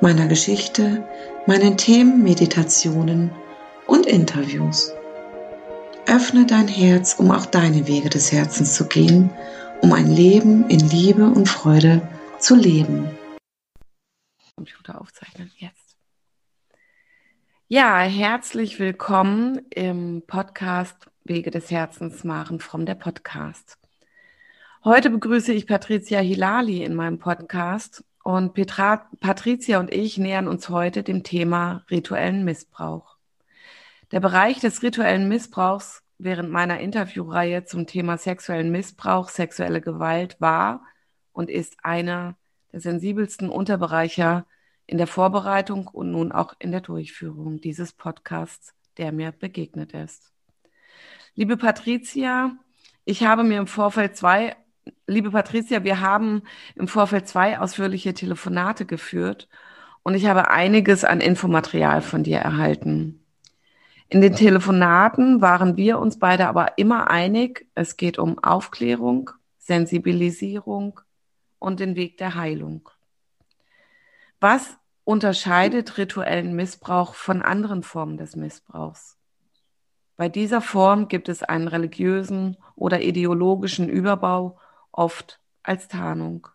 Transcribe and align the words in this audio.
meiner 0.00 0.28
Geschichte, 0.28 1.06
meinen 1.46 1.76
Themen, 1.76 2.22
Meditationen 2.22 3.30
und 3.86 4.06
Interviews. 4.06 4.92
Öffne 6.06 6.46
dein 6.46 6.68
Herz, 6.68 7.14
um 7.14 7.30
auch 7.30 7.46
deine 7.46 7.86
Wege 7.88 8.08
des 8.08 8.32
Herzens 8.32 8.74
zu 8.74 8.86
gehen, 8.86 9.30
um 9.82 9.92
ein 9.92 10.10
Leben 10.10 10.68
in 10.70 10.80
Liebe 10.88 11.26
und 11.26 11.48
Freude 11.48 12.06
zu 12.38 12.54
leben. 12.54 13.08
Computer 14.54 15.00
aufzeichnen 15.00 15.50
jetzt. 15.56 15.96
Ja, 17.66 18.00
herzlich 18.00 18.78
willkommen 18.78 19.60
im 19.70 20.22
Podcast 20.26 21.10
Wege 21.24 21.50
des 21.50 21.70
Herzens 21.70 22.24
machen 22.24 22.60
from 22.60 22.86
der 22.86 22.94
Podcast. 22.94 23.76
Heute 24.84 25.10
begrüße 25.10 25.52
ich 25.52 25.66
Patricia 25.66 26.20
Hilali 26.20 26.82
in 26.82 26.94
meinem 26.94 27.18
Podcast 27.18 28.04
und 28.28 28.52
Petra, 28.52 29.08
Patricia 29.20 29.80
und 29.80 29.90
ich 29.90 30.18
nähern 30.18 30.48
uns 30.48 30.68
heute 30.68 31.02
dem 31.02 31.22
Thema 31.22 31.86
rituellen 31.90 32.44
Missbrauch. 32.44 33.16
Der 34.12 34.20
Bereich 34.20 34.60
des 34.60 34.82
rituellen 34.82 35.28
Missbrauchs 35.28 36.02
während 36.18 36.50
meiner 36.50 36.78
Interviewreihe 36.78 37.64
zum 37.64 37.86
Thema 37.86 38.18
sexuellen 38.18 38.70
Missbrauch, 38.70 39.30
sexuelle 39.30 39.80
Gewalt 39.80 40.38
war 40.42 40.82
und 41.32 41.48
ist 41.48 41.78
einer 41.82 42.36
der 42.70 42.82
sensibelsten 42.82 43.48
Unterbereiche 43.48 44.44
in 44.86 44.98
der 44.98 45.06
Vorbereitung 45.06 45.86
und 45.86 46.10
nun 46.10 46.30
auch 46.30 46.52
in 46.58 46.70
der 46.70 46.82
Durchführung 46.82 47.62
dieses 47.62 47.94
Podcasts, 47.94 48.74
der 48.98 49.10
mir 49.10 49.32
begegnet 49.32 49.94
ist. 49.94 50.34
Liebe 51.34 51.56
Patricia, 51.56 52.58
ich 53.06 53.24
habe 53.24 53.42
mir 53.42 53.56
im 53.56 53.66
Vorfeld 53.66 54.18
zwei 54.18 54.54
liebe 55.06 55.30
Patricia, 55.30 55.84
wir 55.84 56.00
haben 56.00 56.42
im 56.74 56.88
Vorfeld 56.88 57.28
zwei 57.28 57.58
ausführliche 57.58 58.14
Telefonate 58.14 58.86
geführt 58.86 59.48
und 60.02 60.14
ich 60.14 60.26
habe 60.26 60.50
einiges 60.50 61.04
an 61.04 61.20
Infomaterial 61.20 62.02
von 62.02 62.22
dir 62.22 62.38
erhalten. 62.38 63.24
In 64.08 64.20
den 64.20 64.34
Telefonaten 64.34 65.42
waren 65.42 65.76
wir 65.76 65.98
uns 65.98 66.18
beide 66.18 66.48
aber 66.48 66.78
immer 66.78 67.10
einig, 67.10 67.66
es 67.74 67.96
geht 67.96 68.18
um 68.18 68.38
Aufklärung, 68.42 69.30
Sensibilisierung 69.58 71.00
und 71.58 71.78
den 71.80 71.94
Weg 71.94 72.16
der 72.16 72.34
Heilung. 72.34 72.88
Was 74.40 74.78
unterscheidet 75.04 75.98
rituellen 75.98 76.54
Missbrauch 76.54 77.14
von 77.14 77.42
anderen 77.42 77.82
Formen 77.82 78.16
des 78.16 78.34
Missbrauchs? 78.34 79.18
Bei 80.16 80.28
dieser 80.28 80.60
Form 80.60 81.08
gibt 81.08 81.28
es 81.28 81.42
einen 81.42 81.68
religiösen 81.68 82.56
oder 82.76 83.02
ideologischen 83.02 83.88
Überbau 83.88 84.58
oft 84.98 85.40
als 85.62 85.88
Tarnung. 85.88 86.48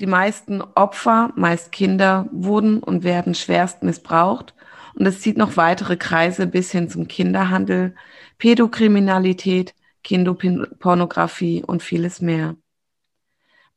Die 0.00 0.06
meisten 0.06 0.62
Opfer, 0.62 1.32
meist 1.36 1.70
Kinder, 1.70 2.28
wurden 2.32 2.82
und 2.82 3.04
werden 3.04 3.34
schwerst 3.34 3.82
missbraucht 3.82 4.54
und 4.94 5.06
es 5.06 5.20
zieht 5.20 5.36
noch 5.36 5.56
weitere 5.56 5.96
Kreise 5.96 6.46
bis 6.46 6.72
hin 6.72 6.90
zum 6.90 7.08
Kinderhandel, 7.08 7.94
Pädokriminalität, 8.38 9.74
Kinderpornografie 10.02 11.62
und 11.64 11.82
vieles 11.82 12.20
mehr. 12.20 12.56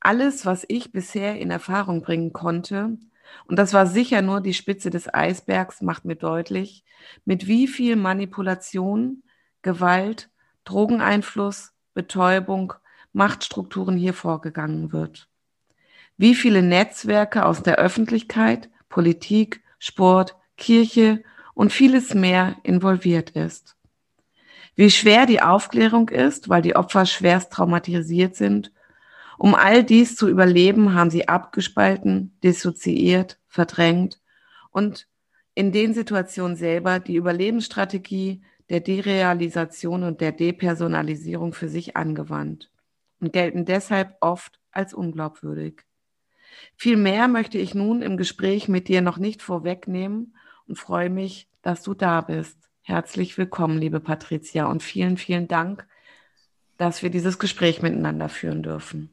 Alles, 0.00 0.44
was 0.44 0.64
ich 0.68 0.92
bisher 0.92 1.38
in 1.38 1.50
Erfahrung 1.50 2.02
bringen 2.02 2.32
konnte, 2.32 2.98
und 3.46 3.58
das 3.58 3.72
war 3.72 3.86
sicher 3.86 4.22
nur 4.22 4.40
die 4.40 4.54
Spitze 4.54 4.90
des 4.90 5.12
Eisbergs, 5.12 5.82
macht 5.82 6.04
mir 6.04 6.16
deutlich, 6.16 6.84
mit 7.24 7.46
wie 7.46 7.68
viel 7.68 7.96
Manipulation, 7.96 9.22
Gewalt, 9.62 10.30
Drogeneinfluss, 10.64 11.72
Betäubung 11.94 12.74
Machtstrukturen 13.16 13.96
hier 13.96 14.12
vorgegangen 14.12 14.92
wird. 14.92 15.26
Wie 16.18 16.34
viele 16.34 16.62
Netzwerke 16.62 17.46
aus 17.46 17.62
der 17.62 17.76
Öffentlichkeit, 17.76 18.68
Politik, 18.90 19.62
Sport, 19.78 20.36
Kirche 20.58 21.22
und 21.54 21.72
vieles 21.72 22.12
mehr 22.12 22.56
involviert 22.62 23.30
ist. 23.30 23.74
Wie 24.74 24.90
schwer 24.90 25.24
die 25.24 25.40
Aufklärung 25.40 26.10
ist, 26.10 26.50
weil 26.50 26.60
die 26.60 26.76
Opfer 26.76 27.06
schwerst 27.06 27.54
traumatisiert 27.54 28.36
sind. 28.36 28.70
Um 29.38 29.54
all 29.54 29.82
dies 29.82 30.14
zu 30.14 30.28
überleben, 30.28 30.92
haben 30.92 31.08
sie 31.08 31.26
abgespalten, 31.26 32.36
dissoziiert, 32.44 33.38
verdrängt 33.48 34.20
und 34.72 35.08
in 35.54 35.72
den 35.72 35.94
Situationen 35.94 36.56
selber 36.56 37.00
die 37.00 37.16
Überlebensstrategie 37.16 38.42
der 38.68 38.80
Derealisation 38.80 40.02
und 40.02 40.20
der 40.20 40.32
Depersonalisierung 40.32 41.54
für 41.54 41.70
sich 41.70 41.96
angewandt 41.96 42.70
und 43.26 43.32
gelten 43.32 43.64
deshalb 43.64 44.16
oft 44.20 44.60
als 44.70 44.94
unglaubwürdig. 44.94 45.82
Viel 46.76 46.96
mehr 46.96 47.26
möchte 47.26 47.58
ich 47.58 47.74
nun 47.74 48.00
im 48.00 48.16
Gespräch 48.16 48.68
mit 48.68 48.86
dir 48.86 49.02
noch 49.02 49.18
nicht 49.18 49.42
vorwegnehmen 49.42 50.36
und 50.68 50.78
freue 50.78 51.10
mich, 51.10 51.48
dass 51.60 51.82
du 51.82 51.92
da 51.92 52.20
bist. 52.20 52.56
Herzlich 52.82 53.36
willkommen, 53.36 53.78
liebe 53.78 53.98
Patricia, 53.98 54.66
und 54.66 54.80
vielen, 54.80 55.16
vielen 55.16 55.48
Dank, 55.48 55.88
dass 56.78 57.02
wir 57.02 57.10
dieses 57.10 57.40
Gespräch 57.40 57.82
miteinander 57.82 58.28
führen 58.28 58.62
dürfen. 58.62 59.10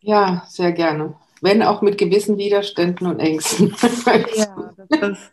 Ja, 0.00 0.44
sehr 0.48 0.72
gerne. 0.72 1.14
Wenn 1.40 1.62
auch 1.62 1.82
mit 1.82 1.98
gewissen 1.98 2.36
Widerständen 2.36 3.06
und 3.06 3.20
Ängsten. 3.20 3.76
ja, 4.34 4.74
ist, 4.90 5.30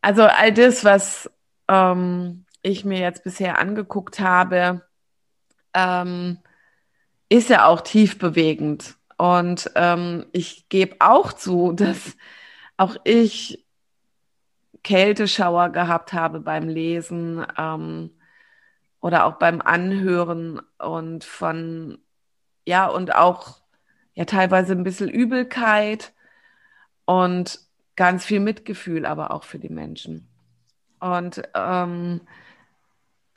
also 0.00 0.22
all 0.22 0.52
das, 0.52 0.84
was 0.84 1.28
ähm, 1.66 2.44
ich 2.62 2.84
mir 2.84 3.00
jetzt 3.00 3.24
bisher 3.24 3.58
angeguckt 3.58 4.20
habe, 4.20 4.82
ähm, 5.74 6.38
ist 7.28 7.48
ja 7.48 7.66
auch 7.66 7.80
tief 7.80 8.18
bewegend. 8.18 8.96
Und 9.16 9.70
ähm, 9.74 10.26
ich 10.32 10.68
gebe 10.68 10.96
auch 11.00 11.32
zu, 11.32 11.72
dass 11.76 12.16
auch 12.76 12.96
ich 13.04 13.64
Kälteschauer 14.82 15.70
gehabt 15.70 16.12
habe 16.12 16.40
beim 16.40 16.68
Lesen 16.68 17.46
ähm, 17.56 18.10
oder 19.00 19.26
auch 19.26 19.34
beim 19.34 19.60
Anhören 19.60 20.60
und 20.78 21.24
von, 21.24 21.98
ja, 22.66 22.86
und 22.86 23.14
auch 23.14 23.60
ja 24.14 24.24
teilweise 24.24 24.72
ein 24.72 24.84
bisschen 24.84 25.08
Übelkeit 25.08 26.12
und 27.04 27.60
ganz 27.96 28.24
viel 28.24 28.40
Mitgefühl, 28.40 29.06
aber 29.06 29.30
auch 29.30 29.44
für 29.44 29.58
die 29.58 29.68
Menschen. 29.68 30.28
Und 31.00 31.42
ähm, 31.54 32.20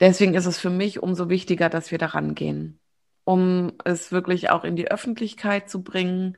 deswegen 0.00 0.34
ist 0.34 0.46
es 0.46 0.58
für 0.58 0.70
mich 0.70 1.02
umso 1.02 1.28
wichtiger, 1.28 1.68
dass 1.68 1.90
wir 1.90 1.98
daran 1.98 2.34
gehen, 2.34 2.78
um 3.24 3.72
es 3.84 4.12
wirklich 4.12 4.50
auch 4.50 4.64
in 4.64 4.76
die 4.76 4.90
Öffentlichkeit 4.90 5.70
zu 5.70 5.82
bringen, 5.82 6.36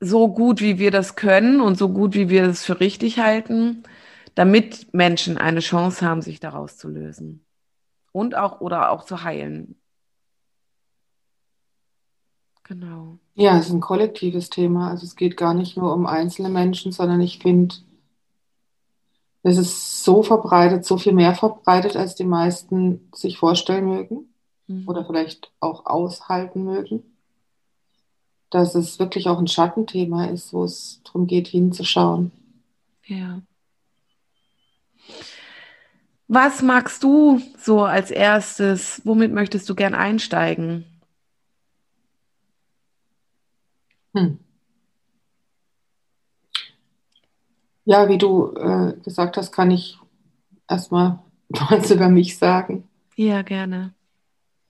so 0.00 0.32
gut 0.32 0.60
wie 0.60 0.78
wir 0.78 0.90
das 0.90 1.14
können 1.14 1.60
und 1.60 1.76
so 1.76 1.90
gut 1.90 2.14
wie 2.14 2.30
wir 2.30 2.44
es 2.44 2.64
für 2.64 2.80
richtig 2.80 3.18
halten, 3.18 3.82
damit 4.34 4.92
Menschen 4.94 5.36
eine 5.36 5.60
Chance 5.60 6.06
haben, 6.06 6.22
sich 6.22 6.40
daraus 6.40 6.78
zu 6.78 6.88
lösen 6.88 7.44
und 8.12 8.34
auch 8.34 8.60
oder 8.60 8.90
auch 8.90 9.04
zu 9.04 9.22
heilen. 9.22 9.76
Genau. 12.64 13.18
Ja, 13.34 13.58
es 13.58 13.66
ist 13.66 13.72
ein 13.72 13.80
kollektives 13.80 14.48
Thema. 14.48 14.90
Also 14.90 15.04
es 15.04 15.16
geht 15.16 15.36
gar 15.36 15.54
nicht 15.54 15.76
nur 15.76 15.92
um 15.92 16.06
einzelne 16.06 16.50
Menschen, 16.50 16.92
sondern 16.92 17.20
ich 17.20 17.40
finde, 17.40 17.74
es 19.42 19.56
ist 19.56 20.04
so 20.04 20.22
verbreitet, 20.22 20.84
so 20.84 20.98
viel 20.98 21.12
mehr 21.12 21.34
verbreitet, 21.34 21.96
als 21.96 22.14
die 22.14 22.24
meisten 22.24 23.08
sich 23.14 23.38
vorstellen 23.38 23.86
mögen 23.86 24.34
mhm. 24.66 24.88
oder 24.88 25.04
vielleicht 25.04 25.52
auch 25.60 25.86
aushalten 25.86 26.64
mögen. 26.64 27.02
Dass 28.50 28.74
es 28.74 28.98
wirklich 28.98 29.28
auch 29.28 29.38
ein 29.38 29.46
Schattenthema 29.46 30.26
ist, 30.26 30.52
wo 30.52 30.64
es 30.64 31.00
darum 31.04 31.26
geht, 31.26 31.48
hinzuschauen. 31.48 32.32
Ja. 33.04 33.40
Was 36.26 36.62
magst 36.62 37.02
du 37.02 37.40
so 37.58 37.82
als 37.82 38.10
erstes? 38.10 39.00
Womit 39.04 39.32
möchtest 39.32 39.68
du 39.68 39.74
gern 39.74 39.94
einsteigen? 39.94 40.84
Hm. 44.14 44.38
Ja, 47.90 48.08
wie 48.08 48.18
du 48.18 48.52
äh, 48.54 48.94
gesagt 49.02 49.36
hast, 49.36 49.50
kann 49.50 49.72
ich 49.72 49.98
erstmal 50.68 51.18
was 51.48 51.90
über 51.90 52.08
mich 52.08 52.38
sagen. 52.38 52.84
Ja, 53.16 53.42
gerne. 53.42 53.94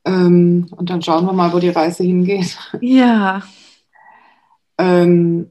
Ähm, 0.06 0.69
und 0.75 0.88
dann 0.88 1.02
schauen 1.02 1.26
wir 1.26 1.34
mal, 1.34 1.52
wo 1.52 1.58
die 1.58 1.69
Reise 1.69 2.02
hingeht. 2.02 2.56
Ja. 2.81 3.43
Ähm, 4.78 5.50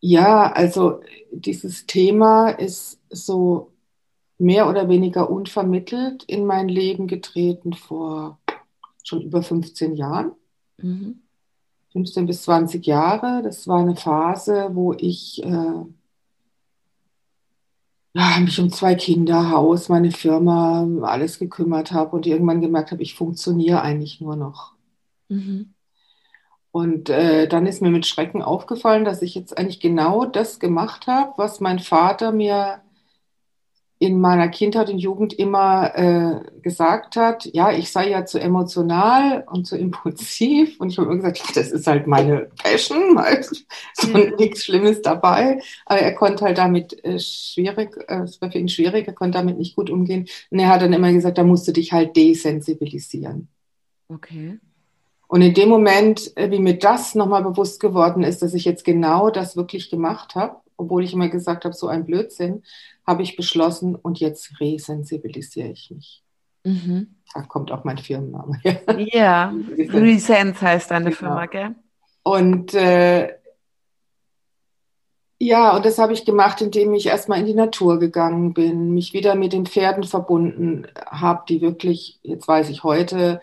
ja, 0.00 0.52
also 0.52 1.00
dieses 1.30 1.86
Thema 1.86 2.50
ist 2.50 3.00
so 3.08 3.72
mehr 4.36 4.68
oder 4.68 4.90
weniger 4.90 5.30
unvermittelt 5.30 6.24
in 6.24 6.44
mein 6.44 6.68
Leben 6.68 7.06
getreten 7.06 7.72
vor 7.72 8.38
schon 9.02 9.22
über 9.22 9.42
15 9.42 9.94
Jahren. 9.94 10.32
Mhm. 10.76 11.22
15 11.92 12.26
bis 12.26 12.42
20 12.42 12.86
Jahre. 12.86 13.40
Das 13.42 13.66
war 13.66 13.80
eine 13.80 13.96
Phase, 13.96 14.68
wo 14.74 14.92
ich 14.92 15.42
äh, 15.42 15.86
ja, 18.16 18.40
mich 18.40 18.58
um 18.58 18.70
zwei 18.72 18.94
Kinder, 18.94 19.50
Haus, 19.50 19.90
meine 19.90 20.10
Firma, 20.10 20.86
alles 21.02 21.38
gekümmert 21.38 21.92
habe 21.92 22.16
und 22.16 22.26
irgendwann 22.26 22.62
gemerkt 22.62 22.90
habe, 22.90 23.02
ich 23.02 23.14
funktioniere 23.14 23.82
eigentlich 23.82 24.22
nur 24.22 24.36
noch. 24.36 24.72
Mhm. 25.28 25.74
Und 26.70 27.10
äh, 27.10 27.46
dann 27.46 27.66
ist 27.66 27.82
mir 27.82 27.90
mit 27.90 28.06
Schrecken 28.06 28.42
aufgefallen, 28.42 29.04
dass 29.04 29.20
ich 29.20 29.34
jetzt 29.34 29.58
eigentlich 29.58 29.80
genau 29.80 30.24
das 30.24 30.58
gemacht 30.60 31.06
habe, 31.06 31.34
was 31.36 31.60
mein 31.60 31.78
Vater 31.78 32.32
mir 32.32 32.80
in 33.98 34.20
meiner 34.20 34.48
Kindheit 34.48 34.90
und 34.90 34.98
Jugend 34.98 35.32
immer 35.32 35.94
äh, 35.96 36.60
gesagt 36.60 37.16
hat, 37.16 37.46
ja, 37.46 37.72
ich 37.72 37.90
sei 37.90 38.10
ja 38.10 38.26
zu 38.26 38.38
emotional 38.38 39.44
und 39.50 39.66
zu 39.66 39.78
impulsiv. 39.78 40.78
Und 40.78 40.90
ich 40.90 40.98
habe 40.98 41.06
immer 41.06 41.16
gesagt, 41.16 41.56
das 41.56 41.72
ist 41.72 41.86
halt 41.86 42.06
meine 42.06 42.48
Passion, 42.62 43.18
halt. 43.18 43.46
so 43.94 44.08
ja. 44.08 44.36
nichts 44.36 44.64
Schlimmes 44.64 45.00
dabei. 45.00 45.62
Aber 45.86 46.00
er 46.00 46.14
konnte 46.14 46.44
halt 46.44 46.58
damit 46.58 47.02
äh, 47.04 47.18
schwierig, 47.18 47.96
äh, 48.08 48.22
es 48.24 48.40
war 48.42 48.52
für 48.52 48.58
ihn 48.58 48.68
schwierig, 48.68 49.06
er 49.06 49.14
konnte 49.14 49.38
damit 49.38 49.56
nicht 49.56 49.76
gut 49.76 49.88
umgehen. 49.88 50.26
Und 50.50 50.58
er 50.58 50.68
hat 50.68 50.82
dann 50.82 50.92
immer 50.92 51.12
gesagt, 51.12 51.38
da 51.38 51.44
musst 51.44 51.66
du 51.66 51.72
dich 51.72 51.92
halt 51.92 52.16
desensibilisieren. 52.16 53.48
Okay. 54.08 54.58
Und 55.26 55.40
in 55.40 55.54
dem 55.54 55.70
Moment, 55.70 56.36
äh, 56.36 56.50
wie 56.50 56.60
mir 56.60 56.78
das 56.78 57.14
nochmal 57.14 57.42
bewusst 57.42 57.80
geworden 57.80 58.22
ist, 58.22 58.42
dass 58.42 58.52
ich 58.52 58.66
jetzt 58.66 58.84
genau 58.84 59.30
das 59.30 59.56
wirklich 59.56 59.90
gemacht 59.90 60.34
habe, 60.34 60.56
obwohl 60.76 61.04
ich 61.04 61.12
immer 61.12 61.28
gesagt 61.28 61.64
habe, 61.64 61.74
so 61.74 61.88
ein 61.88 62.04
Blödsinn, 62.04 62.62
habe 63.06 63.22
ich 63.22 63.36
beschlossen 63.36 63.94
und 63.94 64.20
jetzt 64.20 64.60
resensibilisiere 64.60 65.68
ich 65.68 65.90
mich. 65.90 66.22
Mhm. 66.64 67.14
Da 67.32 67.42
kommt 67.42 67.70
auch 67.70 67.84
mein 67.84 67.98
Firmenname. 67.98 68.60
Ja, 69.12 69.54
Resense 69.78 70.60
heißt 70.60 70.90
deine 70.90 71.10
genau. 71.10 71.16
Firma, 71.16 71.46
gell? 71.46 71.74
Und 72.22 72.74
äh, 72.74 73.34
ja, 75.38 75.76
und 75.76 75.84
das 75.84 75.98
habe 75.98 76.14
ich 76.14 76.24
gemacht, 76.24 76.62
indem 76.62 76.94
ich 76.94 77.06
erstmal 77.06 77.40
in 77.40 77.46
die 77.46 77.54
Natur 77.54 77.98
gegangen 77.98 78.54
bin, 78.54 78.94
mich 78.94 79.12
wieder 79.12 79.34
mit 79.34 79.52
den 79.52 79.66
Pferden 79.66 80.04
verbunden 80.04 80.86
habe, 81.08 81.44
die 81.48 81.60
wirklich, 81.60 82.18
jetzt 82.22 82.48
weiß 82.48 82.70
ich 82.70 82.84
heute, 82.84 83.40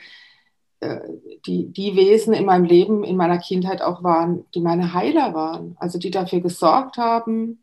die, 1.45 1.67
die 1.67 1.95
Wesen 1.95 2.33
in 2.33 2.45
meinem 2.45 2.65
Leben, 2.65 3.03
in 3.03 3.17
meiner 3.17 3.37
Kindheit 3.37 3.81
auch 3.81 4.03
waren, 4.03 4.45
die 4.53 4.61
meine 4.61 4.93
Heiler 4.93 5.33
waren, 5.33 5.75
also 5.79 5.99
die 5.99 6.11
dafür 6.11 6.39
gesorgt 6.39 6.97
haben, 6.97 7.59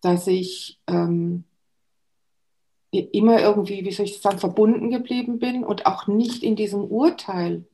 dass 0.00 0.26
ich 0.26 0.80
ähm, 0.88 1.44
immer 2.90 3.40
irgendwie, 3.40 3.84
wie 3.84 3.92
soll 3.92 4.06
ich 4.06 4.20
sagen, 4.20 4.38
verbunden 4.38 4.90
geblieben 4.90 5.38
bin 5.38 5.64
und 5.64 5.86
auch 5.86 6.06
nicht 6.06 6.42
in 6.42 6.56
diesem 6.56 6.84
Urteil 6.84 7.64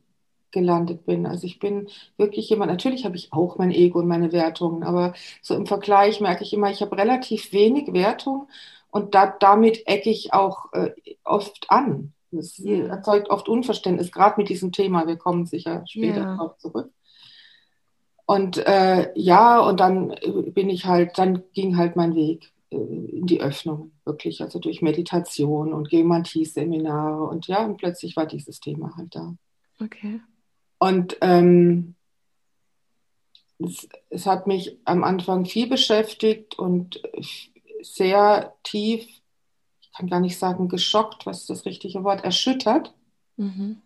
gelandet 0.51 1.05
bin. 1.05 1.25
Also 1.25 1.45
ich 1.45 1.59
bin 1.59 1.89
wirklich 2.17 2.49
jemand, 2.49 2.71
natürlich 2.71 3.05
habe 3.05 3.15
ich 3.15 3.33
auch 3.33 3.57
mein 3.57 3.71
Ego 3.71 3.99
und 3.99 4.07
meine 4.07 4.31
Wertungen, 4.31 4.83
aber 4.83 5.13
so 5.41 5.55
im 5.55 5.65
Vergleich 5.65 6.21
merke 6.21 6.43
ich 6.43 6.53
immer, 6.53 6.71
ich 6.71 6.81
habe 6.81 6.97
relativ 6.97 7.51
wenig 7.51 7.93
Wertung 7.93 8.47
und 8.89 9.13
da, 9.13 9.27
damit 9.27 9.87
ecke 9.87 10.09
ich 10.09 10.33
auch 10.33 10.71
äh, 10.73 10.91
oft 11.23 11.69
an. 11.69 12.13
Das 12.31 12.59
yeah. 12.59 12.87
erzeugt 12.87 13.29
oft 13.29 13.49
Unverständnis, 13.49 14.11
gerade 14.11 14.35
mit 14.39 14.49
diesem 14.49 14.71
Thema. 14.71 15.07
Wir 15.07 15.17
kommen 15.17 15.45
sicher 15.45 15.83
später 15.87 16.21
yeah. 16.21 16.35
darauf 16.35 16.57
zurück. 16.57 16.91
Und 18.25 18.57
äh, 18.57 19.11
ja, 19.15 19.59
und 19.59 19.79
dann 19.79 20.11
äh, 20.11 20.51
bin 20.51 20.69
ich 20.69 20.85
halt, 20.85 21.17
dann 21.17 21.43
ging 21.53 21.77
halt 21.77 21.95
mein 21.95 22.13
Weg 22.13 22.51
äh, 22.69 22.75
in 22.75 23.25
die 23.25 23.41
Öffnung, 23.41 23.91
wirklich, 24.05 24.41
also 24.41 24.59
durch 24.59 24.83
Meditation 24.83 25.73
und 25.73 25.89
Geomantie-Seminare 25.89 27.23
und 27.23 27.47
ja, 27.47 27.65
und 27.65 27.77
plötzlich 27.77 28.15
war 28.15 28.27
dieses 28.27 28.59
Thema 28.59 28.95
halt 28.95 29.15
da. 29.15 29.33
Okay. 29.81 30.21
Und 30.77 31.17
ähm, 31.21 31.95
es, 33.57 33.89
es, 34.09 34.27
hat 34.27 34.45
mich 34.45 34.77
am 34.85 35.03
Anfang 35.03 35.45
viel 35.45 35.67
beschäftigt 35.67 36.59
und 36.59 37.01
sehr 37.81 38.53
tief, 38.61 39.07
kann 39.99 40.09
gar 40.09 40.21
nicht 40.21 40.39
sagen 40.39 40.69
geschockt, 40.69 41.25
was 41.25 41.41
ist 41.41 41.49
das 41.49 41.65
richtige 41.65 42.03
Wort, 42.03 42.23
erschüttert. 42.23 42.93
Mhm. 43.35 43.81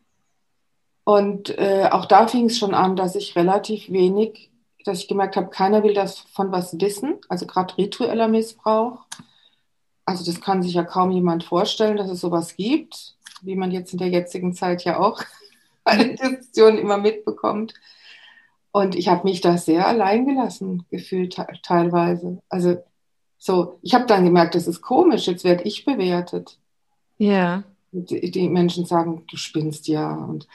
Und 1.03 1.57
äh, 1.57 1.89
auch 1.91 2.05
da 2.05 2.27
fing 2.27 2.45
es 2.45 2.57
schon 2.57 2.73
an, 2.73 2.95
dass 2.95 3.15
ich 3.15 3.35
relativ 3.35 3.91
wenig, 3.91 4.51
dass 4.85 4.99
ich 4.99 5.07
gemerkt 5.07 5.35
habe, 5.35 5.49
keiner 5.49 5.83
will 5.83 5.93
das 5.93 6.19
von 6.19 6.51
was 6.51 6.79
wissen, 6.79 7.15
also 7.29 7.47
gerade 7.47 7.77
ritueller 7.77 8.27
Missbrauch. 8.27 9.05
Also 10.05 10.23
das 10.23 10.39
kann 10.39 10.61
sich 10.61 10.75
ja 10.75 10.83
kaum 10.83 11.11
jemand 11.11 11.43
vorstellen, 11.43 11.97
dass 11.97 12.09
es 12.09 12.21
sowas 12.21 12.55
gibt, 12.55 13.15
wie 13.41 13.55
man 13.55 13.71
jetzt 13.71 13.91
in 13.91 13.99
der 13.99 14.09
jetzigen 14.09 14.53
Zeit 14.53 14.83
ja 14.83 14.99
auch 14.99 15.21
bei 15.83 15.97
den 15.97 16.15
Diskussionen 16.15 16.77
immer 16.77 16.97
mitbekommt. 16.97 17.73
Und 18.71 18.95
ich 18.95 19.07
habe 19.07 19.27
mich 19.27 19.41
da 19.41 19.57
sehr 19.57 19.87
alleingelassen 19.87 20.85
gefühlt 20.89 21.37
teilweise. 21.63 22.41
Also 22.49 22.83
so, 23.45 23.77
ich 23.81 23.93
habe 23.93 24.05
dann 24.05 24.23
gemerkt, 24.23 24.55
das 24.55 24.67
ist 24.67 24.81
komisch, 24.81 25.27
jetzt 25.27 25.43
werde 25.43 25.63
ich 25.63 25.83
bewertet. 25.83 26.57
Ja. 27.17 27.63
Die, 27.91 28.31
die 28.31 28.47
Menschen 28.47 28.85
sagen, 28.85 29.25
du 29.29 29.35
spinnst 29.35 29.89
ja. 29.89 30.15
Und 30.15 30.47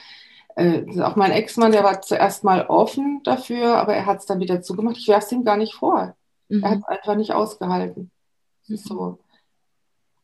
äh, 0.56 0.98
auch 1.02 1.14
mein 1.14 1.32
Ex-Mann, 1.32 1.72
der 1.72 1.84
war 1.84 2.00
zuerst 2.00 2.44
mal 2.44 2.64
offen 2.66 3.20
dafür, 3.24 3.76
aber 3.76 3.92
er 3.92 4.06
hat 4.06 4.20
es 4.20 4.24
dann 4.24 4.40
wieder 4.40 4.62
zugemacht. 4.62 4.96
Ich 4.96 5.06
werfe 5.06 5.26
es 5.26 5.32
ihm 5.32 5.44
gar 5.44 5.58
nicht 5.58 5.74
vor. 5.74 6.16
Mhm. 6.48 6.62
Er 6.62 6.70
hat 6.70 6.78
es 6.78 6.84
einfach 6.84 7.14
nicht 7.16 7.32
ausgehalten. 7.32 8.10
Mhm. 8.68 8.76
So. 8.78 9.18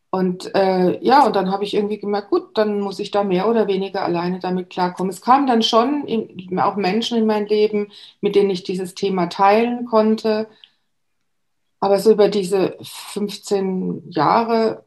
Und 0.08 0.54
äh, 0.54 1.04
ja, 1.04 1.26
und 1.26 1.36
dann 1.36 1.52
habe 1.52 1.64
ich 1.64 1.74
irgendwie 1.74 1.98
gemerkt, 1.98 2.30
gut, 2.30 2.56
dann 2.56 2.80
muss 2.80 2.98
ich 2.98 3.10
da 3.10 3.24
mehr 3.24 3.46
oder 3.46 3.66
weniger 3.66 4.02
alleine 4.02 4.38
damit 4.38 4.70
klarkommen. 4.70 5.10
Es 5.10 5.20
kamen 5.20 5.46
dann 5.46 5.62
schon 5.62 6.06
in, 6.06 6.58
auch 6.58 6.76
Menschen 6.76 7.18
in 7.18 7.26
mein 7.26 7.46
Leben, 7.46 7.92
mit 8.22 8.34
denen 8.36 8.48
ich 8.48 8.62
dieses 8.62 8.94
Thema 8.94 9.26
teilen 9.26 9.84
konnte. 9.84 10.46
Aber 11.84 11.98
so 11.98 12.12
über 12.12 12.30
diese 12.30 12.78
15 12.80 14.10
Jahre 14.10 14.86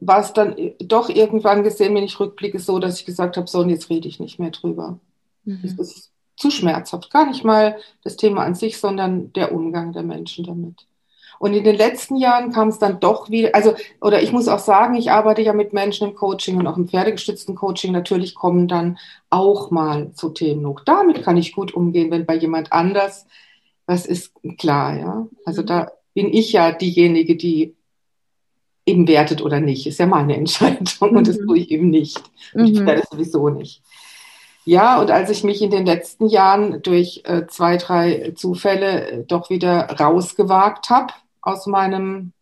war 0.00 0.20
es 0.20 0.34
dann 0.34 0.54
doch 0.78 1.08
irgendwann 1.08 1.62
gesehen, 1.62 1.94
wenn 1.94 2.04
ich 2.04 2.20
rückblicke, 2.20 2.58
so, 2.58 2.78
dass 2.80 3.00
ich 3.00 3.06
gesagt 3.06 3.38
habe, 3.38 3.46
so, 3.46 3.60
und 3.60 3.70
jetzt 3.70 3.88
rede 3.88 4.08
ich 4.08 4.20
nicht 4.20 4.38
mehr 4.38 4.50
drüber. 4.50 5.00
Mhm. 5.44 5.74
Das 5.78 5.96
ist 5.96 6.12
zu 6.36 6.50
schmerzhaft. 6.50 7.10
Gar 7.10 7.28
nicht 7.30 7.44
mal 7.44 7.78
das 8.04 8.16
Thema 8.16 8.44
an 8.44 8.54
sich, 8.54 8.76
sondern 8.76 9.32
der 9.32 9.52
Umgang 9.52 9.94
der 9.94 10.02
Menschen 10.02 10.44
damit. 10.44 10.86
Und 11.38 11.54
in 11.54 11.64
den 11.64 11.76
letzten 11.76 12.16
Jahren 12.16 12.52
kam 12.52 12.68
es 12.68 12.78
dann 12.78 13.00
doch 13.00 13.30
wieder, 13.30 13.54
also, 13.54 13.74
oder 14.02 14.22
ich 14.22 14.32
muss 14.32 14.48
auch 14.48 14.58
sagen, 14.58 14.96
ich 14.96 15.10
arbeite 15.10 15.40
ja 15.40 15.54
mit 15.54 15.72
Menschen 15.72 16.06
im 16.06 16.14
Coaching 16.14 16.58
und 16.58 16.66
auch 16.66 16.76
im 16.76 16.88
pferdegestützten 16.88 17.54
Coaching. 17.54 17.92
Natürlich 17.92 18.34
kommen 18.34 18.68
dann 18.68 18.98
auch 19.30 19.70
mal 19.70 20.10
so 20.12 20.28
Themen 20.28 20.66
hoch. 20.66 20.80
Damit 20.84 21.22
kann 21.22 21.38
ich 21.38 21.54
gut 21.54 21.72
umgehen, 21.72 22.10
wenn 22.10 22.26
bei 22.26 22.36
jemand 22.36 22.70
anders, 22.70 23.26
was 23.90 24.06
ist 24.06 24.32
klar, 24.56 24.96
ja. 24.96 25.26
Also 25.44 25.62
mhm. 25.62 25.66
da 25.66 25.90
bin 26.14 26.32
ich 26.32 26.52
ja 26.52 26.70
diejenige, 26.70 27.36
die 27.36 27.74
eben 28.86 29.08
wertet 29.08 29.42
oder 29.42 29.60
nicht. 29.60 29.88
Ist 29.88 29.98
ja 29.98 30.06
meine 30.06 30.36
Entscheidung 30.36 31.10
mhm. 31.10 31.16
und 31.16 31.26
das 31.26 31.38
mhm. 31.38 31.46
tue 31.46 31.58
ich 31.58 31.72
eben 31.72 31.90
nicht. 31.90 32.22
Und 32.54 32.62
mhm. 32.62 32.68
ich 32.68 32.86
werde 32.86 33.02
sowieso 33.10 33.48
nicht. 33.48 33.82
Ja, 34.64 35.00
und 35.00 35.10
als 35.10 35.28
ich 35.30 35.42
mich 35.42 35.60
in 35.60 35.72
den 35.72 35.84
letzten 35.86 36.28
Jahren 36.28 36.82
durch 36.82 37.22
äh, 37.24 37.48
zwei, 37.48 37.78
drei 37.78 38.32
Zufälle 38.36 39.10
äh, 39.10 39.24
doch 39.24 39.50
wieder 39.50 39.86
rausgewagt 39.98 40.88
habe 40.88 41.12
aus 41.42 41.66
meinem 41.66 42.32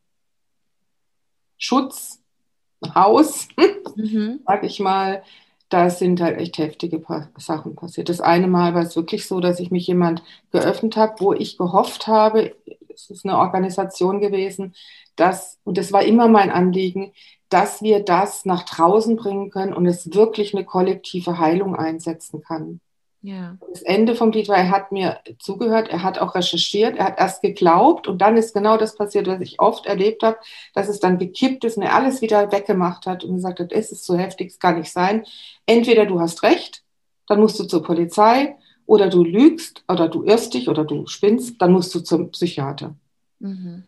Schutzhaus, 1.56 3.48
mhm. 3.96 4.40
sag 4.46 4.64
ich 4.64 4.80
mal, 4.80 5.22
da 5.68 5.90
sind 5.90 6.20
halt 6.20 6.38
echt 6.38 6.58
heftige 6.58 7.02
Sachen 7.38 7.75
passiert. 7.76 8.08
Das 8.08 8.20
eine 8.20 8.48
Mal 8.48 8.75
war 8.75 8.82
es 8.82 8.96
wirklich 8.96 9.26
so, 9.26 9.40
dass 9.40 9.60
ich 9.60 9.70
mich 9.70 9.87
jemand 9.87 10.22
geöffnet 10.52 10.96
habe, 10.96 11.14
wo 11.20 11.32
ich 11.34 11.58
gehofft 11.58 12.06
habe, 12.06 12.54
es 12.88 13.10
ist 13.10 13.25
eine 13.25 13.38
Organisation 13.38 14.20
gewesen, 14.20 14.75
dass, 15.16 15.58
und 15.64 15.78
das 15.78 15.92
war 15.92 16.02
immer 16.02 16.28
mein 16.28 16.50
Anliegen, 16.50 17.12
dass 17.48 17.82
wir 17.82 18.00
das 18.04 18.44
nach 18.44 18.64
draußen 18.64 19.16
bringen 19.16 19.50
können 19.50 19.72
und 19.75 19.87
es 19.87 20.14
wirklich 20.14 20.54
eine 20.54 20.64
kollektive 20.64 21.38
Heilung 21.38 21.76
einsetzen 21.76 22.42
kann. 22.42 22.80
Ja. 23.28 23.58
Das 23.68 23.82
Ende 23.82 24.14
vom 24.14 24.32
Lied 24.32 24.49
war, 24.49 24.56
er 24.56 24.70
hat 24.70 24.90
mir 24.90 25.18
zugehört, 25.38 25.88
er 25.90 26.02
hat 26.02 26.18
auch 26.18 26.35
recherchiert, 26.35 26.97
er 26.97 27.04
hat 27.04 27.20
erst 27.20 27.42
geglaubt 27.42 28.08
und 28.08 28.23
dann 28.23 28.38
ist 28.38 28.54
genau 28.54 28.78
das 28.78 28.97
passiert, 28.97 29.26
was 29.26 29.42
ich 29.42 29.61
oft 29.61 29.85
erlebt 29.85 30.23
habe, 30.23 30.38
dass 30.73 30.88
es 30.88 30.99
dann 30.99 31.18
gekippt 31.18 31.62
ist 31.64 31.76
und 31.76 31.82
er 31.82 31.94
alles 31.94 32.23
wieder 32.23 32.50
weggemacht 32.50 33.04
hat 33.04 33.25
und 33.25 33.35
gesagt 33.35 33.61
hat, 33.61 33.70
es 33.70 33.92
ist 33.92 34.06
so 34.06 34.16
heftig, 34.16 34.52
es 34.52 34.58
kann 34.58 34.78
nicht 34.78 34.90
sein. 34.90 35.26
Entweder 35.66 36.06
du 36.06 36.20
hast 36.20 36.42
recht, 36.42 36.82
dann 37.26 37.40
musst 37.40 37.61
du 37.61 37.64
zur 37.64 37.82
Polizei 37.82 38.56
oder 38.87 39.11
du 39.11 39.23
lügst 39.25 39.85
oder 39.88 40.08
du 40.08 40.23
irrst 40.23 40.54
dich 40.54 40.70
oder 40.70 40.87
du 40.87 41.06
spinnst, 41.06 41.61
dann 41.61 41.73
musst 41.73 41.94
du 41.94 42.00
zum 42.00 42.30
Psychiater. 42.30 42.94
Mhm. 43.40 43.85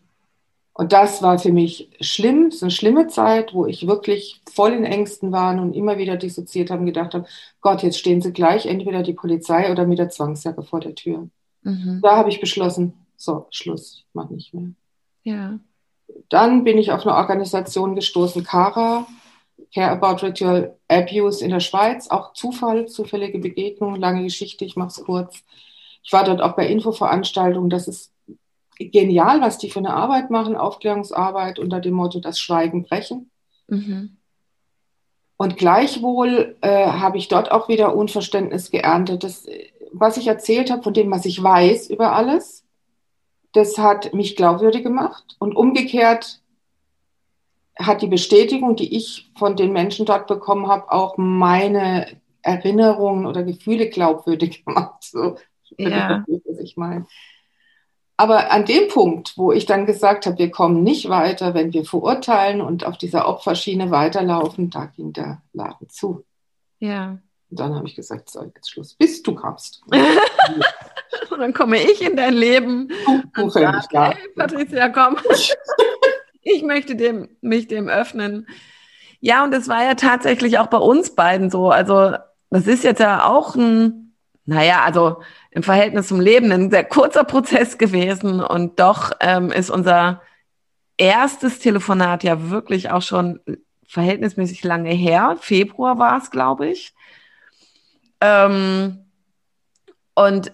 Und 0.81 0.95
das 0.95 1.21
war 1.21 1.39
für 1.39 1.53
mich 1.53 1.91
schlimm, 2.01 2.47
es 2.47 2.55
ist 2.55 2.63
eine 2.63 2.71
schlimme 2.71 3.07
Zeit, 3.07 3.53
wo 3.53 3.67
ich 3.67 3.87
wirklich 3.87 4.41
voll 4.51 4.73
in 4.73 4.87
Ängsten 4.87 5.31
war 5.31 5.53
und 5.61 5.75
immer 5.75 5.99
wieder 5.99 6.17
dissoziiert 6.17 6.71
habe 6.71 6.81
und 6.81 6.87
gedacht 6.87 7.13
habe, 7.13 7.27
Gott, 7.61 7.83
jetzt 7.83 7.99
stehen 7.99 8.23
sie 8.23 8.33
gleich 8.33 8.65
entweder 8.65 9.03
die 9.03 9.13
Polizei 9.13 9.71
oder 9.71 9.87
mit 9.87 9.99
der 9.99 10.09
Zwangsjacke 10.09 10.63
vor 10.63 10.81
der 10.81 10.95
Tür. 10.95 11.29
Mhm. 11.65 12.01
Da 12.03 12.17
habe 12.17 12.31
ich 12.31 12.41
beschlossen, 12.41 12.95
so, 13.15 13.47
Schluss, 13.51 14.07
ich 14.09 14.15
mache 14.15 14.33
nicht 14.33 14.55
mehr. 14.55 14.71
Ja. 15.23 15.59
Dann 16.31 16.65
bin 16.65 16.79
ich 16.79 16.93
auf 16.93 17.07
eine 17.07 17.15
Organisation 17.15 17.95
gestoßen, 17.95 18.43
CARA, 18.43 19.07
Care 19.75 19.91
About 19.91 20.25
Ritual 20.27 20.79
Abuse 20.89 21.45
in 21.45 21.51
der 21.51 21.61
Schweiz, 21.61 22.09
auch 22.09 22.33
Zufall, 22.33 22.87
zufällige 22.87 23.39
Begegnung, 23.39 23.97
lange 23.97 24.23
Geschichte, 24.23 24.65
ich 24.65 24.77
mache 24.77 24.89
es 24.89 25.05
kurz. 25.05 25.45
Ich 26.03 26.11
war 26.15 26.25
dort 26.25 26.41
auch 26.41 26.57
bei 26.57 26.67
Infoveranstaltungen, 26.69 27.69
das 27.69 27.87
ist 27.87 28.13
genial, 28.89 29.41
was 29.41 29.59
die 29.59 29.71
für 29.71 29.81
eine 29.81 29.95
Arbeit 29.95 30.31
machen, 30.31 30.57
Aufklärungsarbeit 30.57 31.59
unter 31.59 31.81
dem 31.81 31.95
Motto 31.95 32.21
das 32.21 32.41
Schweigen 32.41 32.85
brechen. 32.85 33.31
Mhm. 33.69 34.17
Und 35.37 35.57
gleichwohl 35.57 36.57
äh, 36.61 36.87
habe 36.87 37.19
ich 37.19 37.29
dort 37.29 37.51
auch 37.51 37.69
wieder 37.69 37.97
Unverständnis 37.97 38.71
geerntet. 38.71 39.25
Das, 39.25 39.47
was 39.93 40.17
ich 40.17 40.27
erzählt 40.27 40.71
habe, 40.71 40.83
von 40.83 40.95
dem, 40.95 41.11
was 41.11 41.25
ich 41.25 41.43
weiß 41.43 41.89
über 41.91 42.13
alles, 42.13 42.67
das 43.53 43.79
hat 43.79 44.13
mich 44.15 44.37
glaubwürdig 44.37 44.83
gemacht. 44.83 45.37
Und 45.39 45.57
umgekehrt 45.57 46.41
hat 47.79 48.03
die 48.03 48.07
Bestätigung, 48.07 48.77
die 48.77 48.95
ich 48.95 49.31
von 49.39 49.57
den 49.57 49.73
Menschen 49.73 50.07
dort 50.07 50.27
bekommen 50.27 50.69
habe, 50.69 50.93
auch 50.93 51.17
meine 51.17 52.21
Erinnerungen 52.43 53.27
oder 53.27 53.43
Gefühle 53.43 53.89
glaubwürdig 53.89 54.65
gemacht. 54.67 55.03
So, 55.03 55.37
ja. 55.79 56.25
was 56.45 56.59
ich 56.59 56.77
meine. 56.77 57.07
Aber 58.21 58.53
an 58.53 58.67
dem 58.67 58.89
Punkt, 58.89 59.33
wo 59.39 59.51
ich 59.51 59.65
dann 59.65 59.87
gesagt 59.87 60.27
habe, 60.27 60.37
wir 60.37 60.51
kommen 60.51 60.83
nicht 60.83 61.09
weiter, 61.09 61.55
wenn 61.55 61.73
wir 61.73 61.87
verurteilen 61.87 62.61
und 62.61 62.85
auf 62.85 62.99
dieser 62.99 63.27
Opferschiene 63.27 63.91
weiterlaufen, 63.91 64.69
da 64.69 64.85
ging 64.95 65.15
der 65.15 65.41
Laden 65.55 65.89
zu. 65.89 66.23
Ja. 66.81 67.17
Und 67.49 67.59
dann 67.59 67.75
habe 67.75 67.89
ich 67.89 67.97
gesagt, 67.97 68.29
so, 68.29 68.45
jetzt 68.45 68.69
Schluss, 68.73 68.93
bis 68.93 69.23
du 69.23 69.35
kommst. 69.35 69.81
und 69.91 71.39
dann 71.39 71.55
komme 71.55 71.79
ich 71.79 72.03
in 72.03 72.15
dein 72.15 72.35
Leben. 72.35 72.89
Du, 73.07 73.23
du 73.33 73.49
sag, 73.49 73.87
hey, 73.91 74.15
Patricia, 74.37 74.91
komm. 74.91 75.17
ich 76.43 76.63
möchte 76.63 76.97
dem, 76.97 77.39
mich 77.41 77.69
dem 77.69 77.89
öffnen. 77.89 78.47
Ja, 79.21 79.45
und 79.45 79.55
es 79.55 79.67
war 79.67 79.83
ja 79.83 79.95
tatsächlich 79.95 80.59
auch 80.59 80.67
bei 80.67 80.77
uns 80.77 81.15
beiden 81.15 81.49
so. 81.49 81.71
Also, 81.71 82.17
das 82.51 82.67
ist 82.67 82.85
jetzt 82.85 83.01
ja 83.01 83.25
auch 83.25 83.55
ein, 83.55 84.15
naja, 84.45 84.83
also 84.85 85.23
im 85.51 85.63
Verhältnis 85.63 86.09
zum 86.09 86.21
Leben 86.21 86.53
ein 86.53 86.71
sehr 86.71 86.85
kurzer 86.85 87.25
Prozess 87.25 87.79
gewesen 87.79 88.41
und 88.41 88.79
doch 88.79 89.13
ähm, 89.21 89.51
ist 89.51 89.71
unser 89.71 90.23
erstes 90.97 91.59
Telefonat 91.59 92.23
ja 92.25 92.51
wirklich 92.51 92.91
auch 92.91 93.03
schon 93.03 93.41
verhältnismäßig 93.87 94.63
lange 94.63 94.91
her. 94.91 95.37
Februar 95.41 95.99
war 95.99 96.19
es, 96.19 96.31
glaube 96.31 96.69
ich. 96.69 96.95
Ähm, 98.21 99.07
und 100.15 100.53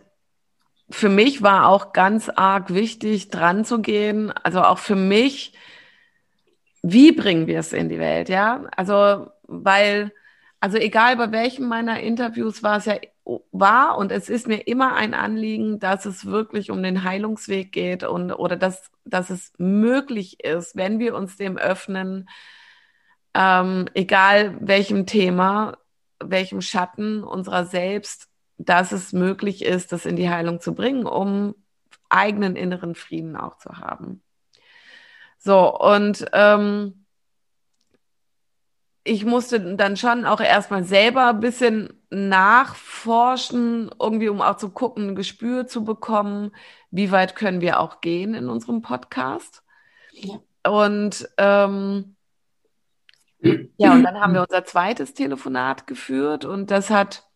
für 0.88 1.08
mich 1.08 1.42
war 1.42 1.68
auch 1.68 1.92
ganz 1.92 2.28
arg 2.28 2.72
wichtig, 2.72 3.28
dran 3.28 3.64
zu 3.64 3.80
gehen. 3.80 4.30
Also 4.30 4.62
auch 4.62 4.78
für 4.78 4.96
mich, 4.96 5.52
wie 6.82 7.12
bringen 7.12 7.46
wir 7.46 7.58
es 7.58 7.72
in 7.72 7.88
die 7.88 7.98
Welt, 7.98 8.28
ja? 8.28 8.64
Also, 8.76 9.30
weil, 9.42 10.12
also 10.60 10.78
egal 10.78 11.16
bei 11.16 11.32
welchem 11.32 11.66
meiner 11.66 12.00
Interviews 12.00 12.62
war 12.62 12.78
es 12.78 12.84
ja 12.86 12.94
war 13.50 13.98
und 13.98 14.12
es 14.12 14.28
ist 14.28 14.46
mir 14.46 14.66
immer 14.68 14.94
ein 14.94 15.12
Anliegen, 15.12 15.80
dass 15.80 16.06
es 16.06 16.26
wirklich 16.26 16.70
um 16.70 16.82
den 16.82 17.02
Heilungsweg 17.02 17.72
geht 17.72 18.04
und 18.04 18.32
oder 18.32 18.56
dass, 18.56 18.90
dass 19.04 19.30
es 19.30 19.52
möglich 19.58 20.44
ist, 20.44 20.76
wenn 20.76 20.98
wir 21.00 21.14
uns 21.16 21.36
dem 21.36 21.58
öffnen, 21.58 22.28
ähm, 23.34 23.86
egal 23.94 24.56
welchem 24.60 25.06
Thema, 25.06 25.78
welchem 26.22 26.60
Schatten 26.60 27.24
unserer 27.24 27.64
selbst, 27.64 28.28
dass 28.58 28.92
es 28.92 29.12
möglich 29.12 29.64
ist, 29.64 29.92
das 29.92 30.06
in 30.06 30.16
die 30.16 30.30
Heilung 30.30 30.60
zu 30.60 30.74
bringen, 30.74 31.04
um 31.04 31.56
eigenen 32.08 32.54
inneren 32.54 32.94
Frieden 32.94 33.36
auch 33.36 33.58
zu 33.58 33.78
haben. 33.78 34.22
So, 35.38 35.76
und 35.76 36.26
ähm, 36.32 37.06
ich 39.02 39.24
musste 39.24 39.76
dann 39.76 39.96
schon 39.96 40.24
auch 40.24 40.40
erstmal 40.40 40.84
selber 40.84 41.28
ein 41.28 41.40
bisschen 41.40 42.05
nachforschen, 42.16 43.90
irgendwie 44.00 44.28
um 44.28 44.40
auch 44.40 44.56
zu 44.56 44.70
gucken, 44.70 45.10
ein 45.10 45.14
Gespür 45.14 45.66
zu 45.66 45.84
bekommen, 45.84 46.52
wie 46.90 47.12
weit 47.12 47.36
können 47.36 47.60
wir 47.60 47.78
auch 47.80 48.00
gehen 48.00 48.34
in 48.34 48.48
unserem 48.48 48.82
Podcast. 48.82 49.62
Ja. 50.12 50.40
Und 50.64 51.28
ähm, 51.36 52.16
ja, 53.76 53.92
und 53.92 54.02
dann 54.02 54.18
haben 54.18 54.32
wir 54.32 54.42
unser 54.42 54.64
zweites 54.64 55.14
Telefonat 55.14 55.86
geführt 55.86 56.44
und 56.44 56.70
das 56.70 56.90
hat 56.90 57.28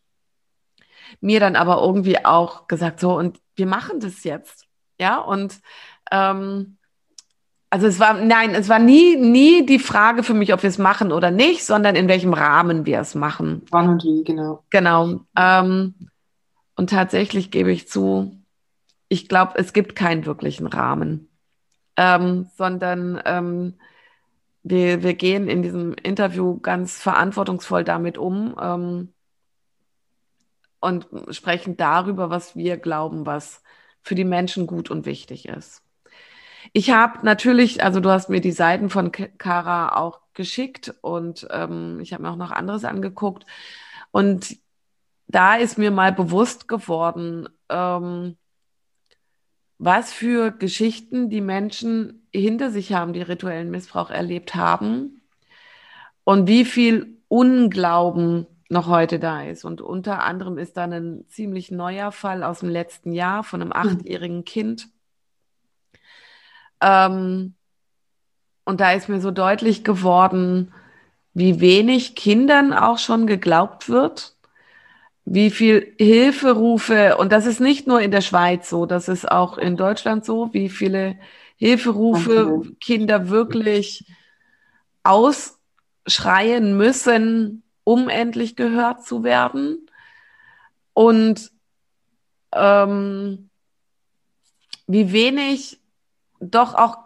mir 1.20 1.40
dann 1.40 1.56
aber 1.56 1.80
irgendwie 1.82 2.25
auch 2.25 2.66
gesagt, 2.66 3.00
so, 3.00 3.16
und 3.16 3.38
wir 3.54 3.66
machen 3.66 4.00
das 4.00 4.25
jetzt. 4.25 4.66
Ja, 4.99 5.18
und 5.18 5.60
ähm, 6.10 6.78
also 7.70 7.86
es 7.86 8.00
war, 8.00 8.14
nein, 8.14 8.54
es 8.54 8.68
war 8.68 8.80
nie, 8.80 9.16
nie 9.16 9.64
die 9.64 9.78
Frage 9.78 10.24
für 10.24 10.34
mich, 10.34 10.52
ob 10.52 10.64
wir 10.64 10.68
es 10.68 10.78
machen 10.78 11.12
oder 11.12 11.30
nicht, 11.30 11.64
sondern 11.64 11.94
in 11.94 12.08
welchem 12.08 12.34
Rahmen 12.34 12.84
wir 12.84 12.98
es 13.00 13.14
machen. 13.14 13.62
Wann 13.70 13.88
und 13.88 14.02
wie, 14.02 14.24
genau. 14.24 14.64
Genau. 14.70 15.20
Ähm, 15.36 15.94
und 16.74 16.90
tatsächlich 16.90 17.52
gebe 17.52 17.70
ich 17.70 17.88
zu, 17.88 18.36
ich 19.08 19.28
glaube, 19.28 19.52
es 19.54 19.72
gibt 19.72 19.94
keinen 19.94 20.26
wirklichen 20.26 20.66
Rahmen, 20.66 21.28
ähm, 21.96 22.50
sondern 22.56 23.22
ähm, 23.24 23.74
wir, 24.64 25.04
wir 25.04 25.14
gehen 25.14 25.48
in 25.48 25.62
diesem 25.62 25.94
Interview 25.94 26.58
ganz 26.58 27.00
verantwortungsvoll 27.00 27.84
damit 27.84 28.18
um 28.18 28.56
ähm, 28.60 29.14
und 30.80 31.06
sprechen 31.30 31.76
darüber, 31.76 32.30
was 32.30 32.56
wir 32.56 32.78
glauben, 32.78 33.26
was 33.26 33.62
für 34.02 34.16
die 34.16 34.24
Menschen 34.24 34.66
gut 34.66 34.90
und 34.90 35.06
wichtig 35.06 35.46
ist. 35.46 35.84
Ich 36.72 36.90
habe 36.90 37.24
natürlich, 37.24 37.82
also 37.82 38.00
du 38.00 38.10
hast 38.10 38.28
mir 38.28 38.40
die 38.40 38.52
Seiten 38.52 38.90
von 38.90 39.10
Kara 39.12 39.96
auch 39.96 40.20
geschickt 40.34 40.94
und 41.00 41.46
ähm, 41.50 41.98
ich 42.00 42.12
habe 42.12 42.22
mir 42.22 42.30
auch 42.30 42.36
noch 42.36 42.52
anderes 42.52 42.84
angeguckt. 42.84 43.44
Und 44.12 44.56
da 45.26 45.56
ist 45.56 45.78
mir 45.78 45.90
mal 45.90 46.12
bewusst 46.12 46.68
geworden, 46.68 47.48
ähm, 47.68 48.36
was 49.78 50.12
für 50.12 50.50
Geschichten 50.50 51.30
die 51.30 51.40
Menschen 51.40 52.28
hinter 52.32 52.70
sich 52.70 52.92
haben, 52.92 53.12
die 53.12 53.22
rituellen 53.22 53.70
Missbrauch 53.70 54.10
erlebt 54.10 54.54
haben 54.54 55.22
und 56.24 56.46
wie 56.46 56.64
viel 56.64 57.18
Unglauben 57.28 58.46
noch 58.68 58.88
heute 58.88 59.18
da 59.18 59.42
ist. 59.42 59.64
Und 59.64 59.80
unter 59.80 60.22
anderem 60.22 60.58
ist 60.58 60.76
da 60.76 60.84
ein 60.84 61.24
ziemlich 61.28 61.70
neuer 61.70 62.12
Fall 62.12 62.42
aus 62.42 62.60
dem 62.60 62.68
letzten 62.68 63.12
Jahr 63.12 63.42
von 63.42 63.62
einem 63.62 63.72
hm. 63.72 63.98
achtjährigen 63.98 64.44
Kind, 64.44 64.88
ähm, 66.80 67.54
und 68.64 68.80
da 68.80 68.92
ist 68.92 69.08
mir 69.08 69.20
so 69.20 69.30
deutlich 69.30 69.84
geworden, 69.84 70.72
wie 71.34 71.60
wenig 71.60 72.14
Kindern 72.14 72.72
auch 72.72 72.99
schon 72.99 73.26
geglaubt 73.26 73.88
wird, 73.88 74.37
wie 75.25 75.50
viel 75.50 75.94
Hilferufe, 75.99 77.16
und 77.16 77.32
das 77.32 77.46
ist 77.46 77.60
nicht 77.60 77.87
nur 77.87 78.00
in 78.00 78.10
der 78.10 78.20
Schweiz 78.20 78.68
so, 78.68 78.87
das 78.87 79.08
ist 79.08 79.30
auch 79.30 79.58
in 79.58 79.76
Deutschland 79.76 80.25
so, 80.25 80.52
wie 80.52 80.68
viele 80.68 81.18
Hilferufe 81.56 82.62
Kinder 82.80 83.28
wirklich 83.28 84.06
ausschreien 85.02 86.76
müssen, 86.76 87.62
um 87.84 88.08
endlich 88.08 88.56
gehört 88.56 89.04
zu 89.04 89.22
werden. 89.22 89.87
Und 90.94 91.50
ähm, 92.52 93.50
wie 94.87 95.12
wenig 95.12 95.79
doch 96.40 96.75
auch 96.75 96.99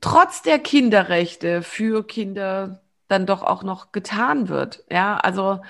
trotz 0.00 0.42
der 0.42 0.58
Kinderrechte 0.58 1.62
für 1.62 2.06
Kinder 2.06 2.82
dann 3.08 3.26
doch 3.26 3.42
auch 3.42 3.62
noch 3.62 3.92
getan 3.92 4.48
wird. 4.48 4.84
Ja, 4.90 5.16
also 5.18 5.60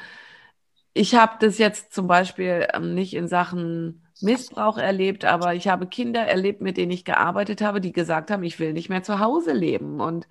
ich 0.95 1.15
habe 1.15 1.37
das 1.41 1.59
jetzt 1.59 1.93
zum 1.93 2.07
Beispiel 2.07 2.67
ähm, 2.73 2.95
nicht 2.95 3.15
in 3.15 3.29
Sachen 3.29 4.03
Missbrauch 4.21 4.79
erlebt, 4.79 5.25
aber 5.27 5.55
ich 5.55 5.69
habe 5.69 5.87
Kinder 5.87 6.23
erlebt, 6.23 6.63
mit 6.63 6.79
denen 6.79 6.91
ich 6.93 7.05
gearbeitet 7.05 7.61
habe, 7.61 7.81
die 7.83 7.93
gesagt 7.93 8.31
haben, 8.31 8.43
ich 8.45 8.59
will 8.59 8.73
nicht 8.73 8.89
mehr 8.89 9.03
zu 9.03 9.19
Hause 9.21 9.53
leben. 9.53 10.01
Und 10.01 10.27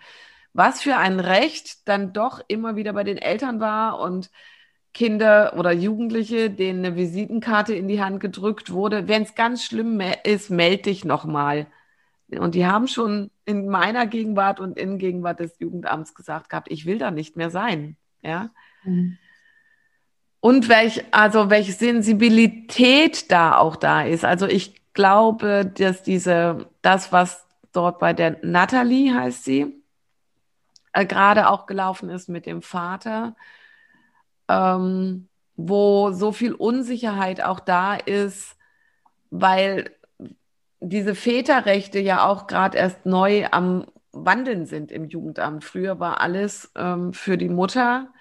was 0.53 0.81
für 0.81 0.97
ein 0.97 1.19
Recht 1.19 1.87
dann 1.87 2.13
doch 2.13 2.41
immer 2.47 2.75
wieder 2.75 2.93
bei 2.93 3.03
den 3.03 3.17
Eltern 3.17 3.59
war 3.59 3.99
und 3.99 4.31
Kinder 4.93 5.55
oder 5.57 5.71
Jugendliche, 5.73 6.49
denen 6.49 6.85
eine 6.85 6.95
Visitenkarte 6.95 7.75
in 7.75 7.87
die 7.87 8.01
Hand 8.01 8.19
gedrückt 8.21 8.71
wurde. 8.71 9.07
Wenn 9.07 9.23
es 9.23 9.35
ganz 9.35 9.63
schlimm 9.65 10.01
ist, 10.23 10.49
melde 10.49 10.83
dich 10.83 11.05
nochmal. 11.05 11.67
Und 12.29 12.55
die 12.55 12.65
haben 12.65 12.87
schon 12.87 13.29
in 13.45 13.67
meiner 13.67 14.07
Gegenwart 14.07 14.59
und 14.59 14.77
in 14.77 14.97
Gegenwart 14.97 15.39
des 15.39 15.59
Jugendamts 15.59 16.15
gesagt 16.15 16.49
gehabt, 16.49 16.71
ich 16.71 16.85
will 16.85 16.97
da 16.97 17.11
nicht 17.11 17.35
mehr 17.35 17.51
sein. 17.51 17.97
Ja. 18.21 18.49
Mhm. 18.83 19.17
Und 20.39 20.69
welch, 20.69 21.03
also 21.11 21.49
welche 21.49 21.71
Sensibilität 21.71 23.31
da 23.31 23.57
auch 23.57 23.75
da 23.75 24.03
ist. 24.03 24.25
Also 24.25 24.47
ich 24.47 24.93
glaube, 24.93 25.65
dass 25.65 26.03
diese, 26.03 26.69
das, 26.81 27.11
was 27.11 27.45
dort 27.71 27.99
bei 27.99 28.13
der 28.13 28.37
Natalie, 28.43 29.13
heißt 29.13 29.43
sie, 29.43 29.83
äh, 30.93 31.05
gerade 31.05 31.49
auch 31.49 31.65
gelaufen 31.65 32.09
ist 32.09 32.29
mit 32.29 32.45
dem 32.45 32.61
Vater, 32.61 33.35
ähm, 34.47 35.27
wo 35.55 36.11
so 36.11 36.31
viel 36.31 36.53
Unsicherheit 36.53 37.41
auch 37.41 37.59
da 37.59 37.95
ist, 37.95 38.55
weil 39.29 39.91
diese 40.79 41.15
Väterrechte 41.15 41.99
ja 41.99 42.25
auch 42.27 42.47
gerade 42.47 42.77
erst 42.77 43.05
neu 43.05 43.47
am 43.51 43.85
Wandeln 44.11 44.65
sind 44.65 44.91
im 44.91 45.05
Jugendamt. 45.05 45.63
Früher 45.63 45.99
war 45.99 46.21
alles 46.21 46.71
ähm, 46.75 47.13
für 47.13 47.37
die 47.37 47.49
Mutter 47.49 48.13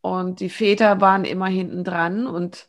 und 0.00 0.40
die 0.40 0.50
Väter 0.50 1.00
waren 1.00 1.24
immer 1.24 1.46
hinten 1.46 1.84
dran 1.84 2.26
und 2.26 2.68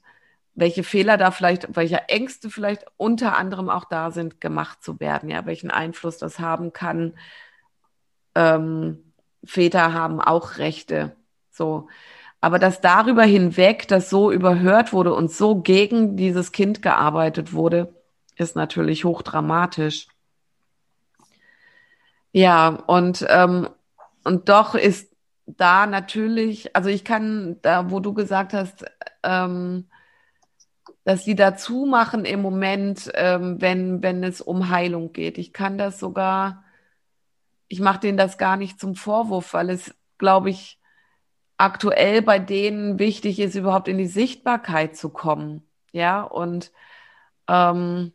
welche 0.56 0.84
Fehler 0.84 1.18
da 1.18 1.32
vielleicht, 1.32 1.76
welche 1.76 2.10
Ängste 2.10 2.50
vielleicht 2.50 2.86
unter 2.98 3.38
anderem 3.38 3.70
auch 3.70 3.86
da 3.86 4.12
sind, 4.12 4.42
gemacht 4.42 4.84
zu 4.84 5.00
werden, 5.00 5.30
ja, 5.30 5.46
welchen 5.46 5.72
Einfluss 5.72 6.18
das 6.18 6.40
haben 6.40 6.74
kann. 6.74 7.14
Ähm, 8.36 9.14
Väter 9.44 9.94
haben 9.94 10.20
auch 10.22 10.58
Rechte, 10.58 11.16
so. 11.52 11.88
Aber 12.42 12.60
dass 12.60 12.82
darüber 12.82 13.24
hinweg 13.24 13.88
das 13.88 14.10
so 14.10 14.32
überhört 14.32 14.94
wurde 14.94 15.14
und 15.14 15.32
so 15.32 15.62
gegen 15.62 16.16
dieses 16.18 16.52
Kind 16.52 16.82
gearbeitet 16.82 17.54
wurde, 17.54 17.94
ist 18.39 18.55
natürlich 18.55 19.03
hochdramatisch. 19.03 20.08
Ja, 22.31 22.69
und, 22.69 23.25
ähm, 23.29 23.69
und 24.24 24.50
doch 24.50 24.75
ist 24.75 25.15
da 25.46 25.88
natürlich, 25.88 26.75
also 26.75 26.89
ich 26.89 27.03
kann, 27.03 27.58
da 27.62 27.89
wo 27.89 28.00
du 28.00 28.13
gesagt 28.13 28.53
hast, 28.53 28.86
ähm, 29.24 29.89
dass 31.03 31.25
sie 31.25 31.36
dazu 31.36 31.86
machen 31.86 32.25
im 32.25 32.41
Moment, 32.41 33.10
ähm, 33.15 33.60
wenn, 33.60 34.03
wenn 34.03 34.24
es 34.24 34.41
um 34.41 34.69
Heilung 34.69 35.12
geht. 35.12 35.38
Ich 35.38 35.53
kann 35.53 35.77
das 35.77 36.00
sogar, 36.00 36.63
ich 37.67 37.79
mache 37.79 38.00
denen 38.00 38.17
das 38.17 38.38
gar 38.38 38.58
nicht 38.58 38.79
zum 38.79 38.96
Vorwurf, 38.96 39.53
weil 39.53 39.72
es, 39.72 39.96
glaube 40.17 40.51
ich, 40.51 40.79
aktuell 41.58 42.22
bei 42.22 42.39
denen 42.39 43.00
wichtig 43.00 43.39
ist, 43.39 43.55
überhaupt 43.55 43.88
in 43.88 43.98
die 43.98 44.08
Sichtbarkeit 44.08 44.96
zu 44.96 45.10
kommen. 45.10 45.63
Ja, 45.91 46.22
und 46.22 46.72
ähm, 47.48 48.13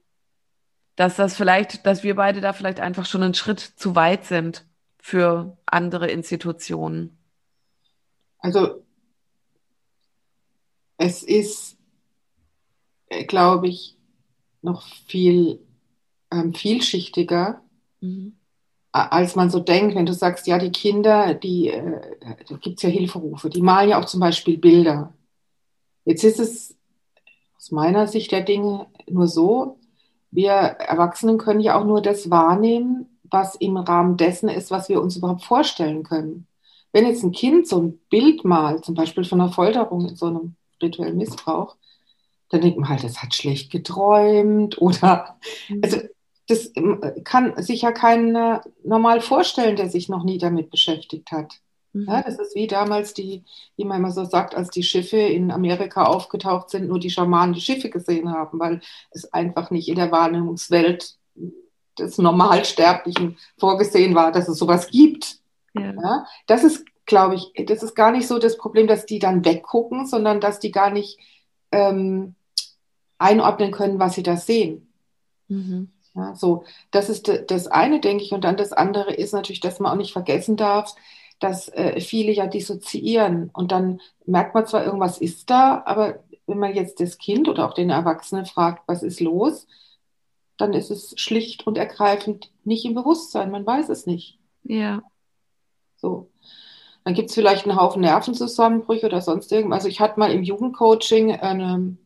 dass 0.96 1.16
das 1.16 1.36
vielleicht, 1.36 1.86
dass 1.86 2.02
wir 2.02 2.14
beide 2.14 2.40
da 2.40 2.52
vielleicht 2.52 2.80
einfach 2.80 3.06
schon 3.06 3.22
einen 3.22 3.34
Schritt 3.34 3.60
zu 3.60 3.94
weit 3.94 4.24
sind 4.24 4.64
für 4.98 5.56
andere 5.66 6.10
Institutionen. 6.10 7.18
Also 8.38 8.84
es 10.96 11.22
ist, 11.22 11.76
äh, 13.08 13.24
glaube 13.24 13.68
ich, 13.68 13.96
noch 14.62 14.82
viel 15.06 15.60
ähm, 16.30 16.54
vielschichtiger, 16.54 17.62
mhm. 18.00 18.36
als 18.92 19.36
man 19.36 19.50
so 19.50 19.60
denkt, 19.60 19.94
wenn 19.94 20.06
du 20.06 20.14
sagst, 20.14 20.46
ja, 20.46 20.58
die 20.58 20.72
Kinder, 20.72 21.34
die, 21.34 21.68
äh, 21.68 22.16
da 22.48 22.56
gibt 22.56 22.78
es 22.78 22.82
ja 22.82 22.88
Hilferufe, 22.88 23.50
die 23.50 23.62
malen 23.62 23.90
ja 23.90 24.00
auch 24.00 24.06
zum 24.06 24.20
Beispiel 24.20 24.58
Bilder. 24.58 25.12
Jetzt 26.04 26.24
ist 26.24 26.38
es 26.38 26.76
aus 27.56 27.70
meiner 27.70 28.06
Sicht 28.06 28.32
der 28.32 28.42
Dinge 28.42 28.86
nur 29.08 29.26
so, 29.26 29.78
wir 30.34 30.50
Erwachsenen 30.50 31.38
können 31.38 31.60
ja 31.60 31.78
auch 31.78 31.84
nur 31.84 32.02
das 32.02 32.28
wahrnehmen, 32.30 33.06
was 33.22 33.54
im 33.54 33.76
Rahmen 33.76 34.16
dessen 34.16 34.48
ist, 34.48 34.70
was 34.70 34.88
wir 34.88 35.00
uns 35.00 35.16
überhaupt 35.16 35.44
vorstellen 35.44 36.02
können. 36.02 36.46
Wenn 36.92 37.06
jetzt 37.06 37.22
ein 37.22 37.32
Kind 37.32 37.66
so 37.66 37.80
ein 37.80 37.98
Bild 38.10 38.44
malt, 38.44 38.84
zum 38.84 38.94
Beispiel 38.94 39.24
von 39.24 39.40
einer 39.40 39.52
Folterung 39.52 40.08
in 40.08 40.16
so 40.16 40.26
einem 40.26 40.56
rituellen 40.82 41.16
Missbrauch, 41.16 41.76
dann 42.50 42.60
denkt 42.60 42.78
man 42.78 42.88
halt, 42.88 43.02
das 43.02 43.22
hat 43.22 43.34
schlecht 43.34 43.70
geträumt 43.70 44.80
oder, 44.80 45.36
mhm. 45.68 45.80
also 45.82 45.98
das 46.46 46.72
kann 47.24 47.60
sich 47.62 47.82
ja 47.82 47.92
keiner 47.92 48.62
normal 48.84 49.20
vorstellen, 49.20 49.76
der 49.76 49.88
sich 49.88 50.08
noch 50.08 50.24
nie 50.24 50.38
damit 50.38 50.70
beschäftigt 50.70 51.32
hat. 51.32 51.54
Mhm. 51.94 52.06
Ja, 52.08 52.22
das 52.22 52.38
ist 52.38 52.54
wie 52.54 52.66
damals 52.66 53.14
die, 53.14 53.44
wie 53.76 53.84
man 53.84 53.98
immer 53.98 54.10
so 54.10 54.24
sagt, 54.24 54.54
als 54.54 54.68
die 54.68 54.82
Schiffe 54.82 55.16
in 55.16 55.50
Amerika 55.50 56.04
aufgetaucht 56.04 56.68
sind, 56.68 56.88
nur 56.88 56.98
die 56.98 57.10
Schamanen 57.10 57.54
die 57.54 57.60
Schiffe 57.60 57.88
gesehen 57.88 58.30
haben, 58.30 58.58
weil 58.58 58.80
es 59.12 59.32
einfach 59.32 59.70
nicht 59.70 59.88
in 59.88 59.94
der 59.94 60.12
Wahrnehmungswelt 60.12 61.16
des 61.98 62.18
Normalsterblichen 62.18 63.38
vorgesehen 63.57 64.14
war, 64.14 64.33
dass 64.33 64.48
es 64.48 64.59
sowas 64.59 64.88
gibt. 64.90 65.38
Ja. 65.74 65.92
ja 65.92 66.26
das 66.46 66.64
ist, 66.64 66.85
glaube 67.07 67.37
ich, 67.37 67.52
das 67.66 67.83
ist 67.85 67.94
gar 67.94 68.11
nicht 68.11 68.26
so 68.26 68.38
das 68.38 68.59
Problem, 68.59 68.88
dass 68.88 69.07
die 69.07 69.20
dann 69.20 69.44
weggucken, 69.44 70.07
sondern 70.07 70.40
dass 70.40 70.59
die 70.59 70.72
gar 70.72 70.90
nicht 70.90 71.18
ähm, 71.70 72.35
einordnen 73.18 73.70
können, 73.70 74.00
was 74.00 74.14
sie 74.14 74.24
da 74.24 74.37
sehen. 74.37 74.92
Mhm. 75.46 75.90
Ja, 76.16 76.35
so, 76.35 76.64
das 76.90 77.09
ist 77.09 77.30
das 77.48 77.66
eine, 77.66 78.00
denke 78.00 78.24
ich. 78.24 78.33
Und 78.33 78.44
dann 78.44 78.57
das 78.57 78.72
andere 78.72 79.12
ist 79.14 79.33
natürlich, 79.33 79.61
dass 79.61 79.80
man 79.80 79.92
auch 79.92 79.96
nicht 79.96 80.12
vergessen 80.12 80.57
darf, 80.57 80.94
dass 81.44 81.68
äh, 81.68 82.00
viele 82.00 82.33
ja 82.33 82.46
dissoziieren 82.46 83.50
und 83.52 83.70
dann 83.70 84.00
merkt 84.24 84.54
man 84.54 84.66
zwar, 84.66 84.85
irgendwas 84.85 85.18
ist 85.18 85.50
da, 85.50 85.83
aber 85.85 86.24
wenn 86.46 86.59
man 86.59 86.74
jetzt 86.74 87.00
das 87.00 87.18
Kind 87.18 87.48
oder 87.48 87.68
auch 87.68 87.74
den 87.74 87.90
Erwachsenen 87.90 88.46
fragt, 88.46 88.83
was 88.87 89.02
ist 89.02 89.20
los, 89.20 89.66
dann 90.57 90.72
ist 90.72 90.90
es 90.90 91.12
schlicht 91.16 91.66
und 91.66 91.76
ergreifend 91.76 92.50
nicht 92.64 92.87
im 92.87 92.94
Bewusstsein, 92.94 93.50
man 93.50 93.66
weiß 93.66 93.90
es 93.90 94.07
nicht. 94.07 94.38
Ja. 94.62 95.02
So. 95.96 96.30
Dann 97.04 97.12
gibt 97.12 97.28
es 97.28 97.35
vielleicht 97.35 97.66
einen 97.66 97.78
Haufen 97.78 98.00
Nervenzusammenbrüche 98.00 99.04
oder 99.04 99.20
sonst 99.20 99.52
irgendwas. 99.52 99.80
Also 99.80 99.88
ich 99.88 100.00
hatte 100.00 100.18
mal 100.18 100.33
im 100.33 100.42
Jugendcoaching 100.42 101.33
eine 101.33 101.98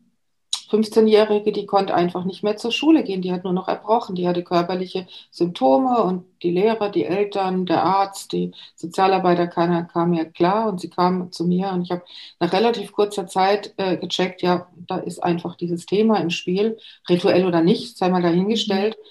15-Jährige, 0.69 1.51
die 1.51 1.65
konnte 1.65 1.95
einfach 1.95 2.25
nicht 2.25 2.43
mehr 2.43 2.57
zur 2.57 2.71
Schule 2.71 3.03
gehen, 3.03 3.21
die 3.21 3.31
hat 3.31 3.43
nur 3.43 3.53
noch 3.53 3.67
erbrochen, 3.67 4.15
die 4.15 4.27
hatte 4.27 4.43
körperliche 4.43 5.07
Symptome 5.31 6.01
und 6.03 6.25
die 6.43 6.51
Lehrer, 6.51 6.89
die 6.89 7.05
Eltern, 7.05 7.65
der 7.65 7.83
Arzt, 7.83 8.31
die 8.31 8.51
Sozialarbeiter, 8.75 9.47
keiner 9.47 9.83
kam 9.83 10.11
mir 10.11 10.25
klar 10.25 10.69
und 10.69 10.79
sie 10.79 10.89
kam 10.89 11.31
zu 11.31 11.45
mir 11.45 11.69
und 11.69 11.83
ich 11.83 11.91
habe 11.91 12.03
nach 12.39 12.53
relativ 12.53 12.91
kurzer 12.91 13.27
Zeit 13.27 13.73
äh, 13.77 13.97
gecheckt, 13.97 14.41
ja, 14.41 14.67
da 14.87 14.97
ist 14.97 15.23
einfach 15.23 15.55
dieses 15.55 15.85
Thema 15.85 16.17
im 16.19 16.29
Spiel, 16.29 16.77
rituell 17.09 17.45
oder 17.45 17.61
nicht, 17.61 17.97
sei 17.97 18.09
mal 18.09 18.21
dahingestellt. 18.21 18.97
Mhm. 18.97 19.09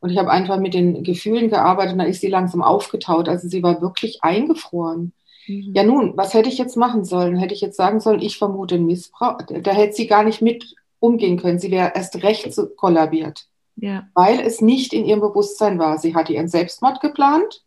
Und 0.00 0.10
ich 0.10 0.18
habe 0.18 0.30
einfach 0.30 0.58
mit 0.58 0.74
den 0.74 1.02
Gefühlen 1.02 1.48
gearbeitet 1.48 1.94
und 1.94 1.98
dann 1.98 2.08
ist 2.08 2.20
sie 2.20 2.28
langsam 2.28 2.62
aufgetaut. 2.62 3.28
Also 3.28 3.48
sie 3.48 3.62
war 3.62 3.80
wirklich 3.80 4.22
eingefroren. 4.22 5.12
Mhm. 5.46 5.72
Ja, 5.74 5.84
nun, 5.84 6.16
was 6.16 6.34
hätte 6.34 6.48
ich 6.48 6.58
jetzt 6.58 6.76
machen 6.76 7.04
sollen? 7.04 7.36
Hätte 7.36 7.54
ich 7.54 7.60
jetzt 7.60 7.76
sagen 7.76 8.00
sollen, 8.00 8.20
ich 8.20 8.38
vermute 8.38 8.78
Missbrauch? 8.78 9.38
Da 9.42 9.72
hätte 9.72 9.94
sie 9.94 10.06
gar 10.06 10.24
nicht 10.24 10.42
mit 10.42 10.74
umgehen 11.06 11.38
können. 11.38 11.58
Sie 11.58 11.70
wäre 11.70 11.92
erst 11.94 12.22
recht 12.22 12.52
so 12.52 12.66
kollabiert, 12.66 13.46
ja. 13.76 14.08
weil 14.14 14.40
es 14.40 14.60
nicht 14.60 14.92
in 14.92 15.04
ihrem 15.04 15.20
Bewusstsein 15.20 15.78
war. 15.78 15.98
Sie 15.98 16.14
hatte 16.14 16.32
ihren 16.32 16.48
Selbstmord 16.48 17.00
geplant. 17.00 17.62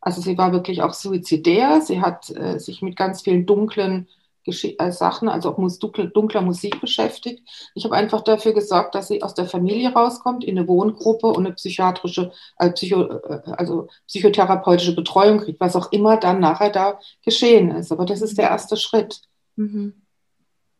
Also 0.00 0.20
sie 0.20 0.38
war 0.38 0.52
wirklich 0.52 0.82
auch 0.82 0.94
suizidär. 0.94 1.80
Sie 1.80 2.00
hat 2.00 2.30
äh, 2.30 2.58
sich 2.58 2.82
mit 2.82 2.96
ganz 2.96 3.22
vielen 3.22 3.46
dunklen 3.46 4.08
äh, 4.46 4.92
Sachen, 4.92 5.28
also 5.28 5.50
auch 5.50 5.58
mus 5.58 5.78
dunkler, 5.78 6.40
Musik 6.40 6.80
beschäftigt. 6.80 7.42
Ich 7.74 7.84
habe 7.84 7.94
einfach 7.94 8.22
dafür 8.22 8.52
gesorgt, 8.52 8.94
dass 8.94 9.08
sie 9.08 9.22
aus 9.22 9.34
der 9.34 9.46
Familie 9.46 9.92
rauskommt, 9.92 10.44
in 10.44 10.56
eine 10.56 10.66
Wohngruppe 10.68 11.26
und 11.26 11.46
eine 11.46 11.54
psychiatrische, 11.54 12.32
äh, 12.58 12.70
Psycho, 12.70 13.02
äh, 13.02 13.42
also 13.56 13.88
psychotherapeutische 14.06 14.94
Betreuung 14.94 15.38
kriegt, 15.38 15.60
was 15.60 15.76
auch 15.76 15.92
immer 15.92 16.16
dann 16.16 16.40
nachher 16.40 16.70
da 16.70 16.98
geschehen 17.24 17.70
ist. 17.72 17.92
Aber 17.92 18.06
das 18.06 18.22
ist 18.22 18.38
der 18.38 18.50
erste 18.50 18.76
Schritt. 18.76 19.20
Mhm 19.56 19.94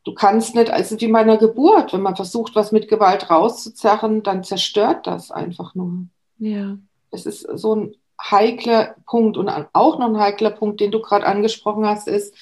du 0.04 0.14
kannst 0.14 0.54
nicht, 0.54 0.70
also 0.70 1.00
wie 1.00 1.08
bei 1.08 1.20
einer 1.20 1.36
Geburt, 1.36 1.92
wenn 1.92 2.02
man 2.02 2.16
versucht, 2.16 2.54
was 2.54 2.72
mit 2.72 2.88
Gewalt 2.88 3.30
rauszuzerren, 3.30 4.22
dann 4.22 4.44
zerstört 4.44 5.06
das 5.06 5.30
einfach 5.30 5.74
nur. 5.74 6.06
Ja. 6.38 6.78
Es 7.10 7.26
ist 7.26 7.42
so 7.42 7.74
ein 7.74 7.94
heikler 8.20 8.96
Punkt 9.06 9.36
und 9.36 9.48
auch 9.48 9.98
noch 9.98 10.08
ein 10.08 10.18
heikler 10.18 10.50
Punkt, 10.50 10.80
den 10.80 10.90
du 10.90 11.00
gerade 11.00 11.26
angesprochen 11.26 11.86
hast, 11.86 12.08
ist, 12.08 12.34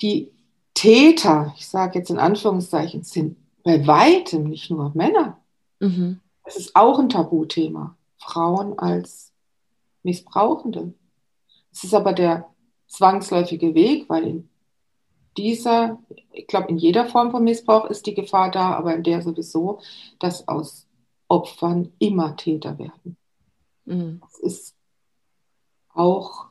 die 0.00 0.30
Täter, 0.74 1.52
ich 1.56 1.66
sage 1.66 1.98
jetzt 1.98 2.10
in 2.10 2.18
Anführungszeichen, 2.18 3.02
sind 3.02 3.36
bei 3.64 3.84
weitem 3.86 4.44
nicht 4.44 4.70
nur 4.70 4.92
Männer. 4.94 5.38
Mhm. 5.80 6.20
Es 6.44 6.56
ist 6.56 6.76
auch 6.76 6.98
ein 6.98 7.08
Tabuthema. 7.08 7.96
Frauen 8.18 8.78
als 8.78 9.32
Missbrauchende. 10.02 10.94
Es 11.72 11.84
ist 11.84 11.94
aber 11.94 12.12
der 12.12 12.48
zwangsläufige 12.86 13.74
Weg, 13.74 14.08
weil 14.08 14.26
in 14.26 14.48
dieser, 15.38 15.98
ich 16.32 16.46
glaube, 16.46 16.68
in 16.68 16.76
jeder 16.76 17.06
Form 17.06 17.30
von 17.30 17.44
Missbrauch 17.44 17.86
ist 17.86 18.06
die 18.06 18.14
Gefahr 18.14 18.50
da, 18.50 18.72
aber 18.72 18.94
in 18.94 19.02
der 19.02 19.22
sowieso, 19.22 19.80
dass 20.18 20.46
aus 20.48 20.86
Opfern 21.28 21.92
immer 21.98 22.36
Täter 22.36 22.78
werden. 22.78 23.16
Mhm. 23.84 24.20
Das 24.20 24.38
ist 24.40 24.74
auch 25.94 26.46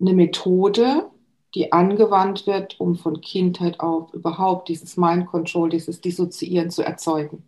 eine 0.00 0.14
Methode, 0.14 1.10
die 1.54 1.72
angewandt 1.72 2.46
wird, 2.46 2.78
um 2.78 2.96
von 2.96 3.20
Kindheit 3.20 3.80
auf 3.80 4.14
überhaupt 4.14 4.68
dieses 4.68 4.96
Mind 4.96 5.26
Control, 5.26 5.68
dieses 5.68 6.00
Dissoziieren 6.00 6.70
zu 6.70 6.82
erzeugen. 6.82 7.44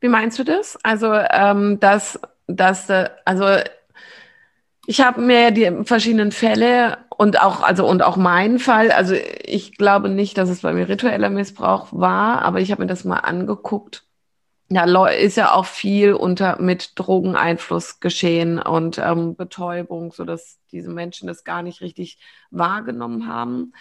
Wie 0.00 0.08
meinst 0.08 0.38
du 0.38 0.44
das? 0.44 0.78
Also, 0.82 1.12
ähm, 1.12 1.78
dass, 1.80 2.18
dass, 2.46 2.88
äh, 2.90 3.10
also 3.24 3.46
ich 4.86 5.00
habe 5.00 5.20
mir 5.20 5.50
die 5.50 5.84
verschiedenen 5.84 6.32
Fälle 6.32 6.98
und 7.16 7.40
auch, 7.40 7.62
also 7.62 7.86
und 7.86 8.02
auch 8.02 8.16
meinen 8.16 8.58
Fall, 8.58 8.90
also 8.92 9.14
ich 9.44 9.76
glaube 9.78 10.08
nicht, 10.08 10.38
dass 10.38 10.48
es 10.50 10.62
bei 10.62 10.72
mir 10.72 10.88
ritueller 10.88 11.30
Missbrauch 11.30 11.88
war, 11.92 12.42
aber 12.42 12.60
ich 12.60 12.70
habe 12.70 12.82
mir 12.82 12.88
das 12.88 13.04
mal 13.04 13.18
angeguckt. 13.18 14.04
ja, 14.68 14.84
ist 15.08 15.36
ja 15.36 15.52
auch 15.52 15.66
viel 15.66 16.12
unter 16.14 16.60
mit 16.60 16.92
Drogeneinfluss 16.98 18.00
geschehen 18.00 18.58
und 18.60 18.98
ähm, 18.98 19.36
Betäubung, 19.36 20.12
sodass 20.12 20.58
diese 20.72 20.90
Menschen 20.90 21.28
das 21.28 21.44
gar 21.44 21.62
nicht 21.62 21.80
richtig 21.80 22.18
wahrgenommen 22.50 23.28
haben. 23.28 23.72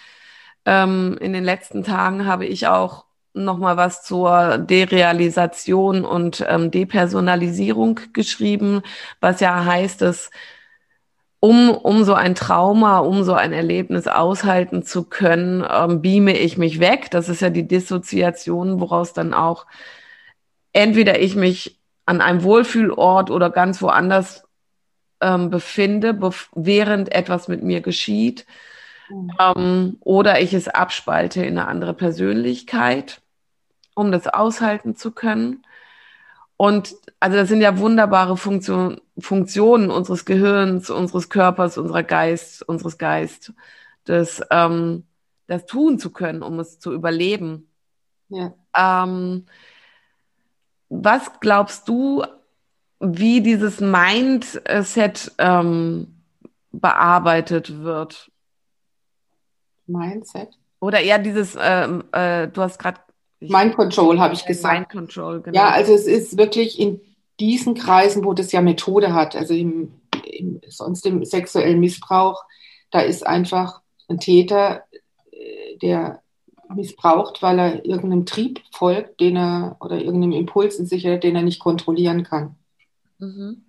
Ähm, 0.66 1.18
in 1.22 1.34
den 1.34 1.44
letzten 1.44 1.84
Tagen 1.84 2.26
habe 2.26 2.46
ich 2.46 2.68
auch 2.68 3.06
noch 3.34 3.58
mal 3.58 3.78
was 3.78 4.04
zur 4.04 4.58
Derealisation 4.60 6.06
und 6.06 6.44
ähm, 6.48 6.72
Depersonalisierung 6.72 8.00
geschrieben, 8.14 8.82
was 9.20 9.42
ja 9.42 9.66
heißt, 9.66 10.02
dass 10.02 10.32
um, 11.46 11.70
um 11.70 12.04
so 12.04 12.16
ein 12.16 12.34
Trauma, 12.34 12.98
um 12.98 13.24
so 13.24 13.34
ein 13.34 13.54
Erlebnis 13.54 14.08
aushalten 14.08 14.82
zu 14.82 15.04
können, 15.04 15.64
ähm, 15.70 16.02
beame 16.02 16.36
ich 16.36 16.58
mich 16.58 16.80
weg. 16.80 17.12
Das 17.12 17.30
ist 17.30 17.42
ja 17.42 17.52
die 17.52 17.68
Dissoziation, 17.68 18.80
woraus 18.80 19.14
dann 19.14 19.36
auch 19.36 19.68
entweder 20.74 21.20
ich 21.20 21.36
mich 21.36 21.80
an 22.08 22.20
einem 22.20 22.42
Wohlfühlort 22.42 23.30
oder 23.30 23.52
ganz 23.52 23.80
woanders 23.84 24.44
ähm, 25.22 25.52
befinde, 25.52 26.18
während 26.56 27.14
etwas 27.14 27.48
mit 27.48 27.62
mir 27.62 27.82
geschieht, 27.82 28.48
mhm. 29.10 29.32
ähm, 29.40 29.98
oder 30.00 30.42
ich 30.42 30.52
es 30.52 30.68
abspalte 30.68 31.46
in 31.46 31.60
eine 31.60 31.68
andere 31.68 31.94
Persönlichkeit, 31.94 33.22
um 33.94 34.12
das 34.12 34.26
aushalten 34.26 34.96
zu 34.96 35.12
können. 35.12 35.64
Und 36.58 36.96
also 37.20 37.38
das 37.38 37.50
sind 37.50 37.62
ja 37.62 37.78
wunderbare 37.80 38.38
Funktion, 38.38 39.02
Funktionen 39.18 39.90
unseres 39.90 40.26
Gehirns, 40.26 40.90
unseres 40.90 41.30
Körpers, 41.30 41.78
unserer 41.78 42.04
Geist, 42.04 42.62
unseres 42.64 42.98
Geist, 42.98 43.54
das, 44.04 44.42
ähm, 44.52 45.06
das 45.48 45.66
tun 45.66 46.00
zu 46.00 46.12
können, 46.12 46.44
um 46.44 46.60
es 46.60 46.80
zu 46.80 46.94
überleben. 46.94 47.70
Ja. 48.30 48.54
Ähm, 48.76 49.46
was 50.90 51.40
glaubst 51.40 51.88
du, 51.88 52.24
wie 53.00 53.42
dieses 53.42 53.80
Mindset 53.80 55.32
ähm, 55.38 56.22
bearbeitet 56.72 57.82
wird? 57.82 58.32
Mindset? 59.88 60.58
Oder 60.80 61.02
eher 61.02 61.20
dieses, 61.20 61.58
ähm, 61.60 62.04
äh, 62.12 62.48
du 62.48 62.62
hast 62.62 62.80
gerade. 62.80 63.00
Mind 63.50 63.76
Control 63.76 64.20
habe 64.20 64.34
ich 64.34 64.46
gesagt. 64.46 64.76
Mind 64.76 64.90
Control, 64.90 65.42
genau. 65.42 65.56
Ja, 65.56 65.70
also 65.70 65.94
es 65.94 66.08
ist 66.08 66.38
wirklich 66.38 66.80
in 66.80 67.02
diesen 67.40 67.76
Kreisen, 67.76 68.24
wo 68.24 68.34
das 68.34 68.52
ja 68.52 68.62
Methode 68.62 69.14
hat, 69.14 69.36
also 69.36 69.54
im, 69.54 69.92
im, 70.26 70.62
sonst 70.68 71.06
im 71.06 71.26
sexuellen 71.26 71.80
Missbrauch, 71.80 72.44
da 72.92 73.02
ist 73.02 73.26
einfach 73.26 73.82
ein 74.08 74.20
Täter, 74.20 74.84
äh, 75.32 75.78
der 75.82 76.22
missbraucht, 76.74 77.42
weil 77.42 77.60
er 77.60 77.86
irgendeinem 77.86 78.26
Trieb 78.26 78.62
folgt, 78.72 79.20
den 79.20 79.38
er 79.38 79.78
oder 79.80 79.98
irgendeinem 79.98 80.32
Impuls 80.32 80.78
in 80.78 80.86
sich 80.86 81.06
hat, 81.06 81.24
den 81.24 81.36
er 81.36 81.44
nicht 81.44 81.60
kontrollieren 81.60 82.24
kann. 82.24 82.56
Mhm. 83.20 83.66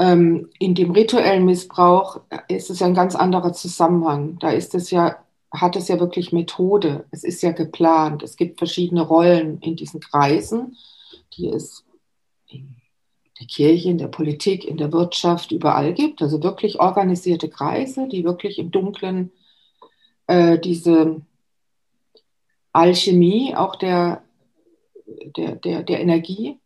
Ähm, 0.00 0.50
in 0.58 0.74
dem 0.74 0.92
rituellen 0.92 1.44
Missbrauch 1.44 2.20
ist 2.48 2.70
es 2.70 2.80
ja 2.80 2.86
ein 2.86 2.94
ganz 2.94 3.14
anderer 3.14 3.52
Zusammenhang. 3.52 4.38
Da 4.38 4.50
ist 4.50 4.74
es 4.74 4.90
ja, 4.90 5.16
hat 5.50 5.76
es 5.76 5.88
ja 5.88 5.98
wirklich 5.98 6.32
Methode. 6.32 7.06
Es 7.10 7.24
ist 7.24 7.42
ja 7.42 7.52
geplant. 7.52 8.22
Es 8.22 8.36
gibt 8.36 8.58
verschiedene 8.58 9.02
Rollen 9.02 9.58
in 9.60 9.76
diesen 9.76 10.00
Kreisen, 10.00 10.76
die 11.34 11.48
es 11.48 11.84
in 12.48 12.76
der 13.40 13.46
Kirche, 13.46 13.90
in 13.90 13.98
der 13.98 14.08
Politik, 14.08 14.64
in 14.64 14.76
der 14.76 14.92
Wirtschaft 14.92 15.52
überall 15.52 15.94
gibt. 15.94 16.22
Also 16.22 16.42
wirklich 16.42 16.80
organisierte 16.80 17.48
Kreise, 17.48 18.08
die 18.08 18.24
wirklich 18.24 18.58
im 18.58 18.70
Dunklen 18.70 19.32
äh, 20.26 20.58
diese 20.58 21.22
Alchemie 22.72 23.54
auch 23.56 23.76
der, 23.76 24.22
der, 25.36 25.56
der, 25.56 25.82
der 25.82 26.00
Energie 26.00 26.58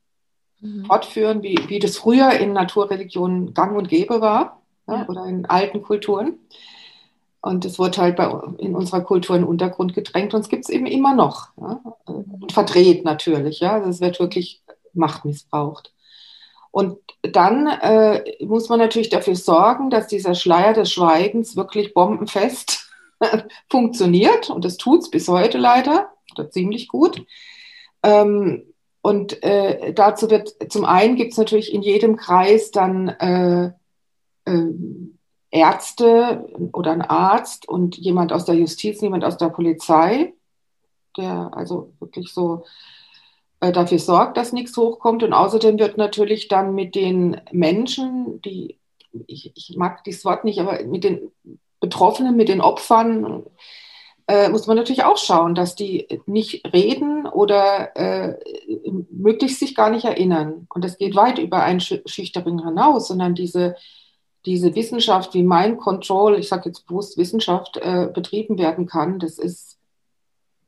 mhm. 0.61 0.87
fortführen, 0.87 1.43
wie, 1.43 1.59
wie 1.69 1.79
das 1.79 1.97
früher 1.97 2.33
in 2.33 2.53
Naturreligionen 2.53 3.55
gang 3.55 3.77
und 3.77 3.89
gäbe 3.89 4.21
war 4.21 4.63
ja, 4.89 4.99
ja. 4.99 5.09
oder 5.09 5.27
in 5.27 5.47
alten 5.47 5.83
Kulturen. 5.83 6.39
Und 7.43 7.65
es 7.65 7.79
wurde 7.79 7.99
halt 7.99 8.17
bei, 8.17 8.33
in 8.59 8.77
unserer 8.77 9.01
Kultur 9.01 9.35
in 9.35 9.43
den 9.43 9.49
Untergrund 9.49 9.95
gedrängt 9.95 10.33
und 10.33 10.41
es 10.41 10.49
gibt 10.49 10.65
es 10.65 10.71
eben 10.71 10.87
immer 10.87 11.13
noch. 11.13 11.49
Ja? 11.61 11.81
Und 12.05 12.53
verdreht 12.53 13.05
natürlich. 13.05 13.61
Ja? 13.61 13.75
Also 13.75 13.91
es 13.91 14.01
wird 14.01 14.21
wirklich 14.21 14.63
Macht 14.95 15.25
missbraucht. 15.25 15.93
Und 16.71 16.99
dann 17.23 17.67
äh, 17.67 18.23
muss 18.45 18.69
man 18.69 18.79
natürlich 18.79 19.11
dafür 19.11 19.37
sorgen, 19.37 19.91
dass 19.91 20.07
dieser 20.07 20.35
Schleier 20.35 20.73
des 20.73 20.93
Schweigens 20.93 21.57
wirklich 21.57 21.95
bombenfest 21.95 22.91
funktioniert 23.71 24.49
und 24.49 24.65
das 24.65 24.77
tut 24.77 25.03
es 25.03 25.11
bis 25.11 25.29
heute 25.29 25.59
leider 25.59 26.13
oder 26.33 26.51
ziemlich 26.51 26.89
gut. 26.89 27.25
Ähm, 28.03 28.65
und 29.03 29.43
äh, 29.43 29.93
dazu 29.93 30.31
wird 30.31 30.55
zum 30.71 30.85
einen 30.85 31.17
gibt 31.17 31.33
es 31.33 31.39
natürlich 31.39 31.75
in 31.75 31.83
jedem 31.83 32.17
Kreis 32.17 32.71
dann 32.71 33.09
äh, 33.09 33.73
äh, 34.45 34.67
Ärzte 35.53 36.49
oder 36.73 36.93
ein 36.93 37.03
Arzt 37.03 37.69
und 37.69 37.97
jemand 37.99 38.33
aus 38.33 38.47
der 38.47 38.55
Justiz, 38.55 39.01
jemand 39.03 39.23
aus 39.25 39.37
der 39.37 39.51
Polizei, 39.51 40.33
der 41.17 41.51
also 41.53 41.93
wirklich 42.01 42.33
so 42.33 42.65
äh, 43.61 43.71
dafür 43.71 43.99
sorgt, 43.99 44.39
dass 44.39 44.53
nichts 44.53 44.77
hochkommt. 44.77 45.23
Und 45.23 45.35
außerdem 45.35 45.79
wird 45.79 45.99
natürlich 45.99 46.49
dann 46.49 46.75
mit 46.75 46.95
den 46.95 47.41
Menschen, 47.53 48.41
die, 48.41 48.79
ich, 49.27 49.53
ich 49.55 49.77
mag 49.77 50.03
dieses 50.05 50.25
Wort 50.25 50.45
nicht, 50.45 50.59
aber 50.59 50.83
mit 50.85 51.05
den 51.05 51.31
Betroffenen, 51.81 52.35
mit 52.35 52.49
den 52.49 52.63
Opfern, 52.63 53.43
äh, 54.29 54.49
muss 54.49 54.67
man 54.67 54.79
natürlich 54.79 55.05
auch 55.05 55.19
schauen, 55.19 55.55
dass 55.55 55.75
die 55.75 56.09
nicht 56.25 56.73
reden 56.73 57.27
oder 57.27 57.95
äh, 57.95 58.39
möglichst 59.11 59.61
sich 59.61 59.75
gar 59.75 59.91
nicht 59.91 60.05
erinnern. 60.05 60.67
Und 60.73 60.83
das 60.83 60.97
geht 60.97 61.15
weit 61.15 61.39
über 61.39 61.63
ein 61.63 61.81
Schüchtering 61.81 62.65
hinaus, 62.65 63.09
sondern 63.09 63.35
diese, 63.35 63.77
diese 64.45 64.75
Wissenschaft, 64.75 65.35
wie 65.35 65.43
Mind 65.43 65.79
Control, 65.79 66.39
ich 66.39 66.49
sage 66.49 66.69
jetzt 66.69 66.87
bewusst 66.87 67.17
Wissenschaft, 67.17 67.77
äh, 67.77 68.09
betrieben 68.13 68.59
werden 68.59 68.87
kann, 68.87 69.19
das 69.19 69.39
ist, 69.39 69.79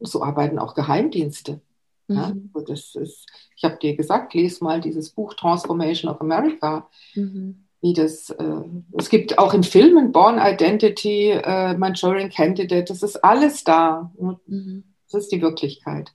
so 0.01 0.23
arbeiten 0.23 0.59
auch 0.59 0.75
Geheimdienste. 0.75 1.61
Mhm. 2.09 2.17
Ja, 2.17 2.33
also 2.53 2.67
das 2.67 2.95
ist, 2.95 3.27
ich 3.57 3.65
habe 3.65 3.77
dir 3.77 3.97
gesagt, 3.97 4.35
lese 4.35 4.63
mal 4.63 4.81
dieses 4.81 5.11
Buch 5.11 5.35
Transformation 5.35 6.11
of 6.11 6.21
America. 6.21 6.89
Mhm 7.15 7.65
wie 7.85 7.93
das, 7.93 8.31
äh, 8.31 8.63
es 8.97 9.11
gibt 9.11 9.37
auch 9.37 9.53
in 9.53 9.63
Filmen 9.63 10.11
Born 10.11 10.39
Identity, 10.39 11.33
äh, 11.33 11.77
Manchurian 11.77 12.31
Candidate, 12.31 12.85
das 12.85 13.03
ist 13.03 13.23
alles 13.23 13.63
da. 13.63 14.11
Mhm. 14.19 14.85
Das 15.13 15.25
ist 15.25 15.33
die 15.33 15.43
Wirklichkeit. 15.43 16.11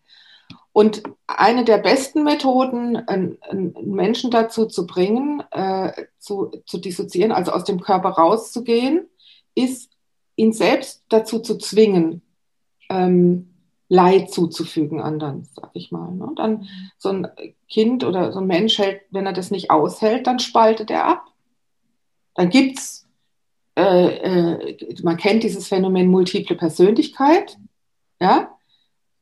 Und 0.72 1.04
eine 1.28 1.66
der 1.66 1.80
besten 1.80 2.24
Methoden, 2.24 2.96
einen, 2.96 3.38
Menschen 3.84 4.32
dazu 4.32 4.66
zu 4.66 4.86
bringen, 4.86 5.44
äh, 5.52 5.92
zu, 6.20 6.52
zu 6.66 6.78
dissoziieren, 6.78 7.32
also 7.32 7.52
aus 7.52 7.64
dem 7.64 7.82
Körper 7.82 8.10
rauszugehen, 8.10 9.08
ist, 9.56 9.92
ihn 10.36 10.54
selbst 10.54 11.04
dazu 11.10 11.40
zu 11.40 11.58
zwingen, 11.58 12.22
ähm, 12.90 13.50
Leid 13.90 14.32
zuzufügen 14.32 15.02
anderen, 15.02 15.46
sag 15.46 15.72
ich 15.74 15.92
mal. 15.92 16.12
Ne? 16.12 16.32
Dann 16.36 16.68
so 16.98 17.10
ein 17.10 17.28
Kind 17.68 18.04
oder 18.04 18.32
so 18.32 18.40
ein 18.40 18.46
Mensch 18.46 18.78
hält, 18.78 19.02
wenn 19.10 19.26
er 19.26 19.34
das 19.34 19.50
nicht 19.50 19.72
aushält, 19.72 20.28
dann 20.28 20.38
spaltet 20.38 20.92
er 20.92 21.06
ab. 21.06 21.26
Dann 22.36 22.52
gibt 22.52 22.78
es, 22.78 23.08
äh, 23.76 24.62
äh, 24.62 24.96
man 25.02 25.18
kennt 25.18 25.44
dieses 25.44 25.68
Phänomen 25.68 26.08
multiple 26.08 26.56
Persönlichkeit, 26.56 27.58
ja, 28.22 28.59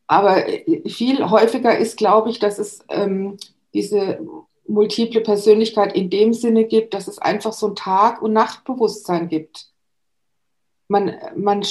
aber 0.07 0.45
viel 0.85 1.29
häufiger 1.29 1.77
ist, 1.77 1.97
glaube 1.97 2.29
ich, 2.29 2.39
dass 2.39 2.59
es 2.59 2.79
ähm, 2.89 3.37
diese 3.73 4.19
multiple 4.67 5.21
Persönlichkeit 5.21 5.95
in 5.95 6.09
dem 6.09 6.33
Sinne 6.33 6.65
gibt, 6.65 6.93
dass 6.93 7.07
es 7.07 7.19
einfach 7.19 7.53
so 7.53 7.67
ein 7.67 7.75
Tag- 7.75 8.21
und 8.21 8.33
Nachtbewusstsein 8.33 9.27
gibt. 9.27 9.67
Man, 10.89 11.13
man, 11.35 11.65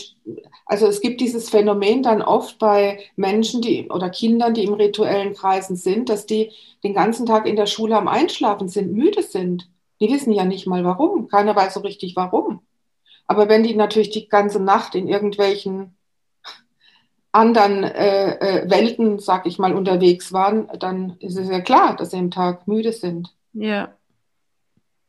also 0.67 0.87
es 0.87 1.01
gibt 1.01 1.23
dieses 1.23 1.49
Phänomen 1.49 2.03
dann 2.03 2.21
oft 2.21 2.59
bei 2.59 3.01
Menschen, 3.17 3.63
die 3.63 3.89
oder 3.89 4.11
Kindern, 4.11 4.53
die 4.53 4.65
im 4.65 4.75
rituellen 4.75 5.33
Kreisen 5.33 5.77
sind, 5.77 6.11
dass 6.11 6.27
die 6.27 6.53
den 6.85 6.93
ganzen 6.93 7.25
Tag 7.25 7.47
in 7.47 7.57
der 7.57 7.67
Schule 7.67 7.97
am 7.97 8.09
Einschlafen 8.09 8.69
sind, 8.69 8.93
müde 8.93 9.23
sind. 9.23 9.71
Die 10.01 10.13
wissen 10.13 10.33
ja 10.33 10.45
nicht 10.45 10.67
mal 10.67 10.85
warum. 10.85 11.29
Keiner 11.29 11.57
weiß 11.57 11.75
so 11.75 11.81
richtig 11.81 12.15
warum. 12.15 12.61
Aber 13.27 13.49
wenn 13.49 13.63
die 13.63 13.75
natürlich 13.75 14.11
die 14.11 14.29
ganze 14.29 14.61
Nacht 14.61 14.95
in 14.95 15.09
irgendwelchen 15.09 15.96
anderen 17.37 17.85
äh, 17.85 18.39
äh, 18.39 18.71
Welten, 18.71 19.19
sag 19.19 19.47
ich 19.47 19.59
mal, 19.59 19.75
unterwegs 19.75 20.33
waren, 20.33 20.69
dann 20.79 21.17
ist 21.21 21.37
es 21.37 21.49
ja 21.49 21.61
klar, 21.61 21.95
dass 21.97 22.11
sie 22.11 22.17
am 22.17 22.31
Tag 22.31 22.67
müde 22.67 22.93
sind. 22.93 23.35
Ja. 23.53 23.95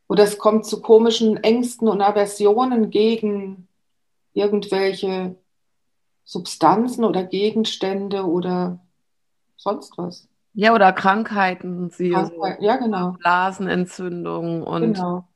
Oder 0.07 0.23
es 0.23 0.37
kommt 0.37 0.65
zu 0.65 0.81
komischen 0.81 1.37
Ängsten 1.37 1.87
und 1.87 2.01
Aversionen 2.01 2.89
gegen 2.89 3.67
irgendwelche 4.33 5.35
Substanzen 6.23 7.05
oder 7.05 7.23
Gegenstände 7.23 8.25
oder 8.25 8.79
sonst 9.55 9.97
was. 9.97 10.27
Ja, 10.53 10.73
oder 10.73 10.91
Krankheiten, 10.91 11.89
sie 11.89 12.11
Krankheit, 12.11 12.61
ja, 12.61 12.77
genau. 12.77 13.11
Blasenentzündung 13.19 14.63
und 14.63 14.93
genau. 14.95 15.27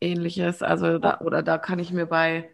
ähnliches. 0.00 0.62
Also 0.62 0.98
da, 0.98 1.20
oder 1.20 1.42
da 1.42 1.58
kann 1.58 1.78
ich 1.78 1.92
mir 1.92 2.06
bei 2.06 2.48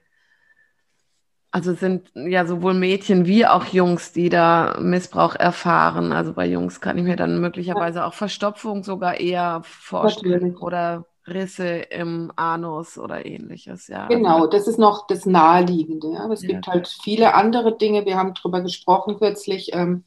Also 1.51 1.73
sind 1.73 2.11
ja 2.15 2.45
sowohl 2.45 2.75
Mädchen 2.75 3.25
wie 3.27 3.47
auch 3.47 3.65
Jungs, 3.65 4.13
die 4.13 4.29
da 4.29 4.77
Missbrauch 4.81 5.35
erfahren. 5.35 6.13
Also 6.13 6.35
bei 6.35 6.47
Jungs 6.47 6.81
kann 6.81 6.99
ich 6.99 7.05
mir 7.05 7.17
dann 7.17 7.41
möglicherweise 7.41 8.05
auch 8.05 8.13
Verstopfung 8.13 8.85
sogar 8.85 9.19
eher 9.19 9.63
vorstellen 9.65 10.33
Natürlich. 10.33 10.61
oder 10.61 11.07
Risse 11.27 11.67
im 11.67 12.33
Anus 12.37 12.99
oder 12.99 13.25
ähnliches. 13.25 13.89
Ja. 13.89 14.05
Also 14.05 14.17
genau, 14.17 14.47
das 14.47 14.69
ist 14.69 14.79
noch 14.79 15.07
das 15.07 15.25
Naheliegende. 15.25 16.13
Ja. 16.13 16.25
Aber 16.25 16.35
es 16.35 16.43
ja. 16.43 16.49
gibt 16.49 16.67
halt 16.67 16.89
viele 17.03 17.35
andere 17.35 17.77
Dinge. 17.77 18.05
Wir 18.05 18.17
haben 18.17 18.35
darüber 18.35 18.61
gesprochen 18.61 19.19
kürzlich. 19.19 19.71
Ähm, 19.73 20.05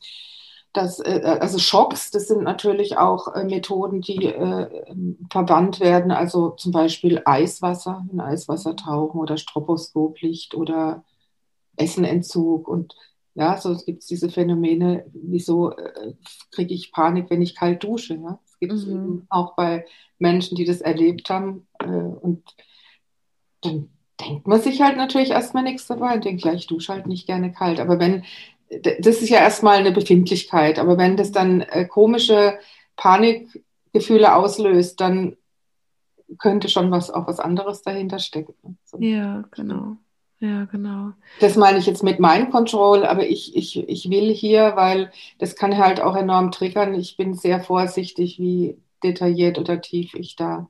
dass, 0.74 1.00
äh, 1.00 1.38
also 1.42 1.60
Schocks, 1.60 2.12
das 2.12 2.28
sind 2.28 2.44
natürlich 2.44 2.98
auch 2.98 3.34
äh, 3.34 3.44
Methoden, 3.44 4.02
die 4.02 4.26
äh, 4.26 4.86
verbannt 5.30 5.80
werden. 5.80 6.12
Also 6.12 6.52
zum 6.52 6.72
Beispiel 6.72 7.22
Eiswasser, 7.26 8.06
in 8.12 8.22
Eiswasser 8.22 8.76
tauchen 8.76 9.20
oder 9.20 9.38
Stroboskoplicht 9.38 10.56
oder 10.56 11.04
Essenentzug 11.82 12.68
und 12.68 12.96
ja, 13.34 13.58
so 13.58 13.76
gibt 13.78 14.02
es 14.02 14.08
diese 14.08 14.30
Phänomene, 14.30 15.06
wieso 15.14 15.72
äh, 15.72 16.14
kriege 16.52 16.74
ich 16.74 16.92
Panik, 16.92 17.30
wenn 17.30 17.42
ich 17.42 17.56
kalt 17.56 17.84
dusche. 17.84 18.16
Ja? 18.16 18.40
Es 18.46 18.60
gibt 18.60 18.74
es 18.74 18.86
mhm. 18.86 19.26
auch 19.30 19.56
bei 19.56 19.86
Menschen, 20.20 20.56
die 20.56 20.66
das 20.66 20.82
erlebt 20.82 21.30
haben. 21.30 21.66
Äh, 21.80 21.86
und 21.86 22.44
dann 23.62 23.90
denkt 24.20 24.48
man 24.48 24.62
sich 24.62 24.82
halt 24.82 24.98
natürlich 24.98 25.32
erstmal 25.32 25.64
nichts 25.64 25.88
dabei 25.88 26.16
und 26.16 26.26
denkt, 26.26 26.44
ja, 26.44 26.54
ich 26.54 26.68
dusche 26.68 26.92
halt 26.92 27.08
nicht 27.08 27.26
gerne 27.26 27.54
kalt. 27.54 27.80
Aber 27.80 28.00
wenn, 28.00 28.24
das 29.00 29.22
ist 29.22 29.30
ja 29.30 29.40
erstmal 29.40 29.78
eine 29.78 29.92
Befindlichkeit, 29.92 30.78
aber 30.78 30.98
wenn 30.98 31.16
das 31.16 31.32
dann 31.32 31.62
äh, 31.62 31.86
komische 31.86 32.60
Panikgefühle 32.98 34.36
auslöst, 34.36 35.00
dann 35.00 35.38
könnte 36.38 36.70
schon 36.70 36.92
was 36.92 37.10
auch 37.10 37.28
was 37.28 37.40
anderes 37.40 37.82
dahinter 37.82 38.20
stecken. 38.20 38.78
So. 38.84 38.98
Ja, 39.00 39.44
genau. 39.52 39.98
Ja, 40.42 40.66
genau. 40.66 41.12
Das 41.40 41.56
meine 41.56 41.78
ich 41.78 41.86
jetzt 41.86 42.02
mit 42.02 42.20
Mind 42.20 42.50
Control, 42.50 43.06
aber 43.06 43.28
ich, 43.28 43.56
ich, 43.56 43.88
ich 43.88 44.10
will 44.10 44.34
hier, 44.34 44.76
weil 44.76 45.12
das 45.38 45.56
kann 45.56 45.78
halt 45.78 46.02
auch 46.02 46.16
enorm 46.16 46.52
triggern. 46.52 46.96
Ich 46.96 47.16
bin 47.16 47.36
sehr 47.36 47.62
vorsichtig, 47.62 48.40
wie 48.40 48.76
detailliert 49.04 49.60
oder 49.60 49.82
tief 49.82 50.16
ich 50.16 50.36
da. 50.36 50.68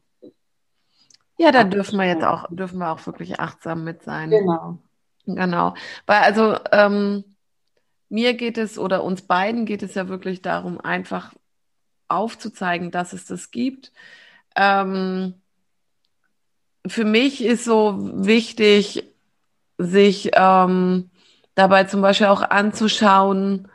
Ja, 1.37 1.53
da 1.53 1.63
dürfen 1.63 1.97
wir 1.97 2.05
jetzt 2.05 2.25
auch, 2.25 2.47
dürfen 2.49 2.79
wir 2.79 2.91
auch 2.91 3.05
wirklich 3.05 3.39
achtsam 3.39 3.85
mit 3.85 4.03
sein. 4.03 4.29
Genau. 4.29 4.77
Genau. 5.25 5.73
Weil 6.05 6.21
also 6.21 6.57
ähm, 6.73 7.23
mir 8.09 8.33
geht 8.33 8.57
es 8.57 8.77
oder 8.77 9.05
uns 9.05 9.21
beiden 9.21 9.65
geht 9.65 9.83
es 9.83 9.95
ja 9.95 10.09
wirklich 10.09 10.41
darum, 10.41 10.81
einfach 10.81 11.33
aufzuzeigen, 12.09 12.91
dass 12.91 13.13
es 13.13 13.25
das 13.25 13.51
gibt. 13.51 13.93
Ähm, 14.57 15.35
für 16.85 17.05
mich 17.05 17.41
ist 17.41 17.63
so 17.63 17.95
wichtig, 18.25 19.10
sich 19.81 20.31
ähm, 20.33 21.09
dabei 21.55 21.85
zum 21.85 22.01
Beispiel 22.01 22.27
auch 22.27 22.41
anzuschauen, 22.41 23.67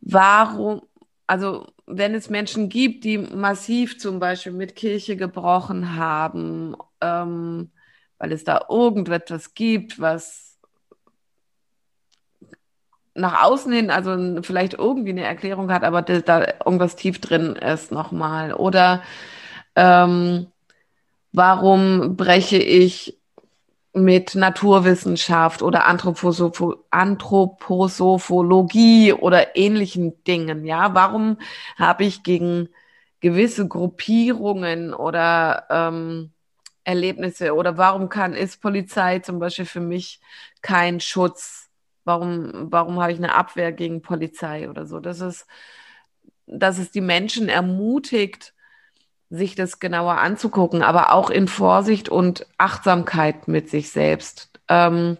warum, 0.00 0.82
also 1.26 1.66
wenn 1.86 2.14
es 2.14 2.30
Menschen 2.30 2.68
gibt, 2.68 3.04
die 3.04 3.18
massiv 3.18 3.98
zum 3.98 4.20
Beispiel 4.20 4.52
mit 4.52 4.76
Kirche 4.76 5.16
gebrochen 5.16 5.96
haben, 5.96 6.76
ähm, 7.00 7.70
weil 8.18 8.32
es 8.32 8.44
da 8.44 8.66
irgendetwas 8.68 9.54
gibt, 9.54 10.00
was 10.00 10.58
nach 13.14 13.42
außen 13.42 13.72
hin, 13.72 13.90
also 13.90 14.42
vielleicht 14.42 14.74
irgendwie 14.74 15.10
eine 15.10 15.24
Erklärung 15.24 15.72
hat, 15.72 15.82
aber 15.82 16.02
da 16.02 16.46
irgendwas 16.64 16.96
tief 16.96 17.20
drin 17.20 17.56
ist 17.56 17.90
nochmal. 17.90 18.54
Oder 18.54 19.02
ähm, 19.74 20.46
warum 21.32 22.16
breche 22.16 22.58
ich 22.58 23.19
mit 23.92 24.34
Naturwissenschaft 24.36 25.62
oder 25.62 25.86
Anthroposoph 25.86 26.62
Anthroposophologie 26.90 29.12
oder 29.12 29.56
ähnlichen 29.56 30.22
Dingen. 30.24 30.64
Ja, 30.64 30.94
warum 30.94 31.38
habe 31.76 32.04
ich 32.04 32.22
gegen 32.22 32.68
gewisse 33.20 33.66
Gruppierungen 33.68 34.94
oder 34.94 35.66
ähm, 35.70 36.32
Erlebnisse 36.84 37.54
oder 37.54 37.76
warum 37.78 38.08
kann 38.08 38.34
ist 38.34 38.60
Polizei 38.62 39.18
zum 39.20 39.38
Beispiel 39.40 39.66
für 39.66 39.80
mich 39.80 40.20
kein 40.62 41.00
Schutz? 41.00 41.68
Warum 42.04 42.72
warum 42.72 43.00
habe 43.00 43.12
ich 43.12 43.18
eine 43.18 43.34
Abwehr 43.34 43.72
gegen 43.72 44.02
Polizei 44.02 44.68
oder 44.70 44.86
so? 44.86 45.00
Das 45.00 45.20
ist, 45.20 45.46
dass 46.46 46.78
es 46.78 46.90
die 46.90 47.00
Menschen 47.00 47.48
ermutigt, 47.48 48.54
sich 49.30 49.54
das 49.54 49.78
genauer 49.78 50.18
anzugucken, 50.18 50.82
aber 50.82 51.12
auch 51.12 51.30
in 51.30 51.46
Vorsicht 51.46 52.08
und 52.08 52.46
Achtsamkeit 52.58 53.46
mit 53.46 53.70
sich 53.70 53.90
selbst. 53.90 54.50
Ähm, 54.68 55.16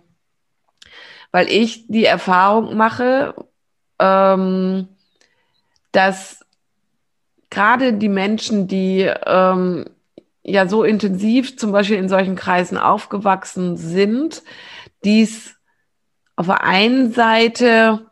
weil 1.30 1.48
ich 1.48 1.86
die 1.86 2.04
Erfahrung 2.04 2.76
mache, 2.76 3.34
ähm, 4.00 4.88
dass 5.92 6.44
gerade 7.50 7.92
die 7.92 8.08
Menschen, 8.08 8.66
die 8.66 9.08
ähm, 9.26 9.86
ja 10.42 10.66
so 10.66 10.82
intensiv 10.82 11.56
zum 11.56 11.70
Beispiel 11.70 11.96
in 11.96 12.08
solchen 12.08 12.34
Kreisen 12.34 12.78
aufgewachsen 12.78 13.76
sind, 13.76 14.42
dies 15.04 15.56
auf 16.34 16.46
der 16.46 16.64
einen 16.64 17.12
Seite 17.12 18.10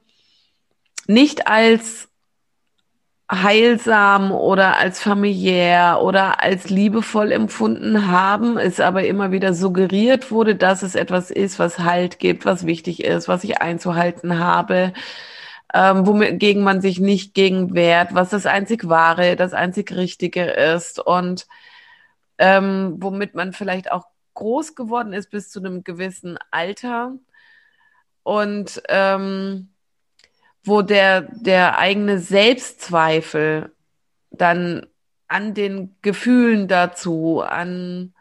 nicht 1.07 1.49
als 1.49 2.08
heilsam 3.31 4.33
oder 4.33 4.79
als 4.79 5.01
familiär 5.01 6.01
oder 6.03 6.43
als 6.43 6.71
liebevoll 6.71 7.31
empfunden 7.33 8.09
haben, 8.11 8.57
es 8.59 8.81
aber 8.81 9.05
immer 9.05 9.33
wieder 9.33 9.53
suggeriert 9.55 10.31
wurde, 10.31 10.57
dass 10.57 10.83
es 10.83 10.95
etwas 10.95 11.31
ist, 11.31 11.59
was 11.59 11.79
Halt 11.81 12.19
gibt, 12.19 12.47
was 12.47 12.67
wichtig 12.67 13.05
ist, 13.05 13.29
was 13.29 13.45
ich 13.45 13.61
einzuhalten 13.61 14.38
habe, 14.38 14.95
ähm, 15.75 16.07
wogegen 16.07 16.62
man 16.64 16.81
sich 16.81 17.01
nicht 17.01 17.35
gegen 17.35 17.75
wehrt, 17.75 18.14
was 18.14 18.31
das 18.31 18.47
einzig 18.47 18.88
Wahre, 18.88 19.37
das 19.37 19.53
einzig 19.53 19.93
Richtige 19.93 20.45
ist 20.45 20.99
und 20.99 21.47
ähm, 22.38 22.97
womit 22.99 23.35
man 23.35 23.53
vielleicht 23.53 23.93
auch 23.93 24.07
groß 24.35 24.75
geworden 24.75 25.12
ist 25.12 25.31
bis 25.31 25.51
zu 25.51 25.61
einem 25.61 25.85
gewissen 25.85 26.38
Alter. 26.51 27.12
Und 28.23 28.83
ähm, 28.88 29.71
wo 30.64 30.83
der, 30.83 31.23
der 31.23 31.79
eigene 31.79 32.18
Selbstzweifel 32.18 33.75
dann 34.31 34.87
an 35.27 35.55
den 35.55 35.97
Gefühlen 36.03 36.68
dazu, 36.68 37.40
an 37.42 38.14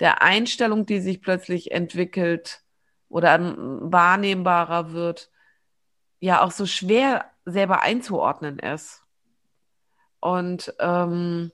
der 0.00 0.22
Einstellung, 0.22 0.86
die 0.86 1.00
sich 1.00 1.22
plötzlich 1.22 1.70
entwickelt 1.70 2.62
oder 3.08 3.38
wahrnehmbarer 3.38 4.92
wird, 4.92 5.30
ja 6.18 6.42
auch 6.42 6.50
so 6.50 6.66
schwer 6.66 7.26
selber 7.44 7.82
einzuordnen 7.82 8.58
ist. 8.58 9.02
Und, 10.20 10.74
ähm, 10.78 11.52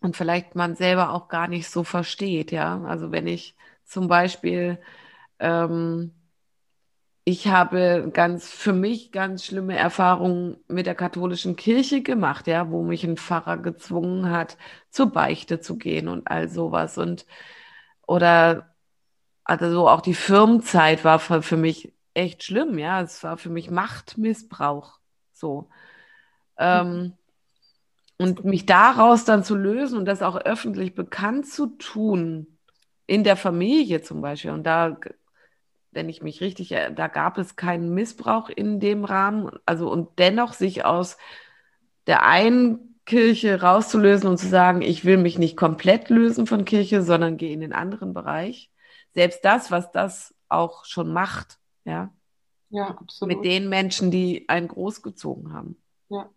und 0.00 0.16
vielleicht 0.16 0.54
man 0.54 0.76
selber 0.76 1.12
auch 1.12 1.28
gar 1.28 1.48
nicht 1.48 1.68
so 1.68 1.84
versteht, 1.84 2.52
ja. 2.52 2.82
Also 2.84 3.10
wenn 3.12 3.26
ich 3.26 3.56
zum 3.84 4.08
Beispiel 4.08 4.78
ähm, 5.38 6.12
ich 7.28 7.48
habe 7.48 8.08
ganz 8.12 8.48
für 8.48 8.72
mich 8.72 9.10
ganz 9.10 9.44
schlimme 9.44 9.76
Erfahrungen 9.76 10.58
mit 10.68 10.86
der 10.86 10.94
katholischen 10.94 11.56
Kirche 11.56 12.00
gemacht, 12.02 12.46
ja, 12.46 12.70
wo 12.70 12.84
mich 12.84 13.02
ein 13.02 13.16
Pfarrer 13.16 13.56
gezwungen 13.56 14.30
hat, 14.30 14.56
zur 14.90 15.10
Beichte 15.10 15.58
zu 15.58 15.76
gehen 15.76 16.06
und 16.06 16.28
all 16.28 16.48
sowas. 16.48 16.98
Und 16.98 17.26
oder 18.06 18.76
also 19.44 19.70
so 19.72 19.88
auch 19.88 20.02
die 20.02 20.14
Firmenzeit 20.14 21.04
war 21.04 21.18
für, 21.18 21.42
für 21.42 21.56
mich 21.56 21.92
echt 22.14 22.44
schlimm, 22.44 22.78
ja, 22.78 23.02
es 23.02 23.24
war 23.24 23.38
für 23.38 23.50
mich 23.50 23.70
Machtmissbrauch, 23.70 25.00
so. 25.32 25.68
Ähm, 26.58 27.14
und 28.18 28.44
mich 28.44 28.66
daraus 28.66 29.24
dann 29.24 29.44
zu 29.44 29.56
lösen 29.56 29.98
und 29.98 30.06
das 30.06 30.22
auch 30.22 30.36
öffentlich 30.36 30.94
bekannt 30.94 31.48
zu 31.48 31.66
tun 31.78 32.58
in 33.06 33.24
der 33.24 33.36
Familie 33.36 34.02
zum 34.02 34.20
Beispiel. 34.22 34.52
Und 34.52 34.64
da 34.64 34.96
wenn 35.96 36.08
ich 36.08 36.22
mich 36.22 36.40
richtig, 36.40 36.68
da 36.94 37.08
gab 37.08 37.38
es 37.38 37.56
keinen 37.56 37.92
Missbrauch 37.92 38.48
in 38.48 38.78
dem 38.78 39.04
Rahmen. 39.04 39.50
Also 39.66 39.90
und 39.90 40.20
dennoch 40.20 40.52
sich 40.52 40.84
aus 40.84 41.16
der 42.06 42.24
einen 42.24 43.00
Kirche 43.06 43.62
rauszulösen 43.62 44.28
und 44.28 44.38
zu 44.38 44.48
sagen, 44.48 44.82
ich 44.82 45.04
will 45.04 45.16
mich 45.16 45.38
nicht 45.38 45.56
komplett 45.56 46.08
lösen 46.08 46.46
von 46.46 46.64
Kirche, 46.64 47.02
sondern 47.02 47.36
gehe 47.36 47.52
in 47.52 47.60
den 47.60 47.72
anderen 47.72 48.14
Bereich. 48.14 48.70
Selbst 49.12 49.44
das, 49.44 49.72
was 49.72 49.90
das 49.90 50.34
auch 50.48 50.84
schon 50.84 51.12
macht, 51.12 51.58
ja. 51.84 52.12
Ja, 52.68 52.88
absolut. 52.88 53.36
Mit 53.36 53.44
den 53.44 53.68
Menschen, 53.68 54.10
die 54.10 54.48
einen 54.48 54.68
großgezogen 54.68 55.52
haben. 55.52 55.80
Ja. 56.08 56.28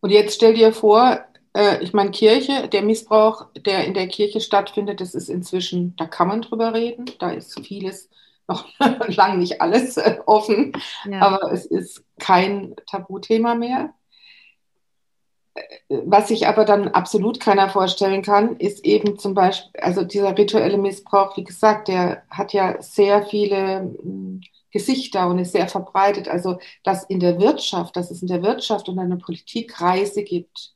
Und 0.00 0.10
jetzt 0.10 0.34
stell 0.34 0.54
dir 0.54 0.72
vor, 0.72 1.24
äh, 1.54 1.82
ich 1.82 1.92
meine, 1.92 2.10
Kirche, 2.10 2.68
der 2.68 2.82
Missbrauch, 2.82 3.46
der 3.54 3.84
in 3.84 3.94
der 3.94 4.08
Kirche 4.08 4.40
stattfindet, 4.40 5.00
das 5.00 5.14
ist 5.14 5.28
inzwischen, 5.28 5.94
da 5.96 6.06
kann 6.06 6.28
man 6.28 6.42
drüber 6.42 6.74
reden, 6.74 7.06
da 7.18 7.30
ist 7.30 7.58
vieles, 7.60 8.10
noch 8.48 8.66
lang 9.08 9.38
nicht 9.38 9.60
alles 9.60 9.96
äh, 9.96 10.18
offen, 10.26 10.72
ja. 11.08 11.20
aber 11.20 11.52
es 11.52 11.64
ist 11.64 12.04
kein 12.18 12.74
Tabuthema 12.90 13.54
mehr. 13.54 13.94
was 15.88 16.28
sich 16.28 16.46
aber 16.48 16.64
dann 16.64 16.88
absolut 16.88 17.40
keiner 17.40 17.70
vorstellen 17.70 18.22
kann, 18.22 18.56
ist 18.56 18.84
eben 18.84 19.18
zum 19.18 19.34
Beispiel, 19.34 19.80
also 19.80 20.02
dieser 20.02 20.36
rituelle 20.36 20.78
Missbrauch, 20.78 21.36
wie 21.36 21.44
gesagt, 21.44 21.88
der 21.88 22.24
hat 22.28 22.52
ja 22.52 22.82
sehr 22.82 23.24
viele 23.26 23.94
hm, 24.02 24.40
Gesichter 24.72 25.28
und 25.28 25.38
ist 25.38 25.52
sehr 25.52 25.68
verbreitet. 25.68 26.26
Also, 26.26 26.58
dass 26.82 27.04
in 27.04 27.20
der 27.20 27.38
Wirtschaft, 27.40 27.94
dass 27.94 28.10
es 28.10 28.22
in 28.22 28.28
der 28.28 28.42
Wirtschaft 28.42 28.88
und 28.88 28.98
in 28.98 29.10
der 29.10 29.16
Politik 29.16 29.70
Kreise 29.70 30.24
gibt, 30.24 30.74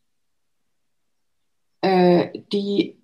äh, 1.81 2.41
die 2.53 2.99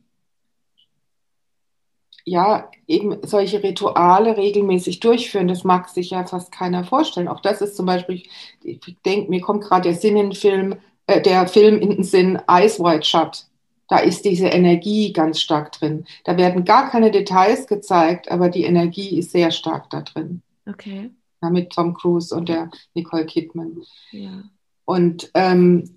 ja 2.25 2.71
eben 2.87 3.19
solche 3.23 3.63
Rituale 3.63 4.37
regelmäßig 4.37 5.01
durchführen, 5.01 5.49
das 5.49 5.65
mag 5.65 5.89
sich 5.89 6.11
ja 6.11 6.25
fast 6.25 6.51
keiner 6.53 6.85
vorstellen. 6.85 7.29
Auch 7.29 7.41
das 7.41 7.61
ist 7.61 7.77
zum 7.77 7.87
Beispiel, 7.87 8.23
ich 8.63 8.97
denke, 9.05 9.31
mir 9.31 9.41
kommt 9.41 9.65
gerade 9.65 9.91
der 9.91 9.99
Sinn 9.99 10.17
in 10.17 10.31
den 10.31 10.35
Film, 10.35 10.77
äh, 11.07 11.21
der 11.21 11.47
Film 11.49 11.79
in 11.79 11.91
den 11.91 12.05
Sinn 12.05 12.41
Ice 12.51 12.83
White 12.83 13.05
Shut. 13.05 13.47
Da 13.89 13.99
ist 13.99 14.25
diese 14.25 14.47
Energie 14.47 15.13
ganz 15.13 15.41
stark 15.41 15.73
drin. 15.73 16.07
Da 16.25 16.39
werden 16.39 16.65
gar 16.65 16.91
keine 16.91 17.11
Details 17.11 17.67
gezeigt, 17.67 18.31
aber 18.31 18.49
die 18.49 18.65
Energie 18.65 19.19
ist 19.19 19.31
sehr 19.31 19.51
stark 19.51 19.91
da 19.91 20.01
drin. 20.01 20.43
Okay. 20.67 21.11
Ja, 21.43 21.51
mit 21.51 21.71
Tom 21.71 21.93
Cruise 21.93 22.35
und 22.35 22.49
der 22.49 22.71
Nicole 22.95 23.27
Kidman. 23.27 23.83
Ja. 24.11 24.43
Und 24.87 25.31
ähm, 25.35 25.91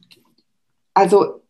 also 0.94 1.42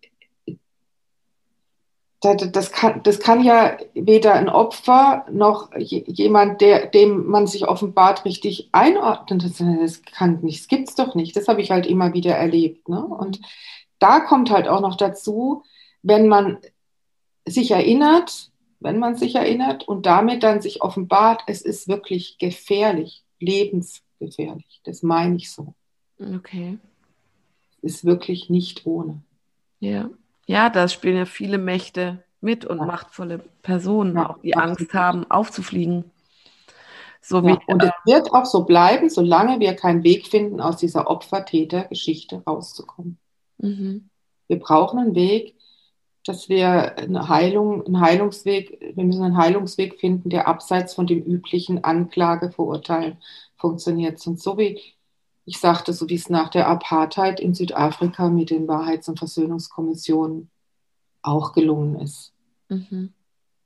das 2.21 2.71
kann, 2.71 3.03
das 3.03 3.19
kann 3.19 3.43
ja 3.43 3.77
weder 3.93 4.34
ein 4.34 4.49
Opfer 4.49 5.25
noch 5.32 5.69
jemand, 5.77 6.62
der, 6.62 6.88
dem 6.88 7.27
man 7.27 7.45
sich 7.45 7.67
offenbart, 7.67 8.25
richtig 8.25 8.69
einordnen. 8.71 9.39
Das, 9.39 9.58
das 9.58 10.01
kann 10.01 10.39
nicht, 10.41 10.62
das 10.62 10.67
gibt's 10.67 10.95
doch 10.95 11.13
nicht. 11.13 11.36
Das 11.36 11.47
habe 11.47 11.62
ich 11.62 11.69
halt 11.69 11.86
immer 11.86 12.13
wieder 12.13 12.36
erlebt. 12.36 12.89
Ne? 12.89 13.06
Und 13.06 13.39
da 13.99 14.19
kommt 14.19 14.49
halt 14.49 14.67
auch 14.67 14.82
noch 14.82 14.97
dazu, 14.97 15.63
wenn 16.01 16.27
man 16.27 16.58
sich 17.45 17.71
erinnert, 17.71 18.51
wenn 18.80 18.99
man 18.99 19.15
sich 19.15 19.36
erinnert 19.36 19.88
und 19.88 20.06
damit 20.06 20.43
dann 20.43 20.62
sich 20.62 20.82
offenbart, 20.82 21.43
es 21.47 21.62
ist 21.62 21.88
wirklich 21.88 22.38
gefährlich, 22.39 23.23
lebensgefährlich. 23.39 24.82
Das 24.84 25.03
meine 25.03 25.36
ich 25.36 25.51
so. 25.51 25.73
Okay. 26.19 26.80
Es 27.82 27.95
ist 27.95 28.06
wirklich 28.06 28.49
nicht 28.49 28.86
ohne. 28.86 29.21
Ja. 29.80 30.10
Ja, 30.48 30.70
da 30.70 30.88
spielen 30.88 31.18
ja 31.18 31.26
viele 31.26 31.58
Mächte 31.58 32.24
mit 32.42 32.66
und 32.66 32.80
ja. 32.80 32.86
machtvolle 32.86 33.40
Personen, 33.62 34.16
ja, 34.16 34.30
auch 34.30 34.42
die. 34.42 34.56
Angst 34.56 34.94
haben, 34.94 35.30
aufzufliegen. 35.30 36.06
So 37.22 37.46
ja, 37.46 37.60
und 37.68 37.84
es 37.84 37.92
wird 38.06 38.32
auch 38.34 38.46
so 38.46 38.64
bleiben, 38.64 39.10
solange 39.10 39.60
wir 39.60 39.74
keinen 39.76 40.04
Weg 40.04 40.28
finden, 40.28 40.62
aus 40.62 40.78
dieser 40.78 41.08
Opfer-Täter-Geschichte 41.08 42.42
rauszukommen. 42.48 43.18
Mhm. 43.58 44.10
Wir 44.48 44.60
brauchen 44.60 45.00
einen 45.00 45.16
Weg, 45.16 45.56
dass 46.24 46.48
wir 46.48 46.98
eine 46.98 47.28
Heilung, 47.28 47.86
einen 47.86 48.00
Heilungsweg, 48.00 48.96
wir 48.96 49.04
müssen 49.04 49.24
einen 49.24 49.38
Heilungsweg 49.38 50.00
finden, 50.00 50.30
der 50.30 50.48
abseits 50.48 50.94
von 50.94 51.08
dem 51.08 51.22
üblichen 51.22 51.84
Anklage, 51.84 52.52
Verurteilen 52.52 53.18
funktioniert. 53.58 54.26
Und 54.26 54.40
so 54.40 54.58
wie 54.58 54.80
ich 55.48 55.60
sagte, 55.60 55.94
so 55.94 56.10
wie 56.10 56.16
es 56.16 56.30
nach 56.30 56.50
der 56.50 56.68
Apartheid 56.68 57.40
in 57.40 57.54
Südafrika 57.54 58.28
mit 58.28 58.50
den 58.50 58.68
Wahrheits- 58.68 59.08
und 59.08 59.18
Versöhnungskommissionen 59.18 60.52
auch 61.22 61.54
gelungen 61.54 62.02
ist, 62.02 62.34
mhm. 62.68 63.14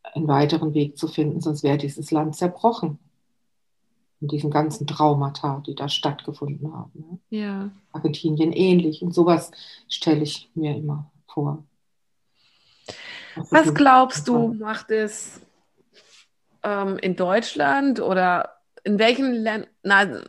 einen 0.03 0.27
weiteren 0.27 0.75
Weg 0.75 0.95
zu 0.95 1.07
finden, 1.07 1.41
sonst 1.41 1.63
wäre 1.63 1.79
dieses 1.79 2.11
Land 2.11 2.35
zerbrochen. 2.35 2.99
Und 4.19 4.31
diesen 4.31 4.51
ganzen 4.51 4.85
Traumata, 4.85 5.63
die 5.65 5.73
da 5.73 5.89
stattgefunden 5.89 6.71
haben. 6.71 6.91
Ne? 6.93 7.39
Ja. 7.39 7.71
Argentinien 7.91 8.53
ähnlich. 8.53 9.01
Und 9.01 9.15
sowas 9.15 9.49
stelle 9.89 10.21
ich 10.21 10.51
mir 10.53 10.75
immer 10.77 11.09
vor. 11.25 11.63
Was 13.49 13.73
glaubst 13.73 14.27
du, 14.27 14.53
macht 14.53 14.91
es 14.91 15.41
ähm, 16.61 16.99
in 16.99 17.15
Deutschland 17.15 17.99
oder 17.99 18.57
in 18.83 18.99
welchen 18.99 19.33
Ländern, 19.33 20.23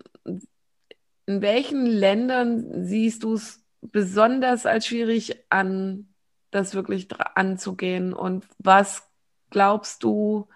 in 1.27 1.43
welchen 1.43 1.87
Ländern 1.87 2.85
siehst 2.85 3.23
du 3.23 3.35
es 3.35 3.65
besonders 3.81 4.67
als 4.67 4.87
schwierig 4.87 5.45
an, 5.51 6.09
das 6.51 6.75
wirklich 6.75 7.09
anzugehen? 7.35 8.13
Und 8.13 8.47
was 8.59 9.09
glaubst 9.51 10.03
du, 10.03 10.49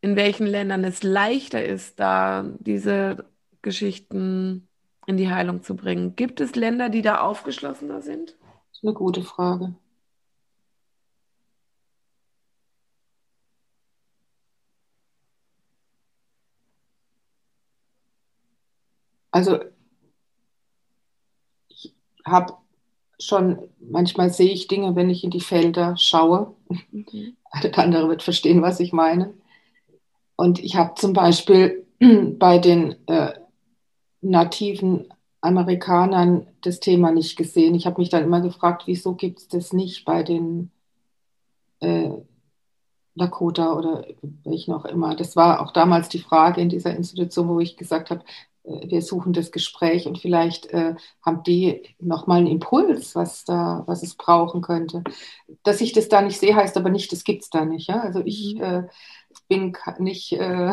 in 0.00 0.16
welchen 0.16 0.46
Ländern 0.46 0.84
es 0.84 1.02
leichter 1.02 1.64
ist, 1.64 2.00
da 2.00 2.44
diese 2.58 3.26
Geschichten 3.62 4.68
in 5.06 5.16
die 5.16 5.30
Heilung 5.30 5.62
zu 5.62 5.76
bringen? 5.76 6.16
Gibt 6.16 6.40
es 6.40 6.54
Länder, 6.54 6.88
die 6.88 7.02
da 7.02 7.20
aufgeschlossener 7.20 8.00
sind? 8.00 8.30
Das 8.30 8.78
ist 8.78 8.84
eine 8.84 8.94
gute 8.94 9.22
Frage. 9.22 9.74
Also 19.30 19.60
ich 21.68 21.94
habe 22.24 22.54
schon, 23.18 23.58
manchmal 23.78 24.30
sehe 24.30 24.52
ich 24.52 24.68
Dinge, 24.68 24.96
wenn 24.96 25.10
ich 25.10 25.24
in 25.24 25.30
die 25.30 25.40
Felder 25.40 25.96
schaue. 25.96 26.54
Mhm. 26.90 27.36
Der 27.62 27.78
andere 27.78 28.08
wird 28.08 28.22
verstehen, 28.22 28.62
was 28.62 28.80
ich 28.80 28.92
meine. 28.92 29.34
Und 30.36 30.58
ich 30.58 30.76
habe 30.76 30.94
zum 30.94 31.12
Beispiel 31.12 31.86
bei 32.38 32.58
den 32.58 32.96
äh, 33.06 33.34
nativen 34.20 35.12
Amerikanern 35.40 36.46
das 36.62 36.80
Thema 36.80 37.12
nicht 37.12 37.36
gesehen. 37.36 37.74
Ich 37.74 37.86
habe 37.86 38.00
mich 38.00 38.10
dann 38.10 38.24
immer 38.24 38.40
gefragt, 38.40 38.82
wieso 38.86 39.14
gibt 39.14 39.40
es 39.40 39.48
das 39.48 39.72
nicht 39.72 40.04
bei 40.04 40.22
den 40.22 40.70
äh, 41.80 42.10
Lakota 43.14 43.72
oder 43.72 44.06
welchen 44.44 44.72
auch 44.72 44.84
immer. 44.84 45.14
Das 45.16 45.36
war 45.36 45.60
auch 45.60 45.72
damals 45.72 46.08
die 46.08 46.18
Frage 46.18 46.60
in 46.60 46.68
dieser 46.68 46.94
Institution, 46.94 47.48
wo 47.48 47.60
ich 47.60 47.76
gesagt 47.76 48.10
habe, 48.10 48.22
wir 48.64 49.02
suchen 49.02 49.32
das 49.32 49.52
Gespräch 49.52 50.06
und 50.06 50.18
vielleicht 50.18 50.66
äh, 50.66 50.94
haben 51.22 51.42
die 51.42 51.82
nochmal 51.98 52.38
einen 52.38 52.46
Impuls, 52.46 53.14
was 53.14 53.44
da, 53.44 53.84
was 53.86 54.02
es 54.02 54.14
brauchen 54.14 54.60
könnte. 54.60 55.02
Dass 55.62 55.80
ich 55.80 55.92
das 55.92 56.08
da 56.08 56.20
nicht 56.22 56.38
sehe, 56.38 56.54
heißt 56.54 56.76
aber 56.76 56.90
nicht, 56.90 57.10
das 57.12 57.24
gibt 57.24 57.42
es 57.42 57.50
da 57.50 57.64
nicht. 57.64 57.88
Ja? 57.88 58.00
Also 58.00 58.20
ich 58.24 58.56
mhm. 58.56 58.62
äh, 58.62 58.82
bin 59.48 59.76
nicht 59.98 60.32
äh, 60.32 60.72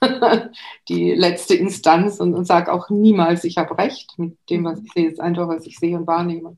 die 0.88 1.12
letzte 1.12 1.54
Instanz 1.54 2.20
und, 2.20 2.34
und 2.34 2.44
sage 2.44 2.72
auch 2.72 2.90
niemals, 2.90 3.44
ich 3.44 3.56
habe 3.56 3.78
recht 3.78 4.18
mit 4.18 4.36
dem, 4.50 4.64
was 4.64 4.80
ich 4.80 4.92
sehe. 4.92 5.06
Es 5.06 5.14
ist 5.14 5.20
einfach, 5.20 5.48
was 5.48 5.66
ich 5.66 5.78
sehe 5.78 5.96
und 5.96 6.06
wahrnehme. 6.06 6.56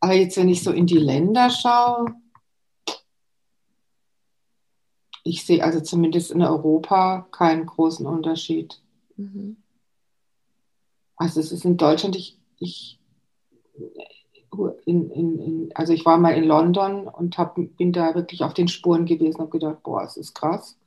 Aber 0.00 0.14
jetzt, 0.14 0.36
wenn 0.38 0.48
ich 0.48 0.62
so 0.62 0.72
in 0.72 0.86
die 0.86 0.98
Länder 0.98 1.50
schaue, 1.50 2.06
ich 5.24 5.44
sehe 5.44 5.62
also 5.62 5.80
zumindest 5.80 6.30
in 6.30 6.42
Europa 6.42 7.26
keinen 7.30 7.66
großen 7.66 8.06
Unterschied. 8.06 8.80
Mhm. 9.16 9.58
Also 11.20 11.38
es 11.38 11.52
ist 11.52 11.66
in 11.66 11.76
Deutschland, 11.76 12.16
ich, 12.16 12.38
ich 12.58 12.98
in, 14.86 15.10
in, 15.10 15.38
in, 15.38 15.70
also 15.74 15.92
ich 15.92 16.06
war 16.06 16.16
mal 16.16 16.30
in 16.30 16.44
London 16.44 17.06
und 17.08 17.36
hab, 17.36 17.56
bin 17.56 17.92
da 17.92 18.14
wirklich 18.14 18.42
auf 18.42 18.54
den 18.54 18.68
Spuren 18.68 19.04
gewesen 19.04 19.42
und 19.42 19.50
gedacht, 19.50 19.82
boah, 19.82 20.02
es 20.02 20.16
ist 20.16 20.34
krass. 20.34 20.78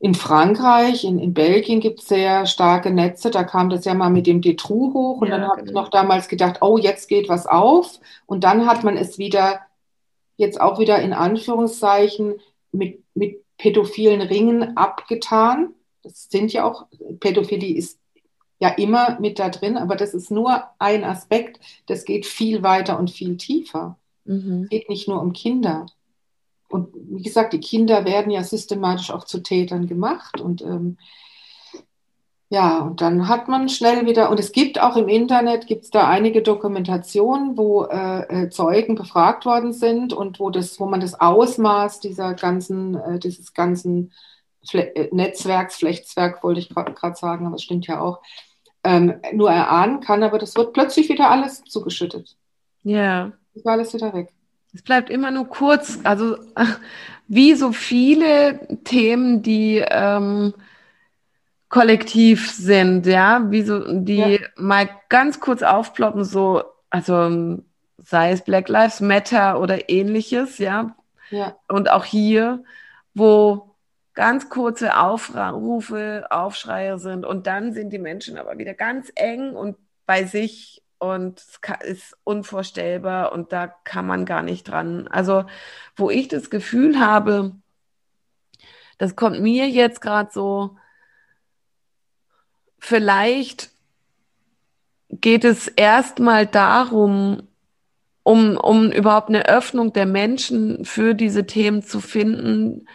In 0.00 0.16
Frankreich, 0.16 1.04
in, 1.04 1.20
in 1.20 1.32
Belgien 1.32 1.78
gibt 1.78 2.00
es 2.00 2.08
sehr 2.08 2.44
starke 2.46 2.90
Netze, 2.90 3.30
da 3.30 3.44
kam 3.44 3.70
das 3.70 3.84
ja 3.84 3.94
mal 3.94 4.10
mit 4.10 4.26
dem 4.26 4.42
Detru 4.42 4.92
hoch 4.92 5.20
und 5.20 5.28
ja, 5.28 5.38
dann 5.38 5.48
habe 5.48 5.60
genau. 5.60 5.68
ich 5.68 5.74
noch 5.74 5.90
damals 5.90 6.26
gedacht, 6.26 6.58
oh, 6.60 6.76
jetzt 6.76 7.08
geht 7.08 7.28
was 7.28 7.46
auf 7.46 8.00
und 8.26 8.42
dann 8.42 8.66
hat 8.66 8.82
man 8.82 8.96
es 8.96 9.16
wieder, 9.18 9.60
jetzt 10.36 10.60
auch 10.60 10.80
wieder 10.80 11.00
in 11.00 11.12
Anführungszeichen, 11.12 12.34
mit, 12.72 13.04
mit 13.14 13.44
pädophilen 13.58 14.22
Ringen 14.22 14.76
abgetan. 14.76 15.72
Das 16.02 16.28
sind 16.28 16.52
ja 16.52 16.64
auch, 16.64 16.86
Pädophilie 17.20 17.76
ist 17.76 18.00
ja 18.58 18.68
immer 18.68 19.18
mit 19.20 19.38
da 19.38 19.48
drin, 19.48 19.76
aber 19.76 19.96
das 19.96 20.14
ist 20.14 20.30
nur 20.30 20.64
ein 20.78 21.04
Aspekt, 21.04 21.60
das 21.86 22.04
geht 22.04 22.26
viel 22.26 22.62
weiter 22.62 22.98
und 22.98 23.10
viel 23.10 23.36
tiefer. 23.36 23.98
Mhm. 24.24 24.62
Es 24.64 24.68
geht 24.70 24.88
nicht 24.88 25.08
nur 25.08 25.20
um 25.20 25.32
Kinder. 25.32 25.86
Und 26.68 26.88
wie 26.94 27.22
gesagt, 27.22 27.52
die 27.52 27.60
Kinder 27.60 28.04
werden 28.04 28.30
ja 28.30 28.42
systematisch 28.42 29.10
auch 29.10 29.24
zu 29.24 29.42
Tätern 29.42 29.86
gemacht 29.86 30.40
und 30.40 30.62
ähm, 30.62 30.96
ja, 32.50 32.78
und 32.78 33.00
dann 33.00 33.26
hat 33.26 33.48
man 33.48 33.68
schnell 33.68 34.06
wieder, 34.06 34.30
und 34.30 34.38
es 34.38 34.52
gibt 34.52 34.80
auch 34.80 34.96
im 34.96 35.08
Internet, 35.08 35.66
gibt 35.66 35.84
es 35.84 35.90
da 35.90 36.06
einige 36.08 36.40
Dokumentationen, 36.40 37.56
wo 37.56 37.84
äh, 37.84 38.44
äh, 38.44 38.48
Zeugen 38.50 38.94
befragt 38.94 39.44
worden 39.44 39.72
sind 39.72 40.12
und 40.12 40.38
wo, 40.38 40.50
das, 40.50 40.78
wo 40.78 40.86
man 40.86 41.00
das 41.00 41.20
Ausmaß 41.20 41.98
dieser 42.00 42.34
ganzen, 42.34 42.94
äh, 42.94 43.18
dieses 43.18 43.54
ganzen 43.54 44.12
Fle 44.68 44.94
äh, 44.94 45.08
Netzwerks, 45.12 45.76
Flechtswerk 45.76 46.42
wollte 46.42 46.60
ich 46.60 46.68
gerade 46.68 47.16
sagen, 47.16 47.46
aber 47.46 47.56
es 47.56 47.62
stimmt 47.62 47.86
ja 47.86 48.00
auch, 48.00 48.20
ähm, 48.82 49.14
nur 49.32 49.50
erahnen 49.50 50.00
kann, 50.00 50.22
aber 50.22 50.38
das 50.38 50.56
wird 50.56 50.72
plötzlich 50.72 51.08
wieder 51.08 51.30
alles 51.30 51.64
zugeschüttet. 51.64 52.36
Ja. 52.82 53.32
Das 53.54 53.64
war 53.64 53.72
alles 53.72 53.94
wieder 53.94 54.12
weg. 54.12 54.28
Es 54.74 54.82
bleibt 54.82 55.08
immer 55.08 55.30
nur 55.30 55.46
kurz, 55.46 55.98
also 56.04 56.36
wie 57.28 57.54
so 57.54 57.72
viele 57.72 58.66
Themen, 58.84 59.42
die 59.42 59.84
ähm, 59.88 60.52
kollektiv 61.68 62.50
sind, 62.52 63.06
ja, 63.06 63.50
wie 63.50 63.62
so, 63.62 63.82
die 64.00 64.16
ja. 64.16 64.38
mal 64.56 64.88
ganz 65.08 65.40
kurz 65.40 65.62
aufploppen, 65.62 66.24
so 66.24 66.62
also 66.90 67.58
sei 67.98 68.30
es 68.30 68.42
Black 68.42 68.68
Lives 68.68 69.00
Matter 69.00 69.60
oder 69.60 69.88
ähnliches, 69.88 70.58
ja. 70.58 70.94
ja. 71.30 71.56
Und 71.68 71.90
auch 71.90 72.04
hier, 72.04 72.62
wo 73.14 73.73
ganz 74.14 74.48
kurze 74.48 74.96
Aufrufe, 74.98 76.26
Aufschreie 76.30 76.98
sind 76.98 77.26
und 77.26 77.46
dann 77.46 77.72
sind 77.72 77.92
die 77.92 77.98
Menschen 77.98 78.38
aber 78.38 78.58
wieder 78.58 78.74
ganz 78.74 79.10
eng 79.16 79.54
und 79.54 79.76
bei 80.06 80.24
sich 80.24 80.82
und 80.98 81.40
es 81.40 81.58
ist 81.82 82.16
unvorstellbar 82.24 83.32
und 83.32 83.52
da 83.52 83.66
kann 83.66 84.06
man 84.06 84.24
gar 84.24 84.42
nicht 84.42 84.64
dran. 84.64 85.08
Also, 85.08 85.44
wo 85.96 86.10
ich 86.10 86.28
das 86.28 86.48
Gefühl 86.48 87.00
habe, 87.00 87.52
das 88.98 89.16
kommt 89.16 89.40
mir 89.40 89.68
jetzt 89.68 90.00
gerade 90.00 90.30
so, 90.32 90.76
vielleicht 92.78 93.70
geht 95.10 95.44
es 95.44 95.68
erstmal 95.68 96.46
darum, 96.46 97.48
um, 98.22 98.56
um 98.56 98.90
überhaupt 98.90 99.28
eine 99.28 99.46
Öffnung 99.46 99.92
der 99.92 100.06
Menschen 100.06 100.84
für 100.84 101.14
diese 101.14 101.46
Themen 101.46 101.82
zu 101.82 102.00
finden, 102.00 102.86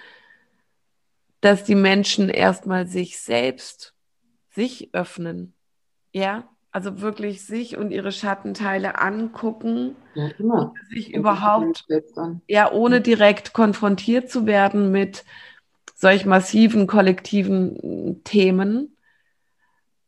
dass 1.41 1.63
die 1.63 1.75
Menschen 1.75 2.29
erstmal 2.29 2.87
sich 2.87 3.19
selbst, 3.19 3.93
sich 4.49 4.93
öffnen. 4.93 5.53
Ja, 6.11 6.49
also 6.71 7.01
wirklich 7.01 7.45
sich 7.45 7.77
und 7.77 7.91
ihre 7.91 8.11
Schattenteile 8.11 8.99
angucken. 8.99 9.95
Ja, 10.15 10.27
immer. 10.37 10.73
Sich 10.89 11.13
überhaupt, 11.13 11.85
ja, 12.47 12.71
ohne 12.71 13.01
direkt 13.01 13.53
konfrontiert 13.53 14.29
zu 14.29 14.45
werden 14.45 14.91
mit 14.91 15.23
solch 15.95 16.25
massiven 16.25 16.87
kollektiven 16.87 18.23
Themen. 18.23 18.95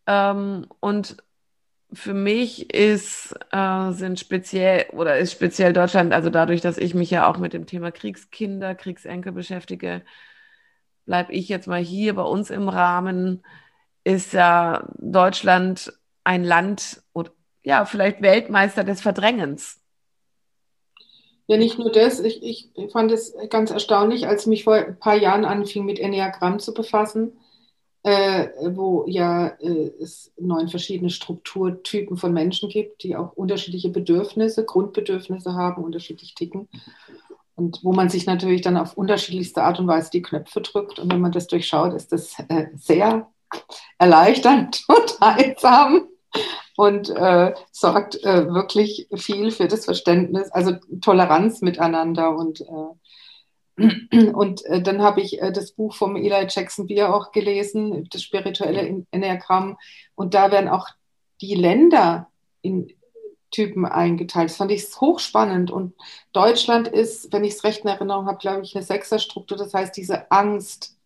Ähm, 0.07 0.67
und 0.79 1.17
für 1.93 2.13
mich 2.13 2.73
ist, 2.73 3.35
äh, 3.51 3.91
sind 3.91 4.19
speziell 4.19 4.85
oder 4.91 5.17
ist 5.17 5.33
speziell 5.33 5.73
Deutschland, 5.73 6.13
also 6.13 6.29
dadurch, 6.29 6.61
dass 6.61 6.77
ich 6.77 6.93
mich 6.93 7.11
ja 7.11 7.27
auch 7.27 7.37
mit 7.37 7.53
dem 7.53 7.65
Thema 7.65 7.91
Kriegskinder, 7.91 8.75
Kriegsenkel 8.75 9.33
beschäftige, 9.33 10.03
bleibe 11.11 11.33
ich 11.33 11.49
jetzt 11.49 11.67
mal 11.67 11.81
hier 11.83 12.15
bei 12.15 12.21
uns 12.21 12.49
im 12.49 12.69
Rahmen, 12.69 13.43
ist 14.05 14.31
ja 14.31 14.87
Deutschland 14.97 15.91
ein 16.23 16.45
Land 16.45 17.03
oder 17.11 17.31
ja, 17.63 17.83
vielleicht 17.83 18.21
Weltmeister 18.21 18.85
des 18.85 19.01
Verdrängens. 19.01 19.81
Ja, 21.47 21.57
nicht 21.57 21.77
nur 21.77 21.91
das. 21.91 22.21
Ich, 22.21 22.41
ich 22.41 22.91
fand 22.93 23.11
es 23.11 23.35
ganz 23.49 23.71
erstaunlich, 23.71 24.25
als 24.25 24.43
ich 24.43 24.47
mich 24.47 24.63
vor 24.63 24.75
ein 24.75 24.99
paar 24.99 25.17
Jahren 25.17 25.43
anfing, 25.43 25.83
mit 25.83 25.99
Enneagramm 25.99 26.59
zu 26.59 26.73
befassen, 26.73 27.33
äh, 28.03 28.47
wo 28.69 29.03
ja 29.05 29.47
äh, 29.59 29.91
es 29.99 30.31
neun 30.39 30.69
verschiedene 30.69 31.09
Strukturtypen 31.09 32.15
von 32.15 32.31
Menschen 32.31 32.69
gibt, 32.69 33.03
die 33.03 33.17
auch 33.17 33.33
unterschiedliche 33.33 33.89
Bedürfnisse, 33.89 34.63
Grundbedürfnisse 34.63 35.55
haben, 35.55 35.83
unterschiedlich 35.83 36.35
ticken. 36.35 36.69
Und 37.61 37.79
wo 37.83 37.93
man 37.93 38.09
sich 38.09 38.25
natürlich 38.25 38.61
dann 38.61 38.75
auf 38.75 38.97
unterschiedlichste 38.97 39.63
Art 39.63 39.79
und 39.79 39.85
Weise 39.85 40.09
die 40.09 40.23
Knöpfe 40.23 40.61
drückt. 40.61 40.97
Und 40.97 41.13
wenn 41.13 41.21
man 41.21 41.31
das 41.31 41.45
durchschaut, 41.45 41.93
ist 41.93 42.11
das 42.11 42.39
äh, 42.49 42.69
sehr 42.75 43.29
erleichternd 43.99 44.83
und 44.87 45.19
heilsam 45.21 46.07
und 46.75 47.09
äh, 47.11 47.53
sorgt 47.71 48.23
äh, 48.23 48.47
wirklich 48.51 49.07
viel 49.13 49.51
für 49.51 49.67
das 49.67 49.85
Verständnis, 49.85 50.49
also 50.51 50.73
Toleranz 51.01 51.61
miteinander 51.61 52.35
und 52.35 52.61
äh, 52.61 54.31
und 54.33 54.65
äh, 54.65 54.81
dann 54.81 55.03
habe 55.03 55.21
ich 55.21 55.39
äh, 55.39 55.51
das 55.51 55.73
Buch 55.73 55.93
vom 55.93 56.15
Eli 56.15 56.47
Jackson 56.49 56.87
Beer 56.87 57.13
auch 57.13 57.31
gelesen, 57.31 58.07
das 58.11 58.23
spirituelle 58.23 59.05
Enneagramm. 59.11 59.77
Und 60.15 60.33
da 60.33 60.51
werden 60.51 60.67
auch 60.67 60.87
die 61.41 61.55
Länder 61.55 62.27
in 62.61 62.91
Typen 63.51 63.85
eingeteilt. 63.85 64.49
Das 64.49 64.57
fand 64.57 64.71
ich 64.71 64.85
hochspannend. 64.99 65.69
Und 65.69 65.93
Deutschland 66.33 66.87
ist, 66.87 67.31
wenn 67.31 67.43
ich 67.43 67.53
es 67.53 67.63
recht 67.63 67.83
in 67.83 67.89
Erinnerung 67.89 68.25
habe, 68.25 68.37
glaube 68.37 68.63
ich, 68.63 68.75
eine 68.75 68.83
Sechserstruktur. 68.83 69.57
Das 69.57 69.73
heißt, 69.73 69.95
diese 69.95 70.31
Angst, 70.31 70.97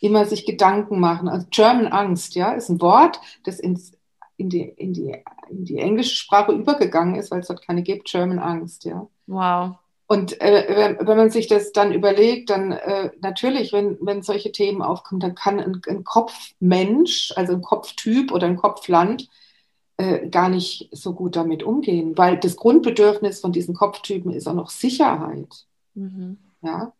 immer 0.00 0.24
sich 0.24 0.46
Gedanken 0.46 1.00
machen. 1.00 1.28
Also 1.28 1.46
German 1.50 1.88
Angst, 1.88 2.34
ja, 2.34 2.52
ist 2.52 2.68
ein 2.68 2.80
Wort, 2.80 3.20
das 3.44 3.58
ins, 3.58 3.92
in, 4.36 4.48
die, 4.48 4.62
in, 4.62 4.92
die, 4.92 5.16
in 5.48 5.64
die 5.64 5.78
englische 5.78 6.14
Sprache 6.14 6.52
übergegangen 6.52 7.16
ist, 7.16 7.30
weil 7.30 7.40
es 7.40 7.48
dort 7.48 7.66
keine 7.66 7.82
gibt, 7.82 8.08
German 8.08 8.38
Angst, 8.38 8.84
ja. 8.84 9.06
Wow. 9.26 9.76
Und 10.06 10.40
äh, 10.40 10.64
wenn, 10.68 11.06
wenn, 11.06 11.16
man 11.18 11.30
sich 11.30 11.48
das 11.48 11.72
dann 11.72 11.92
überlegt, 11.92 12.48
dann 12.48 12.72
äh, 12.72 13.10
natürlich, 13.20 13.74
wenn, 13.74 13.98
wenn 14.00 14.22
solche 14.22 14.52
Themen 14.52 14.80
aufkommen, 14.80 15.20
dann 15.20 15.34
kann 15.34 15.60
ein, 15.60 15.82
ein 15.86 16.02
Kopfmensch, 16.02 17.32
also 17.36 17.52
ein 17.52 17.60
Kopftyp 17.60 18.32
oder 18.32 18.46
ein 18.46 18.56
Kopfland, 18.56 19.28
äh, 19.98 20.28
gar 20.28 20.48
nicht 20.48 20.88
so 20.92 21.12
gut 21.12 21.36
damit 21.36 21.62
umgehen, 21.62 22.16
weil 22.16 22.38
das 22.38 22.56
Grundbedürfnis 22.56 23.40
von 23.40 23.52
diesen 23.52 23.74
Kopftypen 23.74 24.32
ist 24.32 24.48
auch 24.48 24.54
noch 24.54 24.70
Sicherheit. 24.70 25.66
Mhm. 25.94 26.38
Ja. 26.62 26.92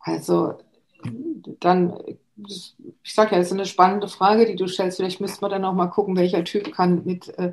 Also 0.00 0.54
dann 1.60 1.98
ich 2.36 3.14
sage 3.14 3.34
ja, 3.34 3.40
es 3.40 3.48
ist 3.48 3.52
eine 3.52 3.66
spannende 3.66 4.08
Frage, 4.08 4.46
die 4.46 4.56
du 4.56 4.66
stellst. 4.66 4.96
Vielleicht 4.96 5.20
müsste 5.20 5.42
man 5.42 5.50
dann 5.50 5.64
auch 5.64 5.74
mal 5.74 5.86
gucken, 5.86 6.16
welcher 6.16 6.44
Typ 6.44 6.72
kann 6.72 7.04
mit, 7.04 7.28
äh, 7.38 7.52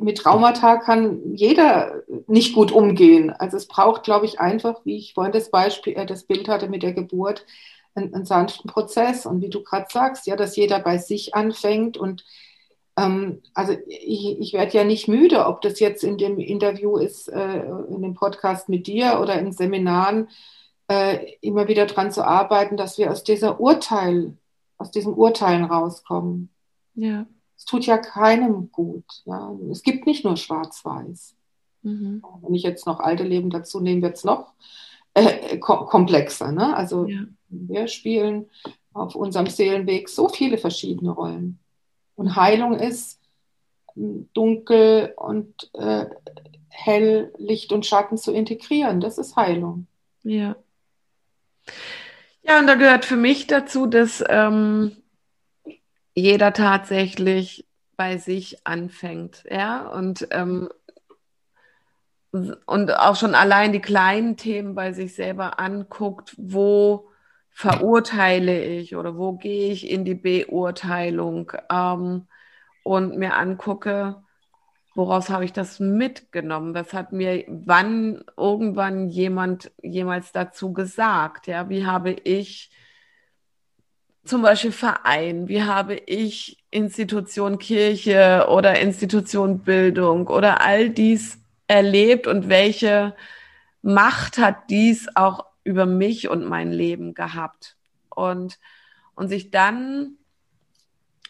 mit 0.00 0.18
Traumata 0.18 0.76
kann 0.76 1.34
jeder 1.34 2.02
nicht 2.26 2.54
gut 2.54 2.72
umgehen. 2.72 3.30
Also 3.30 3.56
es 3.56 3.66
braucht, 3.66 4.02
glaube 4.02 4.26
ich, 4.26 4.38
einfach, 4.38 4.84
wie 4.84 4.96
ich 4.96 5.14
vorhin 5.14 5.32
das 5.32 5.50
Beispiel, 5.50 5.94
äh, 5.94 6.06
das 6.06 6.24
Bild 6.24 6.48
hatte 6.48 6.68
mit 6.68 6.82
der 6.82 6.92
Geburt, 6.92 7.46
einen, 7.94 8.14
einen 8.14 8.26
sanften 8.26 8.70
Prozess. 8.70 9.24
Und 9.24 9.40
wie 9.40 9.50
du 9.50 9.62
gerade 9.62 9.86
sagst, 9.90 10.26
ja, 10.26 10.36
dass 10.36 10.56
jeder 10.56 10.78
bei 10.80 10.98
sich 10.98 11.34
anfängt 11.34 11.96
und 11.96 12.24
also 12.96 13.76
ich, 13.86 14.40
ich 14.40 14.52
werde 14.54 14.78
ja 14.78 14.84
nicht 14.84 15.06
müde, 15.06 15.46
ob 15.46 15.60
das 15.60 15.80
jetzt 15.80 16.02
in 16.02 16.16
dem 16.16 16.38
Interview 16.38 16.96
ist, 16.96 17.28
äh, 17.28 17.60
in 17.90 18.00
dem 18.00 18.14
Podcast 18.14 18.70
mit 18.70 18.86
dir 18.86 19.20
oder 19.20 19.38
in 19.38 19.52
Seminaren 19.52 20.28
äh, 20.88 21.34
immer 21.42 21.68
wieder 21.68 21.86
daran 21.86 22.10
zu 22.10 22.24
arbeiten, 22.24 22.76
dass 22.76 22.96
wir 22.96 23.10
aus 23.10 23.22
dieser 23.22 23.60
Urteil, 23.60 24.36
aus 24.78 24.90
diesen 24.90 25.12
Urteilen 25.12 25.64
rauskommen. 25.64 26.48
Ja. 26.94 27.26
Es 27.56 27.66
tut 27.66 27.84
ja 27.84 27.98
keinem 27.98 28.70
gut. 28.72 29.04
Ja. 29.26 29.54
Es 29.70 29.82
gibt 29.82 30.06
nicht 30.06 30.24
nur 30.24 30.36
Schwarz-Weiß. 30.36 31.34
Mhm. 31.82 32.22
Wenn 32.40 32.54
ich 32.54 32.62
jetzt 32.62 32.86
noch 32.86 33.00
alte 33.00 33.24
Leben 33.24 33.50
dazu 33.50 33.80
nehme, 33.80 34.02
wird 34.02 34.16
es 34.16 34.24
noch 34.24 34.52
äh, 35.14 35.58
kom 35.58 35.86
komplexer. 35.86 36.50
Ne? 36.52 36.74
Also 36.74 37.06
ja. 37.06 37.20
wir 37.48 37.88
spielen 37.88 38.48
auf 38.92 39.14
unserem 39.14 39.48
Seelenweg 39.48 40.08
so 40.08 40.28
viele 40.28 40.56
verschiedene 40.56 41.10
Rollen. 41.10 41.58
Und 42.16 42.36
Heilung 42.36 42.78
ist 42.78 43.20
dunkel 43.94 45.14
und 45.16 45.70
äh, 45.74 46.06
hell, 46.68 47.32
Licht 47.38 47.72
und 47.72 47.86
Schatten 47.86 48.18
zu 48.18 48.32
integrieren. 48.32 49.00
Das 49.00 49.18
ist 49.18 49.36
Heilung. 49.36 49.86
Ja. 50.22 50.56
Ja, 52.42 52.58
und 52.60 52.66
da 52.66 52.74
gehört 52.74 53.04
für 53.04 53.16
mich 53.16 53.46
dazu, 53.46 53.86
dass 53.86 54.22
ähm, 54.28 54.96
jeder 56.14 56.52
tatsächlich 56.52 57.66
bei 57.96 58.18
sich 58.18 58.66
anfängt, 58.66 59.44
ja, 59.50 59.88
und 59.88 60.28
ähm, 60.30 60.68
und 62.66 62.90
auch 62.94 63.16
schon 63.16 63.34
allein 63.34 63.72
die 63.72 63.80
kleinen 63.80 64.36
Themen 64.36 64.74
bei 64.74 64.92
sich 64.92 65.14
selber 65.14 65.58
anguckt, 65.58 66.34
wo 66.36 67.08
verurteile 67.56 68.62
ich 68.66 68.96
oder 68.96 69.16
wo 69.16 69.32
gehe 69.32 69.72
ich 69.72 69.90
in 69.90 70.04
die 70.04 70.14
Beurteilung 70.14 71.52
ähm, 71.72 72.26
und 72.82 73.16
mir 73.16 73.34
angucke, 73.34 74.22
woraus 74.94 75.30
habe 75.30 75.46
ich 75.46 75.54
das 75.54 75.80
mitgenommen? 75.80 76.74
Was 76.74 76.92
hat 76.92 77.12
mir 77.12 77.46
wann 77.48 78.22
irgendwann 78.36 79.08
jemand 79.08 79.72
jemals 79.82 80.32
dazu 80.32 80.74
gesagt? 80.74 81.46
Ja, 81.46 81.70
wie 81.70 81.86
habe 81.86 82.10
ich 82.12 82.70
zum 84.26 84.42
Beispiel 84.42 84.72
Verein, 84.72 85.48
wie 85.48 85.62
habe 85.62 85.94
ich 85.94 86.62
Institution 86.70 87.58
Kirche 87.58 88.48
oder 88.50 88.80
Institution 88.80 89.60
Bildung 89.60 90.26
oder 90.26 90.60
all 90.60 90.90
dies 90.90 91.38
erlebt 91.68 92.26
und 92.26 92.50
welche 92.50 93.16
Macht 93.80 94.36
hat 94.36 94.68
dies 94.68 95.08
auch 95.14 95.45
über 95.66 95.86
mich 95.86 96.28
und 96.28 96.44
mein 96.44 96.72
Leben 96.72 97.14
gehabt? 97.14 97.76
Und, 98.08 98.58
und 99.14 99.28
sich 99.28 99.50
dann 99.50 100.16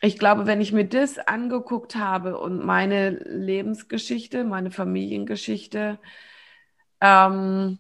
ich 0.03 0.19
glaube, 0.19 0.47
wenn 0.47 0.61
ich 0.61 0.73
mir 0.73 0.87
das 0.87 1.19
angeguckt 1.19 1.97
habe 1.97 2.39
und 2.39 2.65
meine 2.65 3.11
Lebensgeschichte, 3.11 4.45
meine 4.45 4.71
Familiengeschichte, 4.71 5.99
ähm, 7.01 7.79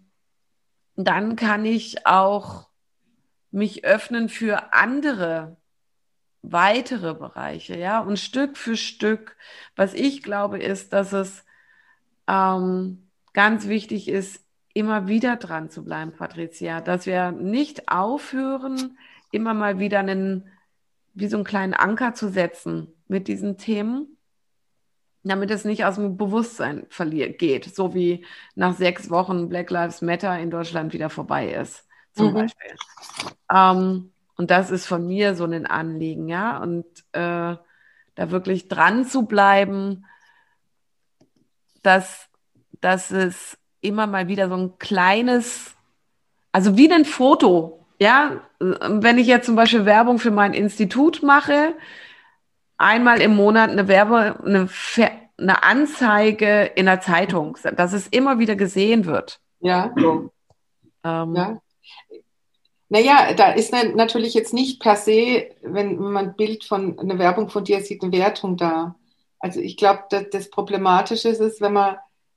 dann 0.96 1.36
kann 1.36 1.66
ich 1.66 2.06
auch 2.06 2.68
mich 3.50 3.84
öffnen 3.84 4.28
für 4.30 4.72
andere 4.72 5.56
weitere 6.42 7.14
Bereiche, 7.14 7.76
ja, 7.76 8.00
und 8.00 8.18
Stück 8.18 8.56
für 8.56 8.76
Stück. 8.76 9.36
Was 9.74 9.94
ich 9.94 10.22
glaube, 10.22 10.58
ist, 10.58 10.92
dass 10.92 11.12
es 11.12 11.44
ähm, 12.28 13.10
ganz 13.34 13.68
wichtig 13.68 14.08
ist, 14.08 14.45
immer 14.76 15.08
wieder 15.08 15.36
dran 15.36 15.70
zu 15.70 15.82
bleiben, 15.82 16.12
Patricia, 16.12 16.82
dass 16.82 17.06
wir 17.06 17.32
nicht 17.32 17.88
aufhören, 17.88 18.98
immer 19.32 19.54
mal 19.54 19.78
wieder 19.78 20.00
einen 20.00 20.50
wie 21.14 21.28
so 21.28 21.38
einen 21.38 21.44
kleinen 21.44 21.72
Anker 21.72 22.12
zu 22.12 22.28
setzen 22.28 22.88
mit 23.08 23.26
diesen 23.26 23.56
Themen. 23.56 24.18
damit 25.22 25.50
es 25.50 25.64
nicht 25.64 25.84
aus 25.84 25.96
dem 25.96 26.16
Bewusstsein 26.16 26.86
verliert, 26.88 27.38
geht, 27.38 27.74
so 27.74 27.94
wie 27.94 28.24
nach 28.54 28.74
sechs 28.74 29.10
Wochen 29.10 29.48
Black 29.48 29.70
Lives 29.70 30.00
Matter 30.02 30.38
in 30.38 30.50
Deutschland 30.50 30.92
wieder 30.92 31.10
vorbei 31.10 31.52
ist, 31.52 31.84
zum 32.12 32.28
mhm. 32.28 32.34
Beispiel. 32.34 32.76
Ähm, 33.50 34.12
und 34.36 34.50
das 34.52 34.70
ist 34.70 34.86
von 34.86 35.04
mir 35.06 35.34
so 35.34 35.44
ein 35.44 35.66
Anliegen, 35.66 36.28
ja, 36.28 36.58
und 36.58 36.84
äh, 37.12 37.56
da 38.14 38.30
wirklich 38.30 38.68
dran 38.68 39.04
zu 39.04 39.22
bleiben, 39.22 40.04
dass, 41.82 42.28
dass 42.80 43.10
es 43.10 43.58
immer 43.86 44.06
mal 44.06 44.28
wieder 44.28 44.48
so 44.48 44.56
ein 44.56 44.78
kleines, 44.78 45.74
also 46.52 46.76
wie 46.76 46.90
ein 46.92 47.04
Foto, 47.04 47.84
ja, 47.98 48.42
wenn 48.58 49.18
ich 49.18 49.26
jetzt 49.26 49.46
zum 49.46 49.56
Beispiel 49.56 49.84
Werbung 49.84 50.18
für 50.18 50.30
mein 50.30 50.54
Institut 50.54 51.22
mache, 51.22 51.74
einmal 52.76 53.20
im 53.20 53.34
Monat 53.34 53.70
eine 53.70 53.88
Werbe, 53.88 54.38
eine, 54.44 54.68
eine 55.38 55.62
Anzeige 55.62 56.70
in 56.74 56.86
der 56.86 57.00
Zeitung, 57.00 57.56
dass 57.76 57.92
es 57.92 58.06
immer 58.08 58.38
wieder 58.38 58.56
gesehen 58.56 59.06
wird. 59.06 59.40
Ja. 59.60 59.92
So. 59.96 60.30
Ähm, 61.04 61.34
ja. 61.34 61.58
Naja, 62.88 63.32
da 63.34 63.50
ist 63.50 63.72
natürlich 63.72 64.34
jetzt 64.34 64.54
nicht 64.54 64.80
per 64.80 64.96
se, 64.96 65.50
wenn 65.62 65.96
man 65.98 66.28
ein 66.28 66.36
Bild 66.36 66.64
von, 66.64 66.98
eine 66.98 67.18
Werbung 67.18 67.48
von 67.48 67.64
dir 67.64 67.80
sieht, 67.80 68.02
eine 68.02 68.12
Wertung 68.12 68.56
da. 68.56 68.94
Also 69.40 69.60
ich 69.60 69.76
glaube, 69.76 70.04
das, 70.10 70.26
das, 70.30 70.50
Problematische 70.50 71.30
ist, 71.30 71.60
wenn 71.60 71.72
man 71.72 71.96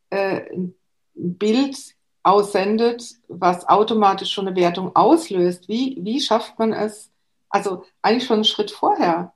äh, 0.09 0.51
ein 0.51 0.73
Bild 1.19 1.77
aussendet, 2.23 3.15
was 3.27 3.67
automatisch 3.67 4.31
schon 4.31 4.47
eine 4.47 4.55
Wertung 4.55 4.95
auslöst. 4.95 5.67
Wie, 5.67 5.97
wie 6.01 6.19
schafft 6.19 6.59
man 6.59 6.73
es, 6.73 7.11
also 7.49 7.83
eigentlich 8.01 8.25
schon 8.25 8.37
einen 8.37 8.43
Schritt 8.45 8.71
vorher, 8.71 9.33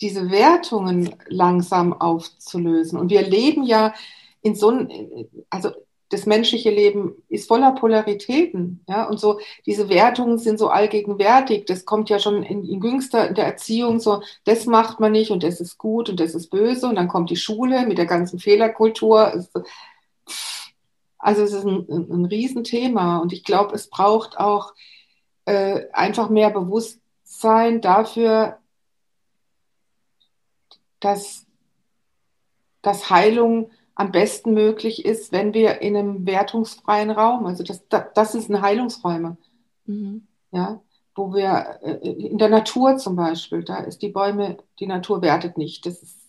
diese 0.00 0.30
Wertungen 0.30 1.14
langsam 1.28 1.92
aufzulösen. 1.92 2.98
Und 2.98 3.10
wir 3.10 3.22
leben 3.22 3.62
ja 3.62 3.94
in 4.42 4.54
so 4.54 4.68
einem, 4.68 4.88
also 5.50 5.70
das 6.10 6.26
menschliche 6.26 6.70
Leben 6.70 7.14
ist 7.28 7.48
voller 7.48 7.72
Polaritäten, 7.72 8.84
ja, 8.88 9.04
und 9.08 9.18
so 9.18 9.40
diese 9.66 9.88
Wertungen 9.88 10.38
sind 10.38 10.58
so 10.58 10.68
allgegenwärtig. 10.68 11.64
Das 11.66 11.84
kommt 11.84 12.10
ja 12.10 12.18
schon 12.18 12.42
in, 12.42 12.64
in 12.64 12.82
jüngster 12.82 13.28
in 13.28 13.34
der 13.34 13.46
Erziehung 13.46 14.00
so, 14.00 14.22
das 14.44 14.66
macht 14.66 15.00
man 15.00 15.12
nicht 15.12 15.30
und 15.30 15.42
das 15.42 15.60
ist 15.60 15.78
gut 15.78 16.08
und 16.10 16.20
das 16.20 16.34
ist 16.34 16.50
böse 16.50 16.86
und 16.86 16.96
dann 16.96 17.08
kommt 17.08 17.30
die 17.30 17.36
Schule 17.36 17.86
mit 17.86 17.98
der 17.98 18.06
ganzen 18.06 18.38
Fehlerkultur. 18.38 19.44
Also 21.24 21.42
es 21.42 21.54
ist 21.54 21.64
ein, 21.64 21.86
ein 21.88 22.26
Riesenthema 22.26 23.16
und 23.16 23.32
ich 23.32 23.44
glaube, 23.44 23.74
es 23.74 23.88
braucht 23.88 24.38
auch 24.38 24.74
äh, 25.46 25.86
einfach 25.90 26.28
mehr 26.28 26.50
Bewusstsein 26.50 27.80
dafür, 27.80 28.58
dass, 31.00 31.46
dass 32.82 33.08
Heilung 33.08 33.70
am 33.94 34.12
besten 34.12 34.52
möglich 34.52 35.06
ist, 35.06 35.32
wenn 35.32 35.54
wir 35.54 35.80
in 35.80 35.96
einem 35.96 36.26
wertungsfreien 36.26 37.10
Raum, 37.10 37.46
also 37.46 37.64
das, 37.64 37.82
das 37.88 38.32
sind 38.32 38.60
Heilungsräume, 38.60 39.38
mhm. 39.86 40.26
ja, 40.50 40.82
wo 41.14 41.32
wir 41.32 41.78
äh, 41.80 42.06
in 42.10 42.36
der 42.36 42.50
Natur 42.50 42.98
zum 42.98 43.16
Beispiel, 43.16 43.64
da 43.64 43.78
ist 43.78 44.02
die 44.02 44.10
Bäume, 44.10 44.58
die 44.78 44.86
Natur 44.86 45.22
wertet 45.22 45.56
nicht, 45.56 45.86
das 45.86 46.02
ist 46.02 46.20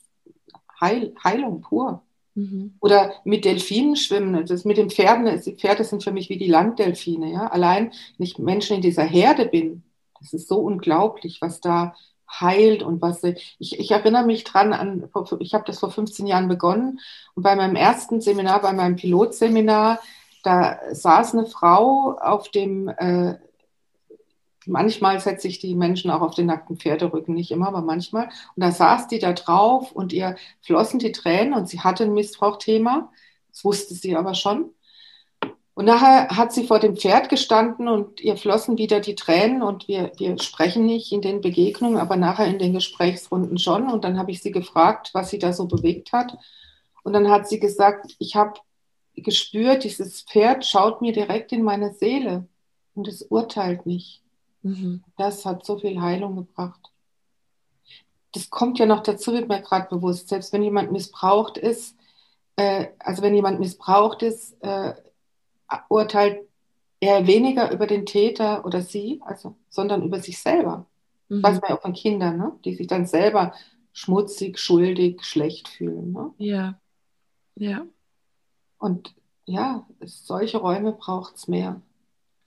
Heil, 0.79 1.13
Heilung 1.21 1.59
pur. 1.59 2.01
Mhm. 2.35 2.75
Oder 2.81 3.13
mit 3.23 3.45
Delfinen 3.45 3.95
schwimmen, 3.95 4.45
das 4.45 4.65
mit 4.65 4.77
den 4.77 4.89
Pferden, 4.89 5.41
die 5.41 5.55
Pferde 5.55 5.83
sind 5.85 6.03
für 6.03 6.11
mich 6.11 6.29
wie 6.29 6.37
die 6.37 6.49
Landdelfine, 6.49 7.31
ja, 7.31 7.47
allein, 7.47 7.91
wenn 8.17 8.25
ich 8.25 8.37
Menschen 8.37 8.75
in 8.75 8.81
dieser 8.81 9.03
Herde 9.03 9.45
bin, 9.45 9.83
das 10.19 10.33
ist 10.33 10.47
so 10.47 10.59
unglaublich, 10.59 11.41
was 11.41 11.61
da 11.61 11.95
heilt 12.29 12.83
und 12.83 13.01
was 13.01 13.23
ich, 13.23 13.79
ich 13.79 13.91
erinnere 13.91 14.25
mich 14.25 14.43
dran 14.43 14.73
an, 14.73 15.09
ich 15.39 15.53
habe 15.53 15.63
das 15.65 15.79
vor 15.79 15.91
15 15.91 16.27
Jahren 16.27 16.47
begonnen 16.49 16.99
und 17.35 17.43
bei 17.43 17.55
meinem 17.55 17.75
ersten 17.75 18.19
Seminar, 18.19 18.61
bei 18.61 18.73
meinem 18.73 18.97
Pilotseminar, 18.97 19.99
da 20.43 20.79
saß 20.91 21.33
eine 21.33 21.45
Frau 21.45 22.17
auf 22.19 22.49
dem, 22.49 22.89
äh, 22.89 23.35
manchmal 24.67 25.19
setze 25.19 25.47
ich 25.47 25.59
die 25.59 25.75
Menschen 25.75 26.11
auch 26.11 26.21
auf 26.21 26.35
den 26.35 26.47
nackten 26.47 26.77
Pferderücken, 26.77 27.35
nicht 27.35 27.51
immer, 27.51 27.67
aber 27.67 27.81
manchmal, 27.81 28.25
und 28.55 28.63
da 28.63 28.71
saß 28.71 29.07
die 29.07 29.19
da 29.19 29.33
drauf 29.33 29.91
und 29.91 30.13
ihr 30.13 30.35
flossen 30.61 30.99
die 30.99 31.11
Tränen 31.11 31.53
und 31.53 31.69
sie 31.69 31.81
hatte 31.81 32.03
ein 32.03 32.13
Missbrauchthema, 32.13 33.11
das 33.49 33.63
wusste 33.63 33.93
sie 33.93 34.15
aber 34.15 34.33
schon. 34.33 34.71
Und 35.75 35.85
nachher 35.85 36.29
hat 36.29 36.53
sie 36.53 36.65
vor 36.65 36.79
dem 36.79 36.95
Pferd 36.95 37.27
gestanden 37.27 37.89
und 37.89 38.21
ihr 38.21 38.37
flossen 38.37 38.77
wieder 38.77 39.01
die 39.01 39.15
Tränen 39.15 39.61
und 39.61 39.89
wir, 39.89 40.13
wir 40.17 40.39
sprechen 40.39 40.85
nicht 40.85 41.11
in 41.11 41.21
den 41.21 41.41
Begegnungen, 41.41 41.97
aber 41.97 42.15
nachher 42.15 42.47
in 42.47 42.59
den 42.59 42.71
Gesprächsrunden 42.71 43.57
schon. 43.57 43.89
Und 43.89 44.05
dann 44.05 44.17
habe 44.17 44.31
ich 44.31 44.41
sie 44.41 44.51
gefragt, 44.51 45.09
was 45.13 45.29
sie 45.29 45.39
da 45.39 45.51
so 45.51 45.67
bewegt 45.67 46.13
hat. 46.13 46.37
Und 47.03 47.11
dann 47.11 47.29
hat 47.29 47.49
sie 47.49 47.59
gesagt, 47.59 48.15
ich 48.19 48.37
habe 48.37 48.53
gespürt, 49.15 49.83
dieses 49.83 50.21
Pferd 50.21 50.65
schaut 50.65 51.01
mir 51.01 51.11
direkt 51.11 51.51
in 51.51 51.63
meine 51.63 51.93
Seele 51.93 52.47
und 52.93 53.09
es 53.09 53.21
urteilt 53.23 53.85
nicht. 53.85 54.24
Mhm. 54.65 55.03
Das 55.15 55.45
hat 55.45 55.63
so 55.63 55.77
viel 55.77 56.01
Heilung 56.01 56.35
gebracht. 56.35 56.91
Das 58.33 58.49
kommt 58.49 58.79
ja 58.79 58.87
noch 58.87 59.03
dazu, 59.03 59.31
wird 59.31 59.47
mir 59.47 59.61
gerade 59.61 59.87
bewusst. 59.87 60.27
Selbst 60.27 60.51
wenn 60.53 60.63
jemand 60.63 60.91
missbraucht 60.91 61.57
ist, 61.57 61.95
äh, 62.55 62.87
also 62.97 63.21
wenn 63.21 63.35
jemand 63.35 63.59
missbraucht 63.59 64.23
ist, 64.23 64.57
äh, 64.61 64.95
urteilt 65.87 66.47
er 66.99 67.27
weniger 67.27 67.71
über 67.71 67.85
den 67.85 68.07
Täter 68.07 68.65
oder 68.65 68.81
sie, 68.81 69.21
also, 69.23 69.55
sondern 69.69 70.01
über 70.01 70.19
sich 70.19 70.39
selber. 70.39 70.87
Mhm. 71.29 71.43
Weiß 71.43 71.61
man 71.61 71.69
ja 71.69 71.77
auch 71.77 71.81
von 71.81 71.93
Kindern, 71.93 72.37
ne? 72.37 72.59
die 72.65 72.73
sich 72.73 72.87
dann 72.87 73.05
selber 73.05 73.53
schmutzig, 73.93 74.57
schuldig, 74.57 75.23
schlecht 75.23 75.67
fühlen. 75.67 76.11
Ne? 76.11 76.33
Ja. 76.37 76.79
Ja. 77.55 77.85
Und 78.79 79.13
ja, 79.45 79.85
solche 80.03 80.57
Räume 80.57 80.91
braucht 80.93 81.35
es 81.35 81.47
mehr. 81.47 81.81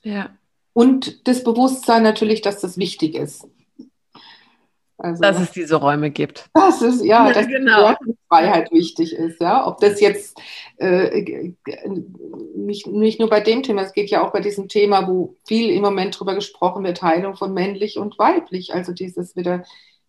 Ja. 0.02 0.30
Und 0.78 1.26
das 1.26 1.42
Bewusstsein 1.42 2.04
natürlich, 2.04 2.40
dass 2.40 2.60
das 2.60 2.78
wichtig 2.78 3.16
ist. 3.16 3.48
Also, 4.96 5.20
dass 5.20 5.40
es 5.40 5.50
diese 5.50 5.74
Räume 5.74 6.12
gibt. 6.12 6.48
Das 6.54 6.82
ist, 6.82 7.04
ja, 7.04 7.32
dass 7.32 7.48
genau. 7.48 7.96
Freiheit 8.28 8.70
wichtig 8.70 9.12
ist, 9.12 9.40
ja. 9.40 9.66
Ob 9.66 9.80
das 9.80 10.00
jetzt 10.00 10.40
äh, 10.76 11.50
nicht, 12.54 12.86
nicht 12.86 13.18
nur 13.18 13.28
bei 13.28 13.40
dem 13.40 13.64
Thema, 13.64 13.82
es 13.82 13.92
geht 13.92 14.08
ja 14.08 14.24
auch 14.24 14.30
bei 14.30 14.38
diesem 14.38 14.68
Thema, 14.68 15.08
wo 15.08 15.34
viel 15.48 15.68
im 15.70 15.82
Moment 15.82 16.16
drüber 16.16 16.36
gesprochen 16.36 16.84
wird, 16.84 17.02
Heilung 17.02 17.34
von 17.34 17.52
männlich 17.52 17.98
und 17.98 18.16
weiblich, 18.16 18.72
also 18.72 18.92
dieses 18.92 19.34
wieder 19.34 19.64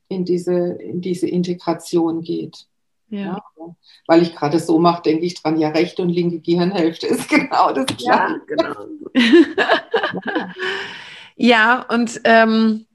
in 0.08 0.24
diese, 0.24 0.54
in 0.54 1.02
diese 1.02 1.28
Integration 1.28 2.22
geht. 2.22 2.69
Ja. 3.10 3.20
ja. 3.58 3.76
Weil 4.08 4.22
ich 4.22 4.36
gerade 4.36 4.60
so 4.60 4.80
mache, 4.80 5.04
denke 5.04 5.26
ich 5.26 5.42
dran, 5.42 5.60
ja, 5.60 5.70
rechte 5.70 6.02
und 6.02 6.10
linke 6.10 6.40
Gehirnhälfte 6.40 7.08
ist 7.08 7.30
genau 7.30 7.72
das 7.74 7.86
Gleiche. 7.86 8.42
Ja, 9.16 9.46
genau. 9.86 10.54
ja, 11.36 11.86
und 11.90 12.22
ähm, 12.24 12.86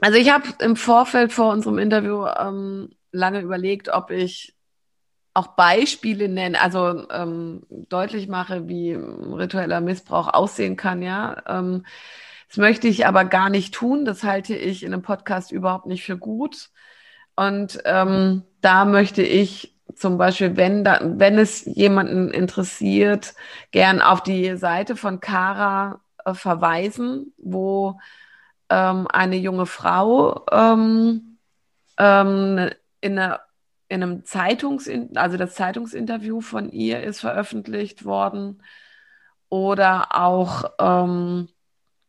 also 0.00 0.18
ich 0.18 0.30
habe 0.30 0.48
im 0.60 0.76
Vorfeld 0.76 1.32
vor 1.32 1.52
unserem 1.52 1.78
Interview 1.78 2.26
ähm, 2.26 2.90
lange 3.12 3.40
überlegt, 3.40 3.88
ob 3.88 4.10
ich 4.10 4.54
auch 5.34 5.48
Beispiele 5.48 6.28
nenne, 6.28 6.60
also 6.60 7.08
ähm, 7.10 7.62
deutlich 7.70 8.28
mache, 8.28 8.68
wie 8.68 8.92
ritueller 8.92 9.80
Missbrauch 9.80 10.32
aussehen 10.32 10.76
kann, 10.76 11.02
ja. 11.02 11.42
Ähm, 11.46 11.84
das 12.48 12.56
möchte 12.56 12.88
ich 12.88 13.06
aber 13.06 13.24
gar 13.24 13.50
nicht 13.50 13.74
tun. 13.74 14.04
Das 14.04 14.24
halte 14.24 14.56
ich 14.56 14.82
in 14.82 14.92
einem 14.92 15.02
Podcast 15.02 15.52
überhaupt 15.52 15.86
nicht 15.86 16.04
für 16.04 16.16
gut. 16.16 16.70
Und 17.36 17.78
ähm, 17.84 18.42
da 18.60 18.84
möchte 18.84 19.22
ich 19.22 19.74
zum 19.94 20.18
Beispiel, 20.18 20.56
wenn, 20.56 20.84
da, 20.84 21.00
wenn 21.02 21.38
es 21.38 21.64
jemanden 21.64 22.30
interessiert, 22.30 23.34
gern 23.72 24.00
auf 24.00 24.22
die 24.22 24.56
Seite 24.56 24.96
von 24.96 25.20
Cara 25.20 26.00
äh, 26.24 26.34
verweisen, 26.34 27.32
wo 27.36 27.98
ähm, 28.68 29.06
eine 29.08 29.36
junge 29.36 29.66
Frau 29.66 30.44
ähm, 30.52 31.38
ähm, 31.98 32.70
in, 33.00 33.18
einer, 33.18 33.40
in 33.88 34.02
einem 34.02 34.24
Zeitungs, 34.24 34.88
also 35.14 35.36
das 35.36 35.54
Zeitungsinterview 35.54 36.40
von 36.40 36.70
ihr 36.70 37.02
ist 37.02 37.20
veröffentlicht 37.20 38.04
worden. 38.04 38.62
Oder 39.50 40.08
auch 40.14 40.72
ähm, 40.78 41.48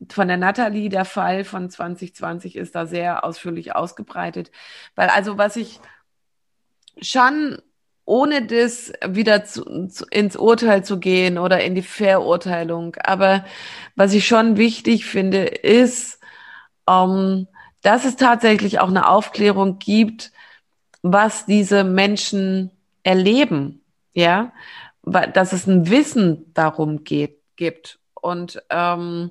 von 0.10 0.28
der 0.28 0.38
Natalie, 0.38 0.90
der 0.90 1.06
Fall 1.06 1.44
von 1.44 1.70
2020 1.70 2.56
ist 2.56 2.76
da 2.76 2.86
sehr 2.86 3.24
ausführlich 3.24 3.76
ausgebreitet, 3.76 4.52
weil 4.96 5.10
also 5.10 5.38
was 5.38 5.56
ich 5.56 5.80
schon 7.02 7.62
ohne 8.10 8.44
das 8.44 8.92
wieder 9.08 9.46
zu, 9.46 9.88
zu, 9.88 10.06
ins 10.10 10.36
Urteil 10.36 10.84
zu 10.84 11.00
gehen 11.00 11.38
oder 11.38 11.62
in 11.64 11.76
die 11.76 11.84
Verurteilung. 11.84 12.96
Aber 13.04 13.46
was 13.96 14.14
ich 14.14 14.28
schon 14.28 14.58
wichtig 14.58 15.06
finde, 15.06 15.46
ist, 15.46 16.20
ähm, 16.90 17.48
dass 17.84 18.06
es 18.06 18.16
tatsächlich 18.16 18.80
auch 18.80 18.88
eine 18.88 19.08
Aufklärung 19.08 19.78
gibt, 19.78 20.32
was 21.04 21.46
diese 21.46 21.84
Menschen 21.84 22.72
erleben, 23.04 23.82
ja, 24.14 24.52
dass 25.04 25.54
es 25.54 25.68
ein 25.68 25.90
Wissen 25.90 26.52
darum 26.54 27.04
geht, 27.04 27.40
gibt 27.56 28.00
und, 28.16 28.62
ähm, 28.72 29.30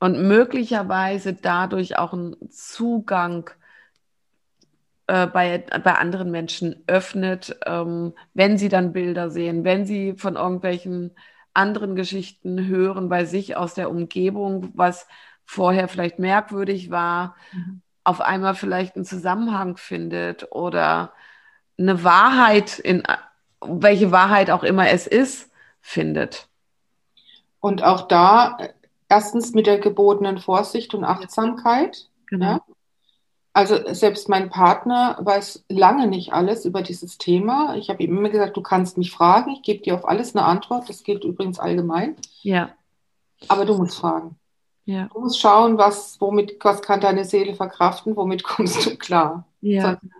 und 0.00 0.26
möglicherweise 0.26 1.34
dadurch 1.34 1.98
auch 1.98 2.14
ein 2.14 2.36
Zugang 2.50 3.50
äh, 5.08 5.26
bei, 5.26 5.64
bei 5.82 5.94
anderen 5.94 6.30
Menschen 6.30 6.84
öffnet, 6.86 7.58
ähm, 7.66 8.12
wenn 8.34 8.58
sie 8.58 8.68
dann 8.68 8.92
Bilder 8.92 9.30
sehen, 9.30 9.64
wenn 9.64 9.86
sie 9.86 10.14
von 10.14 10.36
irgendwelchen 10.36 11.16
anderen 11.54 11.96
Geschichten 11.96 12.66
hören 12.66 13.08
bei 13.08 13.24
sich 13.24 13.56
aus 13.56 13.74
der 13.74 13.90
Umgebung, 13.90 14.70
was 14.74 15.08
vorher 15.44 15.88
vielleicht 15.88 16.18
merkwürdig 16.18 16.90
war, 16.90 17.36
mhm. 17.52 17.80
auf 18.04 18.20
einmal 18.20 18.54
vielleicht 18.54 18.96
einen 18.96 19.06
Zusammenhang 19.06 19.76
findet 19.76 20.52
oder 20.52 21.12
eine 21.78 22.04
Wahrheit 22.04 22.78
in 22.78 23.02
welche 23.60 24.12
Wahrheit 24.12 24.50
auch 24.50 24.62
immer 24.62 24.90
es 24.90 25.06
ist, 25.06 25.50
findet. 25.80 26.48
Und 27.60 27.82
auch 27.82 28.08
da 28.08 28.58
erstens 29.08 29.54
mit 29.54 29.66
der 29.66 29.78
gebotenen 29.78 30.38
Vorsicht 30.38 30.94
und 30.94 31.04
Achtsamkeit. 31.04 32.08
Genau. 32.26 32.46
Ja? 32.46 32.60
Also 33.52 33.76
selbst 33.92 34.28
mein 34.28 34.50
Partner 34.50 35.18
weiß 35.20 35.64
lange 35.68 36.06
nicht 36.06 36.32
alles 36.32 36.64
über 36.64 36.82
dieses 36.82 37.18
Thema. 37.18 37.76
Ich 37.76 37.88
habe 37.90 38.02
ihm 38.02 38.16
immer 38.16 38.28
gesagt, 38.28 38.56
du 38.56 38.62
kannst 38.62 38.98
mich 38.98 39.10
fragen, 39.10 39.50
ich 39.52 39.62
gebe 39.62 39.82
dir 39.82 39.94
auf 39.94 40.06
alles 40.06 40.36
eine 40.36 40.44
Antwort. 40.44 40.88
Das 40.88 41.02
gilt 41.02 41.24
übrigens 41.24 41.58
allgemein. 41.58 42.16
Ja. 42.42 42.70
Aber 43.48 43.64
du 43.64 43.76
musst 43.76 43.96
fragen. 43.96 44.36
Ja. 44.84 45.08
Du 45.12 45.20
musst 45.20 45.40
schauen, 45.40 45.76
was, 45.76 46.20
womit, 46.20 46.56
was 46.62 46.82
kann 46.82 47.00
deine 47.00 47.24
Seele 47.24 47.54
verkraften, 47.54 48.16
womit 48.16 48.42
kommst 48.44 48.86
du 48.86 48.96
klar. 48.96 49.46
Ja. 49.60 49.82
Sonst 49.82 50.14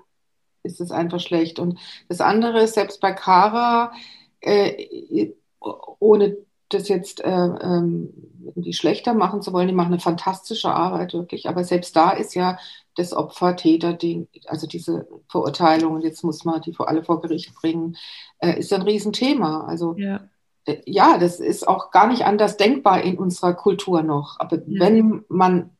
ist 0.62 0.81
es 0.81 0.91
einfach 0.91 1.20
schlecht. 1.20 1.59
Und 1.59 1.79
das 2.09 2.20
andere 2.20 2.62
ist, 2.62 2.74
selbst 2.74 3.01
bei 3.01 3.12
Kara, 3.12 3.93
äh, 4.41 5.33
ohne 5.61 6.37
das 6.68 6.89
jetzt 6.89 7.20
äh, 7.24 7.31
ähm, 7.31 8.12
die 8.55 8.74
schlechter 8.74 9.14
machen 9.14 9.43
zu 9.43 9.53
wollen, 9.53 9.68
die 9.68 9.74
machen 9.74 9.93
eine 9.93 10.01
fantastische 10.01 10.70
Arbeit 10.70 11.14
wirklich. 11.14 11.49
Aber 11.49 11.64
selbst 11.64 11.97
da 11.97 12.11
ist 12.11 12.35
ja 12.35 12.59
das 12.99 13.12
Opfer-Täter-Ding, 13.12 14.26
also 14.46 14.66
diese 14.66 15.07
Verurteilungen, 15.28 16.03
jetzt 16.03 16.24
muss 16.24 16.44
man 16.44 16.61
die 16.61 16.72
vor 16.72 16.88
alle 16.88 17.05
vor 17.05 17.20
Gericht 17.20 17.55
bringen, 17.55 17.96
äh, 18.40 18.59
ist 18.59 18.72
ein 18.72 18.82
Riesenthema. 18.82 19.66
Also 19.66 19.94
ja. 19.96 20.28
Äh, 20.64 20.78
ja. 20.84 21.16
das 21.16 21.38
ist 21.38 21.68
auch 21.68 21.92
gar 21.92 22.09
nicht 22.09 22.24
anders 22.24 22.57
denkbar 22.57 23.03
in 23.03 23.16
unserer 23.16 23.55
Kultur 23.55 24.03
noch. 24.03 24.40
Aber 24.40 24.57
ja. 24.57 24.80
wenn 24.80 25.24
man 25.28 25.70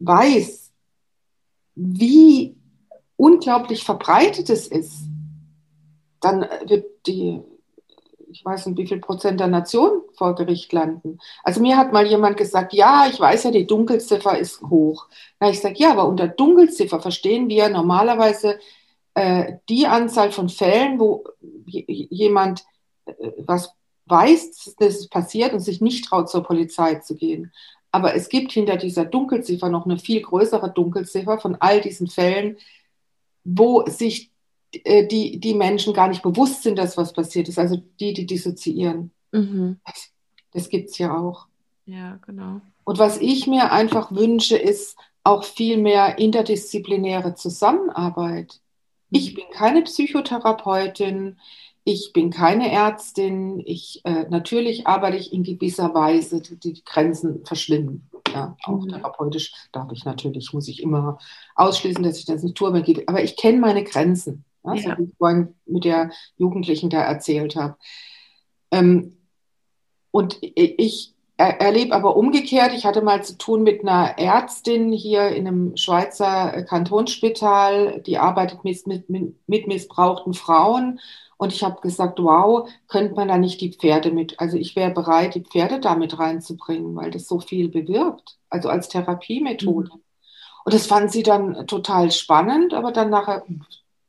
weiß, 0.00 0.70
wie 1.74 2.56
unglaublich 3.16 3.84
verbreitet 3.84 4.50
es 4.50 4.66
ist, 4.68 5.04
dann 6.20 6.42
wird 6.66 7.06
die 7.06 7.40
ich 8.30 8.44
weiß 8.44 8.66
nicht, 8.66 8.78
wie 8.78 8.86
viel 8.86 9.00
Prozent 9.00 9.40
der 9.40 9.46
Nation 9.46 10.02
vor 10.14 10.34
Gericht 10.34 10.72
landen. 10.72 11.18
Also 11.42 11.60
mir 11.60 11.76
hat 11.76 11.92
mal 11.92 12.06
jemand 12.06 12.36
gesagt, 12.36 12.72
ja, 12.72 13.06
ich 13.10 13.18
weiß 13.18 13.44
ja, 13.44 13.50
die 13.50 13.66
Dunkelziffer 13.66 14.38
ist 14.38 14.60
hoch. 14.62 15.06
Na, 15.40 15.50
ich 15.50 15.60
sage, 15.60 15.76
ja, 15.78 15.90
aber 15.90 16.06
unter 16.06 16.28
Dunkelziffer 16.28 17.00
verstehen 17.00 17.48
wir 17.48 17.68
normalerweise 17.68 18.58
äh, 19.14 19.54
die 19.68 19.86
Anzahl 19.86 20.30
von 20.30 20.48
Fällen, 20.48 20.98
wo 20.98 21.24
jemand 21.66 22.64
äh, 23.06 23.12
was 23.38 23.72
weiß, 24.06 24.76
dass 24.78 24.94
es 24.94 25.08
passiert 25.08 25.52
und 25.52 25.60
sich 25.60 25.80
nicht 25.80 26.04
traut, 26.04 26.30
zur 26.30 26.42
Polizei 26.42 26.96
zu 26.96 27.14
gehen. 27.14 27.52
Aber 27.90 28.14
es 28.14 28.28
gibt 28.28 28.52
hinter 28.52 28.76
dieser 28.76 29.04
Dunkelziffer 29.04 29.68
noch 29.68 29.86
eine 29.86 29.98
viel 29.98 30.20
größere 30.20 30.70
Dunkelziffer 30.70 31.38
von 31.38 31.56
all 31.56 31.80
diesen 31.80 32.06
Fällen, 32.06 32.58
wo 33.44 33.84
sich 33.86 34.30
die, 34.74 35.40
die 35.40 35.54
Menschen 35.54 35.94
gar 35.94 36.08
nicht 36.08 36.22
bewusst 36.22 36.62
sind, 36.62 36.78
dass 36.78 36.96
was 36.96 37.12
passiert 37.12 37.48
ist. 37.48 37.58
Also 37.58 37.76
die, 38.00 38.12
die 38.12 38.26
dissoziieren. 38.26 39.12
Mhm. 39.32 39.80
Das, 39.84 40.10
das 40.52 40.68
gibt 40.68 40.90
es 40.90 40.98
ja 40.98 41.16
auch. 41.16 41.46
Ja, 41.86 42.18
genau. 42.26 42.60
Und 42.84 42.98
was 42.98 43.18
ich 43.18 43.46
mir 43.46 43.72
einfach 43.72 44.12
wünsche, 44.12 44.56
ist 44.56 44.96
auch 45.24 45.44
viel 45.44 45.78
mehr 45.78 46.18
interdisziplinäre 46.18 47.34
Zusammenarbeit. 47.34 48.60
Ich 49.10 49.32
mhm. 49.32 49.34
bin 49.36 49.44
keine 49.52 49.82
Psychotherapeutin, 49.82 51.38
ich 51.84 52.12
bin 52.12 52.30
keine 52.30 52.70
Ärztin. 52.70 53.62
Ich 53.64 54.02
äh, 54.04 54.26
natürlich 54.28 54.86
arbeite 54.86 55.16
ich 55.16 55.32
in 55.32 55.42
gewisser 55.42 55.94
Weise, 55.94 56.42
die, 56.42 56.56
die 56.56 56.84
Grenzen 56.84 57.44
verschwimmen. 57.46 58.10
Ja, 58.34 58.56
auch 58.64 58.84
mhm. 58.84 58.90
therapeutisch 58.90 59.52
darf 59.72 59.90
ich 59.92 60.04
natürlich, 60.04 60.52
muss 60.52 60.68
ich 60.68 60.82
immer 60.82 61.18
ausschließen, 61.54 62.02
dass 62.02 62.18
ich 62.18 62.26
das 62.26 62.42
nicht 62.42 62.56
tue, 62.56 62.68
aber 62.68 63.22
ich 63.22 63.36
kenne 63.36 63.58
meine 63.58 63.84
Grenzen 63.84 64.44
ne? 64.64 64.76
ja. 64.76 64.90
so 64.90 64.98
wie 64.98 65.08
ich 65.08 65.16
vorhin 65.16 65.54
mit 65.66 65.84
der 65.84 66.10
Jugendlichen 66.36 66.90
da 66.90 67.02
erzählt 67.02 67.56
habe. 67.56 67.76
Ähm, 68.70 69.16
und 70.10 70.38
ich 70.40 71.14
erlebe 71.38 71.94
aber 71.94 72.16
umgekehrt, 72.16 72.74
ich 72.74 72.84
hatte 72.84 73.00
mal 73.00 73.22
zu 73.22 73.38
tun 73.38 73.62
mit 73.62 73.82
einer 73.82 74.18
Ärztin 74.18 74.92
hier 74.92 75.28
in 75.28 75.46
einem 75.46 75.76
Schweizer 75.76 76.64
Kantonsspital, 76.64 78.00
die 78.00 78.18
arbeitet 78.18 78.64
mit, 78.64 78.86
mit, 78.86 79.08
mit 79.08 79.66
missbrauchten 79.68 80.34
Frauen. 80.34 80.98
Und 81.36 81.52
ich 81.52 81.62
habe 81.62 81.80
gesagt, 81.80 82.18
wow, 82.18 82.68
könnte 82.88 83.14
man 83.14 83.28
da 83.28 83.38
nicht 83.38 83.60
die 83.60 83.72
Pferde 83.72 84.10
mit, 84.10 84.40
also 84.40 84.56
ich 84.56 84.74
wäre 84.74 84.90
bereit, 84.90 85.36
die 85.36 85.44
Pferde 85.44 85.78
da 85.78 85.94
mit 85.94 86.18
reinzubringen, 86.18 86.96
weil 86.96 87.12
das 87.12 87.28
so 87.28 87.38
viel 87.38 87.68
bewirkt, 87.68 88.38
also 88.50 88.68
als 88.68 88.88
Therapiemethode. 88.88 89.90
Mhm. 89.94 90.02
Und 90.64 90.74
das 90.74 90.88
fand 90.88 91.12
sie 91.12 91.22
dann 91.22 91.68
total 91.68 92.10
spannend, 92.10 92.74
aber 92.74 92.90
dann 92.90 93.10
nachher, 93.10 93.44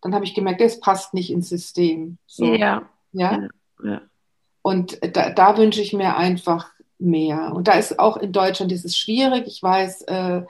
dann 0.01 0.15
habe 0.15 0.25
ich 0.25 0.33
gemerkt, 0.33 0.61
das 0.61 0.79
passt 0.79 1.13
nicht 1.13 1.31
ins 1.31 1.49
System. 1.49 2.17
So. 2.25 2.45
Ja. 2.45 2.89
ja. 3.11 3.47
Ja? 3.83 4.01
Und 4.61 4.99
da, 5.15 5.29
da, 5.29 5.57
wünsche 5.57 5.81
ich 5.81 5.93
mir 5.93 6.17
einfach 6.17 6.69
mehr. 6.97 7.53
Und 7.53 7.67
da 7.67 7.73
ist 7.73 7.97
auch 7.97 8.17
in 8.17 8.31
Deutschland 8.31 8.71
ist 8.71 8.85
es 8.85 8.97
schwierig. 8.97 9.45
Ich 9.47 9.63
weiß, 9.63 10.01
äh, 10.03 10.41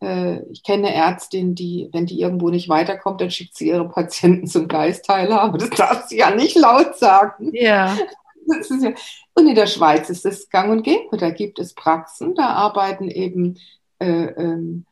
äh, 0.00 0.42
ich 0.50 0.62
kenne 0.62 0.88
eine 0.88 0.94
Ärztin, 0.96 1.54
die, 1.54 1.88
wenn 1.92 2.06
die 2.06 2.20
irgendwo 2.20 2.50
nicht 2.50 2.68
weiterkommt, 2.68 3.20
dann 3.20 3.30
schickt 3.30 3.56
sie 3.56 3.68
ihre 3.68 3.88
Patienten 3.88 4.46
zum 4.46 4.68
Geistheiler. 4.68 5.40
Aber 5.40 5.58
das 5.58 5.70
darf 5.70 6.06
sie 6.06 6.18
ja 6.18 6.34
nicht 6.34 6.56
laut 6.56 6.96
sagen. 6.96 7.50
Ja. 7.52 7.94
ja. 7.94 8.92
Und 9.34 9.48
in 9.48 9.54
der 9.54 9.66
Schweiz 9.66 10.10
ist 10.10 10.26
es 10.26 10.50
gang 10.50 10.70
und 10.70 10.82
gäbe. 10.82 11.16
Da 11.16 11.30
gibt 11.30 11.58
es 11.58 11.74
Praxen, 11.74 12.34
da 12.34 12.48
arbeiten 12.48 13.08
eben 13.08 13.58
äh, 13.98 14.26
ähm, 14.26 14.84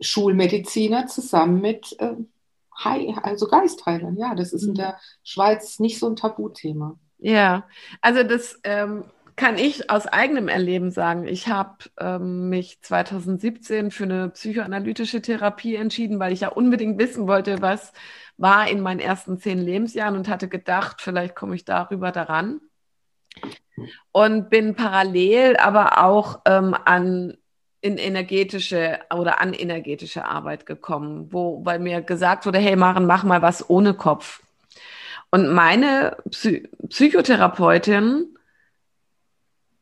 Schulmediziner 0.00 1.06
zusammen 1.06 1.60
mit 1.60 1.96
äh, 2.84 3.14
also 3.22 3.46
Geistheilern, 3.46 4.16
ja, 4.16 4.34
das 4.34 4.52
ist 4.52 4.64
in 4.64 4.70
mhm. 4.70 4.76
der 4.76 4.98
Schweiz 5.22 5.78
nicht 5.78 5.98
so 5.98 6.08
ein 6.08 6.16
Tabuthema. 6.16 6.98
Ja, 7.18 7.66
also 8.00 8.22
das 8.22 8.60
ähm, 8.64 9.04
kann 9.38 9.56
ich 9.56 9.88
aus 9.88 10.06
eigenem 10.06 10.48
Erleben 10.48 10.90
sagen. 10.90 11.26
Ich 11.26 11.48
habe 11.48 11.76
ähm, 11.98 12.48
mich 12.48 12.80
2017 12.82 13.90
für 13.90 14.04
eine 14.04 14.30
psychoanalytische 14.30 15.22
Therapie 15.22 15.76
entschieden, 15.76 16.18
weil 16.18 16.32
ich 16.32 16.40
ja 16.40 16.48
unbedingt 16.48 16.98
wissen 16.98 17.26
wollte, 17.26 17.62
was 17.62 17.92
war 18.36 18.68
in 18.68 18.80
meinen 18.80 19.00
ersten 19.00 19.38
zehn 19.38 19.58
Lebensjahren 19.58 20.16
und 20.16 20.28
hatte 20.28 20.48
gedacht, 20.48 21.00
vielleicht 21.00 21.34
komme 21.34 21.54
ich 21.54 21.64
darüber 21.64 22.12
daran. 22.12 22.60
Und 24.10 24.50
bin 24.50 24.74
parallel 24.74 25.56
aber 25.56 26.04
auch 26.04 26.40
ähm, 26.44 26.74
an 26.84 27.36
in 27.80 27.96
energetische 27.96 29.00
oder 29.14 29.40
an 29.40 29.52
energetische 29.52 30.24
Arbeit 30.24 30.66
gekommen, 30.66 31.32
wo, 31.32 31.64
weil 31.64 31.78
mir 31.78 32.02
gesagt 32.02 32.46
wurde, 32.46 32.58
hey 32.58 32.76
Maren, 32.76 33.06
mach 33.06 33.24
mal 33.24 33.42
was 33.42 33.68
ohne 33.70 33.94
Kopf. 33.94 34.42
Und 35.30 35.52
meine 35.52 36.16
Psy 36.30 36.68
Psychotherapeutin 36.88 38.36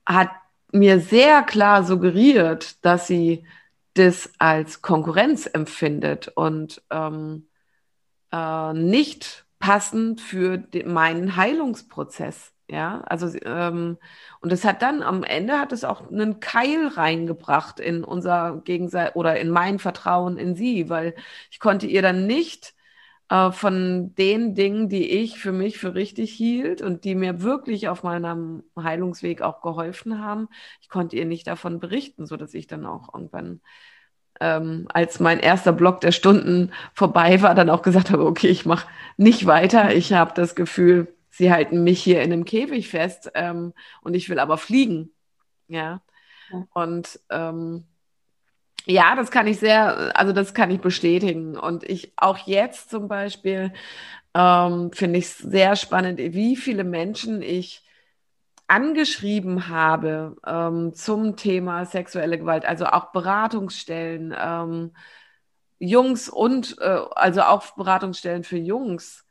hat 0.05 0.30
mir 0.72 1.01
sehr 1.01 1.42
klar 1.42 1.84
suggeriert, 1.84 2.84
dass 2.84 3.07
sie 3.07 3.44
das 3.94 4.30
als 4.38 4.82
Konkurrenz 4.82 5.47
empfindet 5.47 6.28
und 6.28 6.82
ähm, 6.90 7.49
äh, 8.32 8.72
nicht 8.74 9.47
passend 9.59 10.20
für 10.20 10.59
den, 10.59 10.92
meinen 10.92 11.36
Heilungsprozess. 11.36 12.53
Ja, 12.68 13.00
also 13.02 13.28
ähm, 13.44 13.96
und 14.40 14.52
es 14.52 14.64
hat 14.64 14.82
dann 14.82 15.02
am 15.02 15.22
Ende 15.22 15.58
hat 15.60 15.72
es 15.72 15.84
auch 15.84 16.10
einen 16.10 16.40
Keil 16.40 16.88
reingebracht 16.88 17.78
in 17.78 18.02
unser 18.02 18.60
Gegenseit 18.64 19.14
oder 19.14 19.38
in 19.38 19.50
mein 19.50 19.78
Vertrauen 19.78 20.36
in 20.36 20.56
sie, 20.56 20.88
weil 20.88 21.14
ich 21.52 21.60
konnte 21.60 21.86
ihr 21.86 22.02
dann 22.02 22.26
nicht 22.26 22.74
äh, 23.30 23.52
von 23.52 24.14
den 24.16 24.54
Dingen, 24.54 24.88
die 24.88 25.10
ich 25.10 25.38
für 25.40 25.52
mich 25.52 25.78
für 25.78 25.94
richtig 25.96 26.32
hielt 26.32 26.82
und 26.82 27.04
die 27.04 27.16
mir 27.16 27.42
wirklich 27.42 27.88
auf 27.88 28.04
meinem 28.04 28.64
Heilungsweg 28.80 29.42
auch 29.42 29.60
geholfen 29.62 30.20
haben, 30.24 30.48
ich 30.80 30.88
konnte 30.88 31.16
ihr 31.16 31.26
nicht 31.26 31.46
davon 31.48 31.80
berichten, 31.80 32.26
so 32.26 32.36
dass 32.36 32.54
ich 32.54 32.68
dann 32.68 32.86
auch 32.86 33.14
irgendwann 33.14 33.60
ähm, 34.40 34.86
als 34.92 35.20
mein 35.20 35.40
erster 35.40 35.72
Block 35.72 36.00
der 36.00 36.12
Stunden 36.12 36.72
vorbei 36.94 37.40
war, 37.42 37.54
dann 37.54 37.70
auch 37.70 37.82
gesagt 37.82 38.10
habe, 38.10 38.26
okay, 38.26 38.48
ich 38.48 38.66
mache 38.66 38.86
nicht 39.16 39.46
weiter. 39.46 39.94
Ich 39.94 40.12
habe 40.12 40.32
das 40.34 40.54
Gefühl, 40.54 41.08
sie 41.37 41.53
halten 41.53 41.84
mich 41.84 42.03
hier 42.03 42.22
in 42.22 42.32
einem 42.32 42.45
Käfig 42.45 42.89
fest 42.89 43.30
ähm, 43.34 43.72
und 44.01 44.14
ich 44.14 44.28
will 44.28 44.39
aber 44.39 44.59
fliegen. 44.59 45.12
Ja. 45.68 46.01
ja. 46.51 46.66
Und 46.72 47.20
ähm, 47.30 47.84
ja, 48.87 49.16
das 49.16 49.30
kann 49.30 49.47
ich 49.47 49.59
sehr, 49.59 50.16
also 50.16 50.32
das 50.32 50.55
kann 50.55 50.70
ich 50.70 50.80
bestätigen. 50.80 51.59
Und 51.59 51.84
ich 51.84 52.12
auch 52.16 52.39
jetzt 52.39 52.91
zum 52.91 53.09
Beispiel 53.09 53.72
ähm, 54.34 54.93
finde 54.93 55.18
ich 55.18 55.26
es 55.26 55.39
sehr 55.39 55.76
spannend, 55.76 56.18
wie 56.18 56.57
viele 56.57 56.84
Menschen 56.84 57.43
ich 57.43 57.82
angeschrieben 58.68 59.68
habe 59.68 60.37
ähm, 60.47 60.95
zum 60.95 61.37
Thema 61.37 61.84
sexuelle 61.84 62.39
Gewalt, 62.39 62.64
also 62.64 62.87
auch 62.87 63.12
Beratungsstellen, 63.12 64.34
ähm, 64.39 64.93
Jungs 65.78 66.28
und 66.28 66.76
äh, 66.80 67.01
also 67.14 67.43
auch 67.43 67.74
Beratungsstellen 67.76 68.45
für 68.45 68.57
Jungs. 68.57 69.26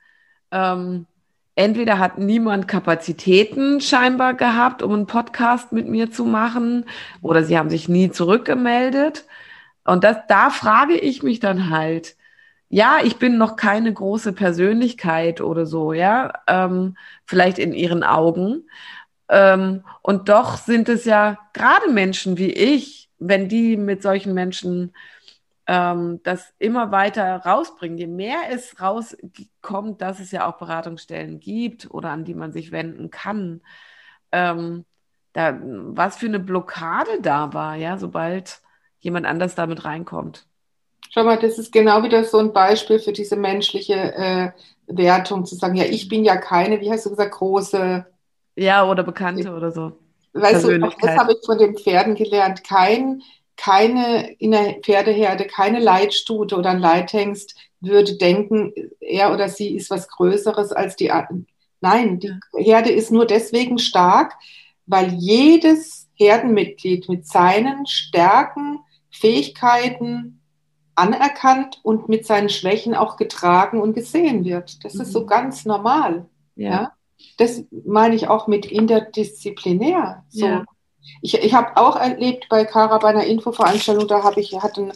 Ähm, 0.52 1.08
entweder 1.56 2.00
hat 2.00 2.18
niemand 2.18 2.68
Kapazitäten 2.68 3.82
scheinbar 3.82 4.34
gehabt, 4.34 4.84
um 4.84 4.94
einen 4.94 5.08
Podcast 5.08 5.72
mit 5.72 5.88
mir 5.88 6.12
zu 6.12 6.26
machen, 6.26 6.86
oder 7.22 7.44
sie 7.44 7.58
haben 7.58 7.70
sich 7.70 7.90
nie 7.90 8.12
zurückgemeldet. 8.12 9.26
Und 9.86 10.04
das, 10.04 10.18
da 10.28 10.50
frage 10.50 10.96
ich 10.98 11.24
mich 11.24 11.40
dann 11.40 11.70
halt, 11.70 12.16
ja, 12.70 12.98
ich 13.04 13.18
bin 13.18 13.38
noch 13.38 13.56
keine 13.56 13.94
große 13.94 14.34
Persönlichkeit 14.34 15.40
oder 15.42 15.66
so, 15.66 15.94
ja, 15.94 16.34
ähm, 16.48 16.98
vielleicht 17.26 17.60
in 17.60 17.74
ihren 17.74 18.04
Augen. 18.04 18.68
Ähm, 19.30 19.84
und 20.02 20.30
doch 20.30 20.58
sind 20.58 20.90
es 20.90 21.06
ja 21.06 21.38
gerade 21.54 21.92
Menschen 21.92 22.38
wie 22.38 22.52
ich, 22.52 23.10
wenn 23.20 23.48
die 23.50 23.78
mit 23.78 24.02
solchen 24.02 24.34
Menschen 24.34 24.94
ähm, 25.68 26.20
das 26.24 26.54
immer 26.60 26.92
weiter 26.92 27.38
rausbringen. 27.38 27.98
Je 27.98 28.08
mehr 28.08 28.50
es 28.50 28.80
rauskommt, 28.80 30.02
dass 30.02 30.20
es 30.20 30.32
ja 30.32 30.48
auch 30.48 30.58
Beratungsstellen 30.58 31.40
gibt 31.40 31.90
oder 31.92 32.10
an 32.10 32.24
die 32.24 32.36
man 32.36 32.52
sich 32.52 32.72
wenden 32.72 33.10
kann, 33.10 33.62
ähm, 34.32 34.86
da, 35.34 35.60
was 35.62 36.18
für 36.18 36.28
eine 36.28 36.40
Blockade 36.40 37.22
da 37.22 37.54
war, 37.54 37.76
ja, 37.76 37.98
sobald 37.98 38.62
jemand 39.00 39.26
anders 39.26 39.56
damit 39.56 39.84
reinkommt. 39.86 40.46
Schau 41.12 41.24
mal, 41.24 41.38
das 41.38 41.58
ist 41.60 41.72
genau 41.72 42.04
wieder 42.04 42.24
so 42.24 42.40
ein 42.40 42.54
Beispiel 42.54 43.00
für 43.00 43.14
diese 43.14 43.36
menschliche 43.36 44.14
äh, 44.16 44.52
Wertung, 44.88 45.46
zu 45.46 45.56
sagen, 45.56 45.76
ja, 45.76 45.86
ich 45.86 46.10
bin 46.10 46.24
ja 46.24 46.38
keine, 46.38 46.80
wie 46.82 46.92
hast 46.92 47.06
du 47.06 47.10
gesagt, 47.10 47.34
große. 47.34 48.06
Ja, 48.56 48.86
oder 48.90 49.04
Bekannte 49.04 49.54
oder 49.54 49.72
so. 49.72 49.94
Weißt 50.34 50.66
du, 50.66 50.80
das 50.80 51.18
habe 51.18 51.34
ich 51.34 51.46
von 51.46 51.58
den 51.58 51.78
Pferden 51.78 52.16
gelernt. 52.16 52.64
Kein 52.64 53.22
keine 53.58 54.32
in 54.34 54.52
der 54.52 54.76
Pferdeherde, 54.82 55.46
keine 55.46 55.80
Leitstute 55.80 56.58
oder 56.58 56.72
ein 56.72 56.80
Leithengst 56.80 57.56
würde 57.80 58.18
denken, 58.18 58.74
er 59.00 59.32
oder 59.34 59.50
sie 59.50 59.76
ist 59.76 59.90
was 59.90 60.08
Größeres 60.08 60.72
als 60.72 60.96
die 60.96 61.12
anderen. 61.12 61.48
Nein, 61.82 62.20
die 62.20 62.34
Herde 62.58 62.92
ist 62.92 63.12
nur 63.12 63.26
deswegen 63.26 63.78
stark, 63.78 64.34
weil 64.86 65.14
jedes 65.14 66.10
Herdenmitglied 66.16 67.10
mit 67.10 67.28
seinen 67.28 67.86
Stärken, 67.86 68.80
Fähigkeiten 69.12 70.42
anerkannt 70.96 71.80
und 71.84 72.10
mit 72.10 72.26
seinen 72.26 72.50
Schwächen 72.50 72.96
auch 72.96 73.18
getragen 73.18 73.82
und 73.82 73.94
gesehen 73.94 74.46
wird. 74.46 74.84
Das 74.84 74.96
mhm. 74.96 75.02
ist 75.02 75.12
so 75.12 75.22
mhm. 75.22 75.28
ganz 75.28 75.66
normal. 75.66 76.26
Ja. 76.56 76.72
ja. 76.72 76.92
Das 77.38 77.64
meine 77.86 78.16
ich 78.16 78.28
auch 78.28 78.48
mit 78.48 78.66
interdisziplinär. 78.66 80.24
So, 80.30 80.46
ja. 80.46 80.66
Ich, 81.22 81.34
ich 81.36 81.54
habe 81.54 81.78
auch 81.78 81.96
erlebt 81.96 82.48
bei 82.50 82.66
Kara 82.66 82.98
bei 82.98 83.10
einer 83.10 83.26
Infoveranstaltung, 83.26 84.08
da 84.08 84.24
habe 84.24 84.40
ich, 84.40 84.54
hat 84.62 84.78
ein 84.78 84.94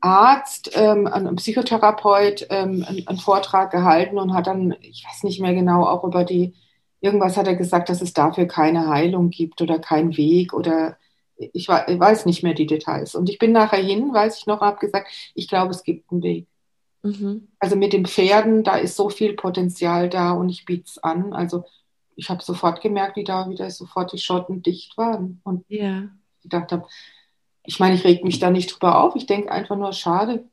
Arzt, 0.00 0.70
ähm, 0.74 1.06
ein 1.06 1.36
Psychotherapeut 1.36 2.46
ähm, 2.50 2.84
einen, 2.86 3.06
einen, 3.08 3.18
Vortrag 3.18 3.70
gehalten 3.70 4.18
und 4.18 4.34
hat 4.34 4.46
dann, 4.46 4.74
ich 4.80 5.04
weiß 5.08 5.24
nicht 5.24 5.40
mehr 5.40 5.54
genau, 5.54 5.84
auch 5.84 6.04
über 6.04 6.24
die, 6.24 6.54
irgendwas 7.00 7.36
hat 7.36 7.46
er 7.46 7.56
gesagt, 7.56 7.88
dass 7.88 8.02
es 8.02 8.12
dafür 8.12 8.46
keine 8.46 8.88
Heilung 8.88 9.30
gibt 9.30 9.62
oder 9.62 9.78
keinen 9.78 10.16
Weg 10.16 10.52
oder 10.52 10.96
ich, 11.36 11.68
ich 11.68 11.68
weiß 11.68 12.26
nicht 12.26 12.42
mehr 12.42 12.54
die 12.54 12.66
Details. 12.66 13.14
Und 13.14 13.28
ich 13.28 13.38
bin 13.38 13.52
nachher 13.52 13.82
hin, 13.82 14.12
weiß 14.12 14.38
ich 14.38 14.46
noch, 14.46 14.60
habe 14.60 14.78
gesagt, 14.78 15.08
ich 15.34 15.48
glaube, 15.48 15.70
es 15.70 15.82
gibt 15.82 16.10
einen 16.10 16.22
Weg. 16.22 16.46
Mhm. 17.02 17.48
Also 17.58 17.76
mit 17.76 17.92
den 17.92 18.06
Pferden, 18.06 18.64
da 18.64 18.76
ist 18.76 18.96
so 18.96 19.10
viel 19.10 19.34
Potenzial 19.34 20.08
da 20.08 20.32
und 20.32 20.48
ich 20.48 20.64
biete 20.64 20.84
es 20.86 20.98
an. 20.98 21.32
Also 21.32 21.64
ich 22.16 22.30
habe 22.30 22.42
sofort 22.42 22.80
gemerkt, 22.80 23.16
wie 23.16 23.24
da 23.24 23.48
wieder 23.48 23.70
sofort 23.70 24.12
die 24.12 24.18
Schotten 24.18 24.62
dicht 24.62 24.96
waren. 24.96 25.40
Und 25.44 25.64
ja. 25.68 26.08
ich 26.42 26.48
dachte, 26.48 26.82
ich 27.64 27.78
meine, 27.78 27.94
ich 27.94 28.04
reg 28.04 28.24
mich 28.24 28.38
da 28.38 28.50
nicht 28.50 28.72
drüber 28.72 29.00
auf. 29.00 29.14
Ich 29.16 29.26
denke 29.26 29.52
einfach 29.52 29.76
nur, 29.76 29.92
schade. 29.92 30.48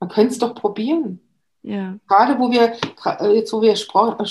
Man 0.00 0.10
könnte 0.10 0.32
es 0.32 0.38
doch 0.38 0.54
probieren. 0.54 1.20
Ja. 1.62 1.98
Gerade 2.06 2.38
wo 2.38 2.50
wir, 2.50 2.76
äh, 3.04 3.34
jetzt 3.34 3.52
wo 3.52 3.62
wir 3.62 3.72
äh, 3.72 4.26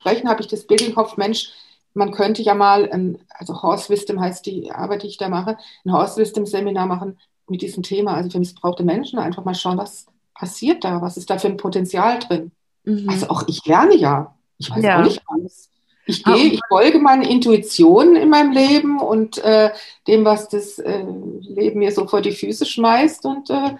sprechen, 0.00 0.28
habe 0.28 0.40
ich 0.40 0.48
das 0.48 0.66
Bild 0.66 0.82
im 0.82 0.94
Kopf, 0.94 1.16
Mensch, 1.16 1.52
man 1.94 2.12
könnte 2.12 2.42
ja 2.42 2.54
mal, 2.54 2.90
ein, 2.90 3.18
also 3.28 3.62
Horse 3.62 3.88
Wisdom 3.90 4.20
heißt 4.20 4.46
die 4.46 4.70
Arbeit, 4.70 5.02
die 5.02 5.08
ich 5.08 5.18
da 5.18 5.28
mache, 5.28 5.58
ein 5.84 5.92
Horse 5.92 6.20
Wisdom 6.20 6.46
Seminar 6.46 6.86
machen 6.86 7.18
mit 7.48 7.62
diesem 7.62 7.82
Thema, 7.82 8.14
also 8.14 8.30
für 8.30 8.38
missbrauchte 8.38 8.84
Menschen, 8.84 9.18
einfach 9.18 9.44
mal 9.44 9.54
schauen, 9.54 9.78
was 9.78 10.06
passiert 10.34 10.84
da, 10.84 11.02
was 11.02 11.16
ist 11.16 11.30
da 11.30 11.38
für 11.38 11.48
ein 11.48 11.56
Potenzial 11.56 12.18
drin. 12.18 12.52
Mhm. 12.88 13.08
Also 13.08 13.28
auch 13.28 13.44
ich 13.46 13.64
lerne 13.66 13.94
ja. 13.96 14.34
Ich 14.56 14.70
weiß 14.70 14.82
ja. 14.82 14.98
auch 14.98 15.04
nicht 15.04 15.22
alles. 15.26 15.70
Ich 16.06 16.24
gehe, 16.24 16.54
ich 16.54 16.60
folge 16.68 17.00
meinen 17.00 17.22
Intuitionen 17.22 18.16
in 18.16 18.30
meinem 18.30 18.50
Leben 18.50 18.98
und 18.98 19.36
äh, 19.44 19.72
dem, 20.06 20.24
was 20.24 20.48
das 20.48 20.78
äh, 20.78 21.04
Leben 21.40 21.80
mir 21.80 21.92
so 21.92 22.08
vor 22.08 22.22
die 22.22 22.32
Füße 22.32 22.64
schmeißt 22.64 23.26
und 23.26 23.50
äh, 23.50 23.76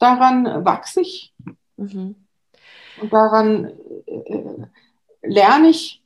daran 0.00 0.64
wachse 0.64 1.02
ich. 1.02 1.32
Mhm. 1.76 2.16
Und 3.00 3.12
daran 3.12 3.72
äh, 4.06 4.66
lerne 5.22 5.68
ich. 5.68 6.02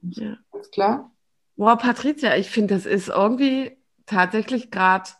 Ja. 0.00 0.38
Ganz 0.50 0.70
klar. 0.70 1.10
Boah, 1.56 1.76
Patricia, 1.76 2.34
ich 2.36 2.48
finde, 2.48 2.74
das 2.74 2.86
ist 2.86 3.08
irgendwie 3.08 3.76
tatsächlich 4.06 4.70
gerade, 4.70 5.10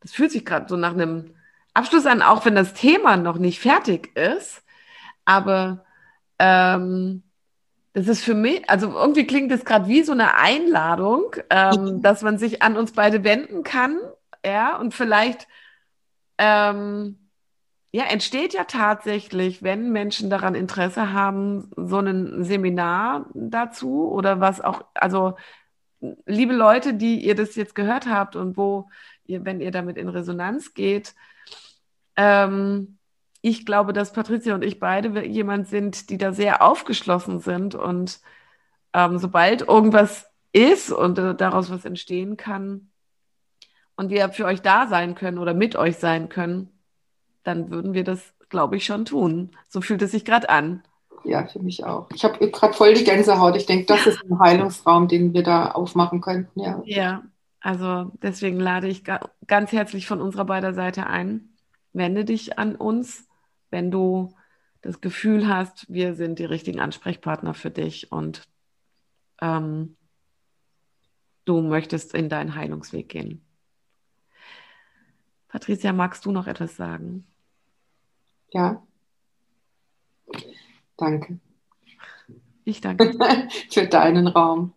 das 0.00 0.12
fühlt 0.12 0.30
sich 0.30 0.46
gerade 0.46 0.66
so 0.66 0.76
nach 0.76 0.94
einem 0.94 1.34
Abschluss 1.74 2.06
an, 2.06 2.22
auch 2.22 2.46
wenn 2.46 2.54
das 2.54 2.72
Thema 2.72 3.18
noch 3.18 3.36
nicht 3.36 3.60
fertig 3.60 4.16
ist. 4.16 4.62
Aber 5.26 5.84
ähm, 6.38 7.22
das 7.92 8.08
ist 8.08 8.24
für 8.24 8.34
mich, 8.34 8.68
also 8.68 8.92
irgendwie 8.92 9.26
klingt 9.26 9.50
das 9.50 9.64
gerade 9.64 9.88
wie 9.88 10.02
so 10.02 10.12
eine 10.12 10.36
Einladung, 10.36 11.36
ähm, 11.50 12.00
dass 12.02 12.22
man 12.22 12.38
sich 12.38 12.62
an 12.62 12.76
uns 12.76 12.92
beide 12.92 13.24
wenden 13.24 13.62
kann, 13.62 13.98
ja, 14.44 14.76
und 14.76 14.94
vielleicht 14.94 15.48
ähm, 16.38 17.18
ja, 17.96 18.04
entsteht 18.04 18.52
ja 18.52 18.64
tatsächlich, 18.64 19.62
wenn 19.62 19.90
Menschen 19.90 20.28
daran 20.28 20.54
Interesse 20.54 21.14
haben, 21.14 21.70
so 21.76 21.98
ein 21.98 22.44
Seminar 22.44 23.30
dazu 23.32 24.10
oder 24.10 24.38
was 24.38 24.60
auch, 24.60 24.84
also 24.92 25.36
liebe 26.26 26.52
Leute, 26.52 26.92
die 26.92 27.24
ihr 27.24 27.34
das 27.34 27.54
jetzt 27.56 27.74
gehört 27.74 28.06
habt 28.06 28.36
und 28.36 28.56
wo 28.58 28.90
ihr, 29.24 29.46
wenn 29.46 29.60
ihr 29.60 29.70
damit 29.70 29.96
in 29.96 30.10
Resonanz 30.10 30.74
geht, 30.74 31.14
ähm, 32.16 32.95
ich 33.42 33.66
glaube, 33.66 33.92
dass 33.92 34.12
Patricia 34.12 34.54
und 34.54 34.64
ich 34.64 34.80
beide 34.80 35.24
jemand 35.24 35.68
sind, 35.68 36.10
die 36.10 36.18
da 36.18 36.32
sehr 36.32 36.62
aufgeschlossen 36.62 37.40
sind 37.40 37.74
und 37.74 38.20
ähm, 38.92 39.18
sobald 39.18 39.62
irgendwas 39.62 40.26
ist 40.52 40.90
und 40.90 41.18
äh, 41.18 41.34
daraus 41.34 41.70
was 41.70 41.84
entstehen 41.84 42.36
kann 42.36 42.90
und 43.96 44.10
wir 44.10 44.28
für 44.30 44.46
euch 44.46 44.62
da 44.62 44.86
sein 44.86 45.14
können 45.14 45.38
oder 45.38 45.54
mit 45.54 45.76
euch 45.76 45.96
sein 45.96 46.28
können, 46.28 46.70
dann 47.42 47.70
würden 47.70 47.94
wir 47.94 48.04
das, 48.04 48.34
glaube 48.48 48.76
ich, 48.76 48.84
schon 48.84 49.04
tun. 49.04 49.50
So 49.68 49.80
fühlt 49.80 50.02
es 50.02 50.12
sich 50.12 50.24
gerade 50.24 50.48
an. 50.48 50.82
Ja, 51.24 51.46
für 51.46 51.58
mich 51.58 51.84
auch. 51.84 52.08
Ich 52.14 52.24
habe 52.24 52.50
gerade 52.50 52.74
voll 52.74 52.94
die 52.94 53.04
Gänsehaut. 53.04 53.56
Ich 53.56 53.66
denke, 53.66 53.86
das 53.86 54.06
ist 54.06 54.22
ein 54.22 54.38
Heilungsraum, 54.38 55.08
den 55.08 55.34
wir 55.34 55.42
da 55.42 55.72
aufmachen 55.72 56.20
könnten. 56.20 56.60
Ja. 56.60 56.82
ja, 56.84 57.22
also 57.60 58.12
deswegen 58.22 58.60
lade 58.60 58.86
ich 58.86 59.02
ganz 59.46 59.72
herzlich 59.72 60.06
von 60.06 60.20
unserer 60.20 60.44
beider 60.44 60.72
Seite 60.72 61.06
ein. 61.06 61.50
Wende 61.92 62.24
dich 62.24 62.58
an 62.58 62.76
uns 62.76 63.25
wenn 63.76 63.90
du 63.90 64.34
das 64.80 65.02
Gefühl 65.02 65.48
hast, 65.48 65.84
wir 65.92 66.14
sind 66.14 66.38
die 66.38 66.46
richtigen 66.46 66.80
Ansprechpartner 66.80 67.52
für 67.52 67.70
dich 67.70 68.10
und 68.10 68.48
ähm, 69.42 69.98
du 71.44 71.60
möchtest 71.60 72.14
in 72.14 72.30
deinen 72.30 72.54
Heilungsweg 72.54 73.10
gehen. 73.10 73.44
Patricia, 75.48 75.92
magst 75.92 76.24
du 76.24 76.32
noch 76.32 76.46
etwas 76.46 76.74
sagen? 76.74 77.26
Ja. 78.50 78.82
Danke. 80.96 81.38
Ich 82.64 82.80
danke 82.80 83.12
für 83.70 83.86
deinen 83.86 84.26
Raum. 84.26 84.72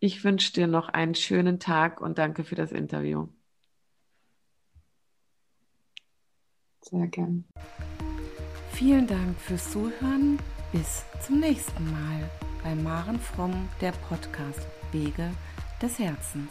Ich 0.00 0.24
wünsche 0.24 0.52
dir 0.54 0.66
noch 0.66 0.88
einen 0.88 1.14
schönen 1.14 1.60
Tag 1.60 2.00
und 2.00 2.18
danke 2.18 2.42
für 2.42 2.56
das 2.56 2.72
Interview. 2.72 3.28
Sehr 6.80 7.06
gern. 7.06 7.44
Vielen 8.80 9.06
Dank 9.06 9.38
fürs 9.38 9.72
Zuhören. 9.72 10.38
Bis 10.72 11.04
zum 11.20 11.38
nächsten 11.38 11.84
Mal 11.90 12.30
bei 12.64 12.74
Maren 12.74 13.20
Fromm, 13.20 13.68
der 13.82 13.92
Podcast 14.08 14.66
Wege 14.90 15.30
des 15.82 15.98
Herzens. 15.98 16.50